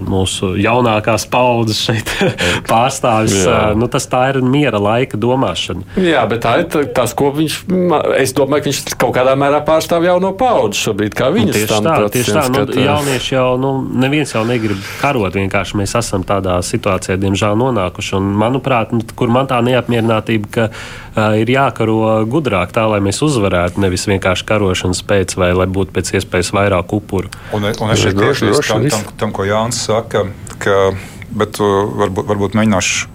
mūsu 0.05 0.53
jaunākās 0.61 1.27
paudzes 1.31 1.81
šeit 1.87 2.13
pārstāvis, 2.71 3.37
nu, 3.79 3.89
tas 3.93 4.07
tā 4.11 4.27
ir 4.33 4.41
miera 4.45 4.81
laika 4.83 5.21
domāšana. 5.21 5.87
Jā, 6.01 6.25
bet 6.31 6.45
tā 6.45 6.57
ir 6.63 6.91
tas, 6.97 7.15
ko 7.17 7.33
viņš, 7.37 7.59
es 8.21 8.35
domāju, 8.37 8.65
ka 8.65 8.71
viņš 8.71 8.83
kaut 9.01 9.15
kādā 9.17 9.37
mērā 9.41 9.63
pārstāv 9.67 10.07
jauno 10.09 10.33
paudzi 10.39 10.85
šobrīd, 10.87 11.17
kā 11.17 11.31
viņas 11.35 11.55
nu, 11.55 11.61
tieši 11.61 11.83
tā, 11.87 11.97
tieši 12.17 12.37
tā, 12.37 12.47
nu, 12.55 12.65
jaunieši 12.85 13.35
jau, 13.37 13.49
nu, 13.61 13.75
neviens 14.05 14.35
jau 14.37 14.45
negrib 14.49 14.81
karot, 15.01 15.35
vienkārši 15.41 15.81
mēs 15.81 15.97
esam 16.01 16.27
tādā 16.27 16.59
situācijā, 16.67 17.19
diemžēl, 17.21 17.57
nonākuši. 17.61 18.17
Un, 18.21 18.33
manuprāt, 18.41 18.95
nu, 18.97 19.05
kur 19.17 19.33
man 19.33 19.49
tā 19.51 19.61
neapmierinātība, 19.65 20.53
ka 20.55 20.69
uh, 20.71 21.10
ir 21.17 21.51
jākaro 21.51 22.25
gudrāk 22.31 22.75
tā, 22.75 22.85
lai 22.91 23.01
mēs 23.05 23.21
uzvarētu, 23.25 23.81
nevis 23.83 24.07
vienkārši 24.11 24.47
karošanas 24.47 25.03
pēc, 25.07 25.37
vai 25.41 25.51
lai 25.57 25.67
būtu 25.71 25.95
pēc 25.97 26.15
iespējas 26.19 26.53
vairāk 26.57 26.95
upuru. 26.97 27.33
Un, 27.57 27.67
un 27.67 27.95
es 27.95 28.05
šeit 28.05 28.19
piekrītu 28.19 28.63
tam, 28.67 28.87
tam, 28.93 29.09
tam, 29.25 29.35
ko 29.35 29.47
Jānis 29.49 29.83
saka, 29.89 30.27
ka, 30.63 30.79
bet 31.31 31.61
uh, 31.63 31.83
varbūt, 32.05 32.31
varbūt 32.31 32.59
mēģināšu 32.59 33.11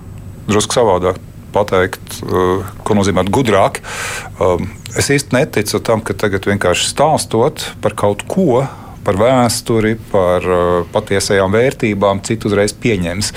drusku 0.49 0.79
savādāk 0.79 1.21
pateikt, 1.55 2.19
uh, 2.27 2.65
ko 2.83 2.97
nozīmē 2.99 3.23
gudrāk. 3.31 3.79
Es 4.95 5.11
īsti 5.11 5.35
neticu 5.35 5.79
tam, 5.83 6.03
ka 6.03 6.15
tagad 6.17 6.47
vienkārši 6.47 6.89
stāstot 6.91 7.69
par 7.83 7.95
kaut 7.95 8.25
ko, 8.27 8.65
par 9.07 9.19
vēsturi, 9.19 9.95
par 10.11 10.43
uh, 10.43 10.81
patiesajām 10.91 11.55
vērtībām, 11.55 12.25
citu 12.27 12.51
uzreiz 12.51 12.75
pieņems. 12.75 13.31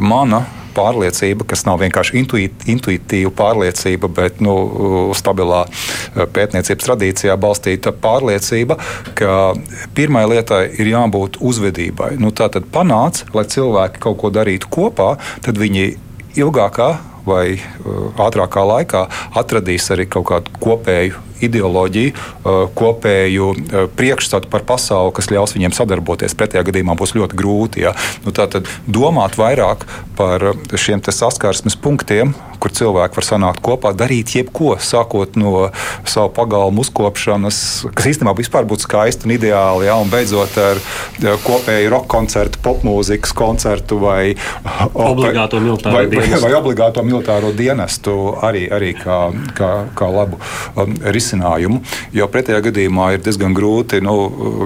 Mana 0.00 0.46
pārliecība, 0.76 1.46
kas 1.48 1.64
nav 1.68 1.80
vienkārši 1.82 2.20
intuit, 2.20 2.66
intuitīva 2.70 3.32
pārliecība, 3.36 4.10
bet 4.20 4.40
nu, 4.44 4.56
stabilā 5.16 5.64
eh, 5.66 6.22
pētniecības 6.36 6.88
tradīcijā 6.90 7.36
balstīta 7.40 7.94
pārliecība, 8.04 8.78
ka 9.18 9.54
pirmai 9.96 10.26
lietai 10.30 10.62
ir 10.76 10.92
jābūt 10.92 11.40
uzvedībai. 11.40 12.14
Nu, 12.22 12.32
tā 12.36 12.50
tad 12.52 12.68
panāc, 12.72 13.24
lai 13.36 13.46
cilvēki 13.50 14.02
kaut 14.02 14.20
ko 14.22 14.32
darītu 14.34 14.70
kopā, 14.72 15.14
tad 15.44 15.60
viņi 15.60 15.92
ilgākā 16.36 16.90
vai 17.26 17.56
uh, 17.58 18.10
ātrākā 18.26 18.64
laikā 18.66 19.06
atradīs 19.36 19.90
arī 19.94 20.08
kaut 20.10 20.28
kādu 20.30 20.58
kopēju 20.62 21.22
ideoloģiju, 21.44 22.12
uh, 22.14 22.64
kopēju 22.76 23.48
uh, 23.52 23.86
priekšstatu 23.96 24.48
par 24.52 24.64
pasauli, 24.68 25.12
kas 25.16 25.30
ļaus 25.32 25.56
viņiem 25.56 25.74
sadarboties. 25.76 26.36
Pretējā 26.38 26.64
gadījumā 26.70 26.96
būs 26.98 27.16
ļoti 27.18 27.38
grūti. 27.38 27.84
Ja? 27.84 27.92
Nu, 28.24 28.32
Tātad 28.36 28.68
domāt 28.86 29.36
vairāk 29.40 29.84
par 30.16 30.42
šiem 30.76 31.02
saskarsmes 31.04 31.76
punktiem, 31.80 32.32
kur 32.60 32.72
cilvēki 32.72 33.18
var 33.18 33.26
sanākt 33.26 33.60
kopā, 33.64 33.92
darīt 33.96 34.32
jebko, 34.36 34.76
sākot 34.82 35.36
no 35.38 35.68
savu 36.08 36.30
pagalmu 36.36 36.82
uzkopšanas, 36.84 37.58
kas 37.96 38.08
īstenībā 38.12 38.64
būtu 38.66 38.86
skaisti 38.86 39.28
un 39.28 39.34
ideāli, 39.36 39.88
ja, 39.88 39.96
un 40.00 40.10
beidzot 40.12 40.56
ar 40.60 40.80
kopēju 41.44 41.92
roka 41.92 42.10
koncertu, 42.16 42.60
popmūzikas 42.64 43.34
koncertu 43.36 44.00
vai 44.02 44.34
obligāto 44.94 45.60
militāro 45.62 45.98
vai, 45.98 46.06
dienestu. 46.10 46.40
Vai, 46.40 46.50
vai 46.50 46.58
obligāto 46.58 47.04
militāro 47.16 47.52
dienestu 47.56 48.36
arī, 48.44 48.66
arī 48.72 48.92
kā, 48.96 49.18
kā, 49.56 49.70
kā 49.96 50.08
labu 50.12 50.38
um, 50.76 50.94
risinājumu. 51.02 51.80
Jo 52.16 52.28
pretējā 52.32 52.62
gadījumā 52.68 53.12
ir 53.16 53.24
diezgan 53.24 53.56
grūti 53.56 54.00
nu, 54.04 54.14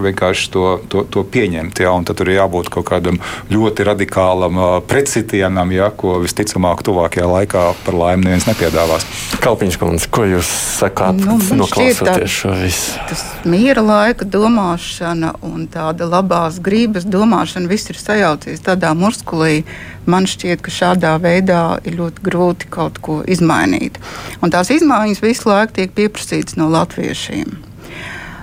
vienkārši 0.05 0.51
to, 0.53 0.67
to, 0.91 1.05
to 1.11 1.25
pieņemt. 1.25 1.81
Ja, 1.81 1.95
tad 2.07 2.21
tur 2.21 2.31
ir 2.31 2.41
jābūt 2.41 2.71
kaut 2.75 2.89
kādam 2.91 3.21
ļoti 3.53 3.87
radikālam 3.87 4.59
uh, 4.61 4.71
pretsitienam, 4.87 5.73
ja, 5.75 5.91
ko 5.95 6.19
visticamāk 6.25 6.85
tuvākajā 6.87 7.29
laikā 7.31 7.65
par 7.85 7.97
laimi 7.97 8.27
neviens 8.29 8.49
nepiedāvās. 8.51 9.07
Kalpiņš 9.41 9.79
kundze, 9.81 10.11
ko 10.13 10.27
jūs 10.29 10.51
sakāt, 10.81 11.21
nu, 11.25 11.39
noklausoties 11.57 12.35
šo 12.43 12.55
visu? 12.61 12.99
Tas 13.11 13.25
miera 13.49 13.85
laika 13.85 14.27
domāšana 14.29 15.35
un 15.47 15.67
tāda 15.71 16.09
labās 16.09 16.61
gribas 16.63 17.07
domāšana, 17.09 17.71
viss 17.71 17.93
ir 17.93 18.01
sajaucies 18.01 18.65
tādā 18.67 18.93
muskulī. 18.99 19.65
Man 20.09 20.27
šķiet, 20.31 20.63
ka 20.65 20.73
šādā 20.73 21.17
veidā 21.21 21.81
ir 21.85 21.99
ļoti 21.99 22.25
grūti 22.25 22.71
kaut 22.73 22.99
ko 23.05 23.21
izmainīt. 23.29 23.99
Un 24.41 24.53
tās 24.53 24.73
izmaiņas 24.73 25.23
visu 25.25 25.51
laiku 25.51 25.77
tiek 25.77 25.93
pieprasītas 25.97 26.57
no 26.57 26.71
latviešiem. 26.73 27.53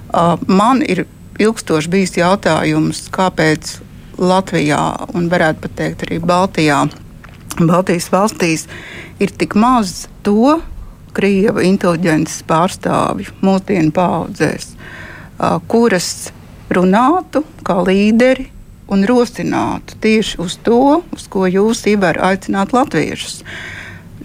Uh, 0.07 0.37
man 0.47 0.83
ir 0.85 1.05
ilgstoši 1.41 1.89
bijis 1.93 2.17
jautājums, 2.17 3.07
kāpēc 3.13 3.77
Latvijā 4.17 4.81
un 5.13 5.27
varētu 5.29 5.65
pat 5.65 5.75
teikt 5.77 6.07
arī 6.07 6.17
Baltijā, 6.23 6.85
Baltijas 7.57 8.09
valstīs 8.13 8.65
ir 9.21 9.33
tik 9.37 9.55
maz 9.57 10.07
to, 10.25 10.57
krievu 11.17 11.63
inteliģences 11.65 12.43
pārstāvju 12.49 13.33
mūsdienu 13.41 13.93
paudzēs, 13.95 14.75
kuras 15.69 16.09
runātu 16.73 17.41
kā 17.65 17.79
līderi 17.85 18.49
un 18.87 19.03
rosinātu 19.07 19.97
tieši 20.03 20.39
uz 20.43 20.55
to, 20.63 21.01
uz 21.15 21.27
ko 21.31 21.47
jūs, 21.49 21.85
Ivar, 21.91 22.19
aicināt 22.29 22.73
latviešus. 22.75 23.41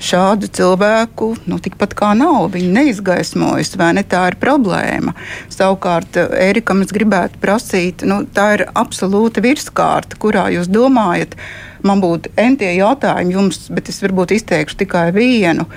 Šādu 0.02 0.48
cilvēku 0.50 1.28
nu, 1.46 1.60
tikpat 1.62 1.92
kā 1.94 2.10
nav. 2.18 2.48
Viņi 2.54 2.72
neizgaismojas, 2.74 3.76
vai 3.78 3.92
ne? 3.94 4.02
Tā 4.02 4.24
ir 4.32 4.36
problēma. 4.40 5.12
Savukārt, 5.52 6.16
Erikam, 6.42 6.80
es 6.82 6.90
gribētu 6.94 7.38
prasīt, 7.42 8.02
nu, 8.08 8.22
tā 8.26 8.48
ir 8.56 8.64
absolūta 8.74 9.44
virskārta, 9.44 10.18
kurā 10.18 10.48
jūs 10.54 10.70
domājat, 10.72 11.36
man 11.86 12.02
būtu 12.02 12.32
entie 12.40 12.72
jautājumi 12.80 13.36
jums, 13.36 13.68
bet 13.70 13.92
es 13.92 14.02
varbūt 14.02 14.34
izteikšu 14.38 14.80
tikai 14.82 15.10
vienu. 15.14 15.68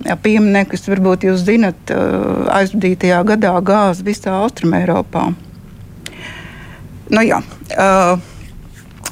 Piemineklis, 0.00 0.84
varbūt 0.88 1.24
jūs 1.28 1.46
zinat, 1.48 1.94
aizvadītajā 2.52 3.22
gadā 3.32 3.54
gāzi 3.64 4.04
visā 4.06 4.34
Austrumēropā. 4.42 5.30
Nu, 7.10 7.24
jā, 7.24 7.40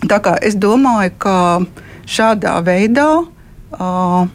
tā 0.07 0.21
kā 0.23 0.37
es 0.45 0.57
domāju, 0.61 1.15
ka 1.23 1.37
šādā 2.09 2.59
veidā 2.67 3.09
uh, 3.25 4.29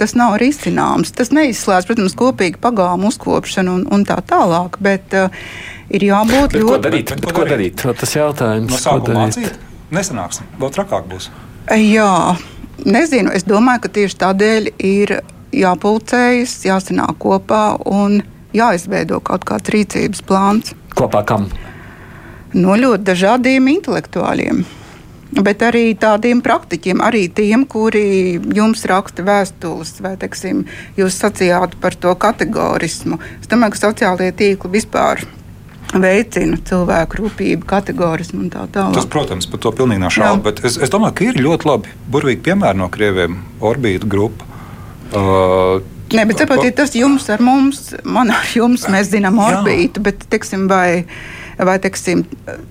tas 0.00 0.14
nav 0.18 0.38
risināms. 0.42 1.12
Tas 1.14 1.32
neizslēdz, 1.34 1.88
protams, 1.88 2.16
kopīgi 2.18 2.60
pagājumu 2.62 3.12
uzkopšanu 3.12 3.76
un, 3.80 3.84
un 3.92 4.06
tā 4.08 4.18
tālāk, 4.26 4.78
bet 4.82 5.14
uh, 5.18 5.44
ir 5.92 6.08
jābūt 6.08 6.56
bet 6.56 6.58
ļoti. 6.58 6.72
Ko 6.72 6.80
darīt? 6.88 7.14
Bet, 7.14 7.36
ko 7.36 7.46
darīt? 7.48 7.84
Tas 8.00 8.16
jautājums. 8.16 8.72
No 8.72 8.80
sākuma 8.80 9.26
mācīt? 9.26 9.60
Nesanāks. 9.92 10.40
Vēl 10.58 10.72
trakāk 10.72 11.06
būs. 11.10 11.28
Jā, 11.76 12.34
nezinu. 12.82 13.32
Es 13.36 13.44
domāju, 13.46 13.84
ka 13.84 13.92
tieši 14.00 14.18
tādēļ 14.24 14.70
ir 14.82 15.18
jāpulcējas, 15.52 16.62
jāsanāk 16.66 17.18
kopā 17.22 17.64
un 17.86 18.22
jāizveido 18.56 19.20
kaut 19.24 19.44
kāds 19.48 19.72
rīcības 19.72 20.24
plāns. 20.26 20.72
Kopā 20.96 21.22
kam? 21.28 21.50
No 22.52 22.74
ļoti 22.76 23.06
dažādiem 23.12 23.68
intelektuāļiem 23.76 24.64
bet 25.40 25.62
arī 25.64 25.92
tādiem 25.98 26.42
praktiķiem, 26.44 27.00
arī 27.04 27.26
tiem, 27.32 27.64
kuri 27.68 28.40
jums 28.54 28.84
raksta 28.88 29.24
vēstules, 29.24 29.94
vai 30.04 30.16
teiksim, 30.20 30.66
jūs 30.98 31.20
sacījāt 31.22 31.78
par 31.80 31.96
to 31.96 32.12
kategorismu. 32.14 33.20
Es 33.40 33.48
domāju, 33.48 33.76
ka 33.76 33.86
sociālajie 33.86 34.34
tīkli 34.36 34.74
vispār 34.76 35.24
veicina 35.92 36.56
cilvēku 36.68 37.20
rūpību, 37.20 37.66
kategorismu 37.68 38.46
un 38.46 38.52
tā 38.52 38.64
tālāk. 38.72 38.96
Tas, 38.96 39.08
protams, 39.12 39.48
par 39.50 39.60
to 39.64 39.72
pilnīgi 39.76 40.04
nav 40.04 40.14
šaubu, 40.14 40.44
bet 40.48 40.62
es, 40.68 40.78
es 40.80 40.92
domāju, 40.92 41.16
ka 41.18 41.26
ir 41.28 41.40
ļoti 41.44 41.68
labi, 41.68 41.96
burvīgi 42.12 42.44
piemēri 42.48 42.80
no 42.80 42.88
krieviem, 42.92 43.40
orbīta 43.60 44.08
grupa. 44.08 44.48
Uh, 45.12 45.82
Nē, 46.12 46.26
bet 46.28 46.42
saprotiet, 46.42 46.74
tas 46.76 46.92
jums 46.96 47.24
ar 47.32 47.40
mums, 47.44 47.94
man 48.04 48.32
ar 48.32 48.48
jums, 48.52 48.84
mēs 48.92 49.08
zinām 49.12 49.38
orbītu, 49.40 50.02
bet, 50.04 50.26
teiksim, 50.32 50.66
vai 50.68 51.04
vai 51.58 51.78
teiksim, 51.82 52.24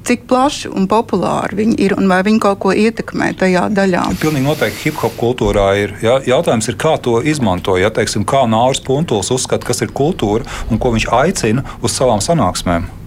cik 0.07 0.25
plaši 0.29 0.71
un 0.71 0.87
populāri 0.91 1.59
viņi 1.61 1.77
ir 1.85 1.95
un 1.97 2.09
vai 2.11 2.21
viņi 2.27 2.41
kaut 2.43 2.61
ko 2.65 2.75
ietekmē 2.75 3.31
tajā 3.41 3.67
daļā. 3.73 4.05
Pilnīgi 4.21 4.47
noteikti 4.47 4.87
hip 4.87 5.01
hop 5.03 5.17
kultūrā 5.19 5.67
ir. 5.81 5.97
Ja, 6.05 6.19
jautājums 6.25 6.69
ir, 6.71 6.79
kā 6.81 6.95
to 7.03 7.19
izmanto. 7.21 7.77
Ja, 7.81 7.91
teiksim, 7.93 8.25
kā 8.27 8.45
Nārs 8.49 8.83
Puntuls 8.85 9.31
uzskata, 9.33 9.67
kas 9.67 9.83
ir 9.85 9.93
kultūra 9.95 10.47
un 10.69 10.81
ko 10.81 10.95
viņš 10.95 11.11
aicina 11.21 11.65
uz 11.81 11.95
savām 11.97 12.23
sanāksmēm. 12.23 13.00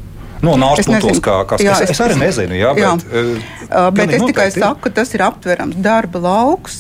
No 0.45 0.55
Nāras 0.61 0.89
puses, 0.89 1.21
kā, 1.25 1.37
kā 1.49 1.59
jā, 1.63 1.75
es, 1.85 1.95
es 1.95 2.01
arī 2.05 2.17
nezinu. 2.21 2.57
Jā, 2.59 2.73
jā. 2.79 2.93
Bet, 3.01 3.45
uh, 3.69 3.89
bet 3.95 4.15
es 4.17 4.25
tikai 4.29 4.49
ir. 4.51 4.57
saku, 4.57 4.83
ka 4.87 4.93
tas 5.01 5.15
ir 5.17 5.25
aptverams 5.27 5.79
darba 5.85 6.21
lauks. 6.23 6.79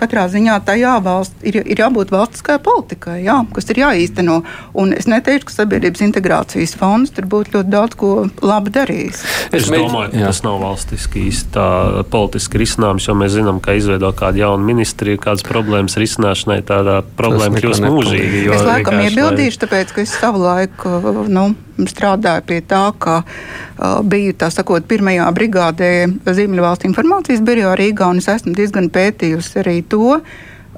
Katrā 0.00 0.26
ziņā 0.32 0.56
tajā 0.66 0.94
valsts 1.04 1.46
ir, 1.46 1.60
ir 1.64 1.82
jābūt 1.82 2.12
valstiskai 2.14 2.58
politikai, 2.64 3.18
jā, 3.24 3.38
kas 3.54 3.70
ir 3.72 3.82
jāīsteno. 3.82 4.40
Un 4.80 4.94
es 4.96 5.08
neteikšu, 5.10 5.48
ka 5.48 5.56
sabiedrības 5.58 6.04
integrācijas 6.06 6.76
fonds 6.78 7.14
tur 7.16 7.28
būtu 7.30 7.58
ļoti 7.58 7.72
daudz 7.72 7.98
ko 8.00 8.12
labi 8.44 8.72
darījis. 8.74 9.22
Es, 9.50 9.64
es 9.64 9.70
domāju, 9.70 10.12
ka 10.12 10.22
jā. 10.22 10.30
tas 10.30 10.42
nav 10.46 10.60
valstiski 10.62 11.26
īsti 11.30 11.66
politiski 12.12 12.60
risinājums, 12.62 13.08
jo 13.08 13.16
mēs 13.18 13.34
zinām, 13.36 13.60
ka 13.64 13.76
izveidot 13.78 14.18
kādu 14.20 14.42
jaunu 14.44 14.66
ministriju, 14.70 15.20
kādas 15.22 15.44
problēmas 15.46 15.96
risināšanai, 16.00 16.60
tādā 16.68 17.00
problēma 17.18 17.60
kļūst 17.62 17.86
mūžīga. 17.86 18.56
Es 18.56 18.66
laikam 18.66 19.02
iebildīšu, 19.06 19.64
tāpēc, 19.64 19.94
ka 19.96 20.04
es 20.04 20.14
savu 20.20 20.44
laiku 20.44 21.26
nu, 21.30 21.50
strādāju 21.88 22.44
pie 22.48 22.60
tā, 22.66 22.82
ka 22.98 23.20
uh, 23.22 24.00
biju 24.02 24.34
tā 24.40 24.50
sakot, 24.52 24.84
pirmajā 24.90 25.28
brigādē 25.36 25.90
Ziemeļvalstu 26.26 26.90
informācijas 26.90 27.44
birojā 27.46 27.74
Rīgā, 27.80 28.10
un 28.10 28.20
es 28.20 28.28
esmu 28.32 28.54
diezgan 28.58 28.90
pētījusi 28.92 29.60
arī 29.64 29.80
to. 29.88 30.20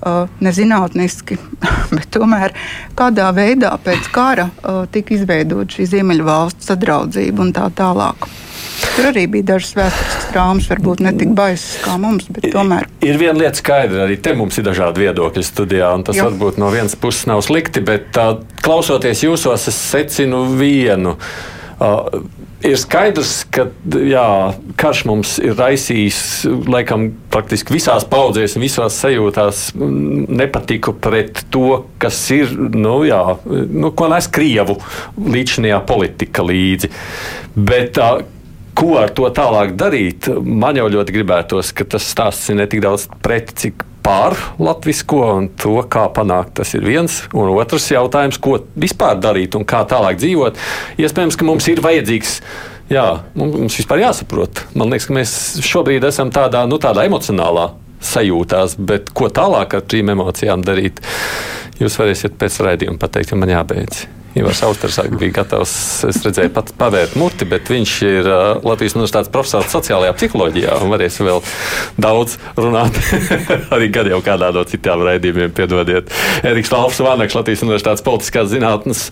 Uh, 0.03 0.27
nezinātniski, 0.43 1.37
bet 1.95 2.09
tomēr 2.11 2.57
kādā 2.99 3.29
veidā 3.37 3.71
pēc 3.85 4.09
kara 4.11 4.49
uh, 4.51 4.83
tika 4.91 5.15
izveidota 5.15 5.77
šī 5.77 5.87
Ziemeļvalstu 5.93 6.67
sadraudzība 6.73 7.45
un 7.45 7.53
tā 7.55 7.69
tālāk. 7.79 8.27
Tur 8.93 9.09
arī 9.09 9.25
bija 9.31 9.53
dažas 9.55 9.73
vēsturiskas 9.77 10.29
traumas, 10.33 10.69
varbūt 10.71 11.03
ne 11.05 11.15
tik 11.17 11.33
baisas 11.37 11.79
kā 11.85 11.97
mums, 12.01 12.29
bet 12.33 12.51
tomēr. 12.53 12.89
Ir 13.05 13.19
viena 13.21 13.39
lieta 13.39 13.59
skaidra, 13.61 14.05
arī 14.07 14.19
te 14.23 14.35
mums 14.37 14.59
ir 14.61 14.67
dažādi 14.69 15.07
viedokļi 15.07 15.47
studijā, 15.47 15.93
un 15.97 16.05
tas 16.07 16.19
jo. 16.19 16.29
varbūt 16.29 16.61
no 16.61 16.69
vienas 16.75 16.97
puses 17.01 17.27
nav 17.31 17.43
slikti, 17.47 17.85
bet 17.85 18.11
tā, 18.17 18.29
klausoties 18.65 19.25
jūsos, 19.25 19.69
es 19.71 19.83
secinu 19.93 20.45
vienu. 20.59 21.17
Uh, 21.83 22.23
ir 22.63 22.77
skaidrs, 22.79 23.33
ka 23.53 23.67
jā, 24.07 24.27
karš 24.79 25.03
mums 25.09 25.35
ir 25.43 25.57
raisījis 25.59 26.21
laikam, 26.71 27.09
praktiski 27.33 27.75
visās 27.75 28.07
paudzēs 28.09 28.57
un 28.57 28.65
visās 28.65 28.99
sajūtās 29.03 29.65
nepatiku 29.75 30.95
pret 31.03 31.45
to, 31.53 31.83
kas 32.03 32.21
ir, 32.35 32.53
nu, 32.55 33.01
jā, 33.09 33.23
nu, 33.47 33.93
ko 33.97 34.11
nes 34.13 34.29
Krievu 34.33 34.79
līdzinājā 35.19 35.81
politika 35.89 36.47
līdzi. 36.47 36.93
Bet, 37.57 37.99
uh, 38.01 38.23
Ko 38.79 38.95
ar 39.01 39.13
to 39.13 39.29
tālāk 39.35 39.75
darīt? 39.79 40.31
Man 40.43 40.79
jau 40.81 40.89
ļoti 40.93 41.15
gribētos, 41.15 41.73
ka 41.77 41.85
tas 41.95 42.07
stāsts 42.09 42.49
ir 42.53 42.59
ne 42.61 42.69
tik 42.71 42.81
daudz 42.85 43.09
pret, 43.25 43.53
cik 43.59 43.85
pār 44.03 44.35
latvisko 44.63 45.21
un 45.37 45.49
to, 45.61 45.77
kā 45.93 46.07
panākt. 46.15 46.57
Tas 46.59 46.73
ir 46.77 46.87
viens. 46.87 47.21
Un 47.37 47.53
otrs 47.55 47.91
jautājums, 47.93 48.41
ko 48.43 48.59
vispār 48.75 49.21
darīt 49.23 49.57
un 49.59 49.67
kā 49.69 49.85
tālāk 49.89 50.19
dzīvot. 50.23 50.59
Iespējams, 51.03 51.39
ka 51.39 51.49
mums 51.49 51.69
ir 51.71 51.83
vajadzīgs. 51.85 52.39
Jā, 52.93 53.07
mums 53.39 53.77
vispār 53.79 54.03
jāsaprot. 54.03 54.65
Man 54.77 54.93
liekas, 54.93 55.09
ka 55.09 55.17
mēs 55.17 55.37
šobrīd 55.65 56.05
esam 56.09 56.33
tādā, 56.35 56.65
nu, 56.69 56.81
tādā 56.83 57.07
emocionālā 57.09 57.71
sajūtās, 58.03 58.77
bet 58.83 59.13
ko 59.15 59.31
tālāk 59.33 59.79
ar 59.79 59.87
šīm 59.89 60.11
emocijām 60.17 60.65
darīt, 60.67 60.99
jūs 61.81 62.01
varēsiet 62.01 62.35
pēc 62.41 62.59
raidījuma 62.67 63.01
pateikt, 63.01 63.33
ja 63.33 63.39
man 63.39 63.55
jābeidz. 63.55 64.03
Ivars 64.35 64.63
Austers 64.65 64.99
bija 65.19 65.33
gatavs, 65.43 65.73
es 66.09 66.21
redzēju, 66.25 66.53
pat 66.55 66.71
pavērt 66.79 67.19
muti, 67.21 67.45
bet 67.49 67.69
viņš 67.69 67.95
ir 68.07 68.29
Latvijas 68.65 68.95
universitātes 68.97 69.33
profesors 69.33 69.73
sociālajā 69.75 70.15
psiholoģijā 70.17 70.79
un 70.81 70.93
varēs 70.93 71.19
vēl 71.21 71.43
daudz 72.01 72.39
runāt. 72.57 72.97
arī 73.75 73.91
gad 73.93 74.09
jau 74.09 74.23
kādā 74.25 74.49
no 74.57 74.65
citām 74.69 75.05
raidījumiem, 75.05 75.53
piedodiet. 75.57 76.13
Eriks 76.49 76.73
Valfs 76.73 77.03
Vāneks, 77.05 77.37
Latvijas 77.37 77.65
universitātes 77.67 78.05
politiskās 78.07 78.49
zinātnes 78.53 79.05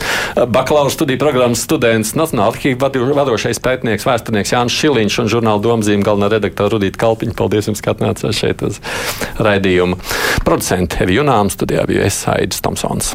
bakalaura 0.48 0.92
studiju 0.94 1.20
programmas 1.20 1.66
students, 1.66 2.14
Nacionāla 2.16 2.54
arhīva 2.54 2.88
vadošais 3.20 3.60
pētnieks, 3.60 4.06
vēsturnieks 4.08 4.54
Jānis 4.54 4.78
Šiliņš 4.80 5.18
un 5.24 5.32
žurnāla 5.34 5.64
domzīme 5.64 6.06
galvenā 6.06 6.30
redaktora 6.32 6.72
Rudīta 6.76 7.02
Kalpiņa. 7.04 7.36
Paldies 7.36 7.68
jums, 7.68 7.84
ka 7.84 7.92
atnācāt 7.92 8.36
šeit 8.36 8.64
uz 8.64 8.80
raidījumu. 9.40 10.00
Producenti 10.48 11.04
Evi 11.04 11.20
Junām 11.20 11.52
studijā 11.52 11.84
bija 11.90 12.08
es 12.08 12.22
Aidis 12.30 12.64
Tomsons. 12.64 13.14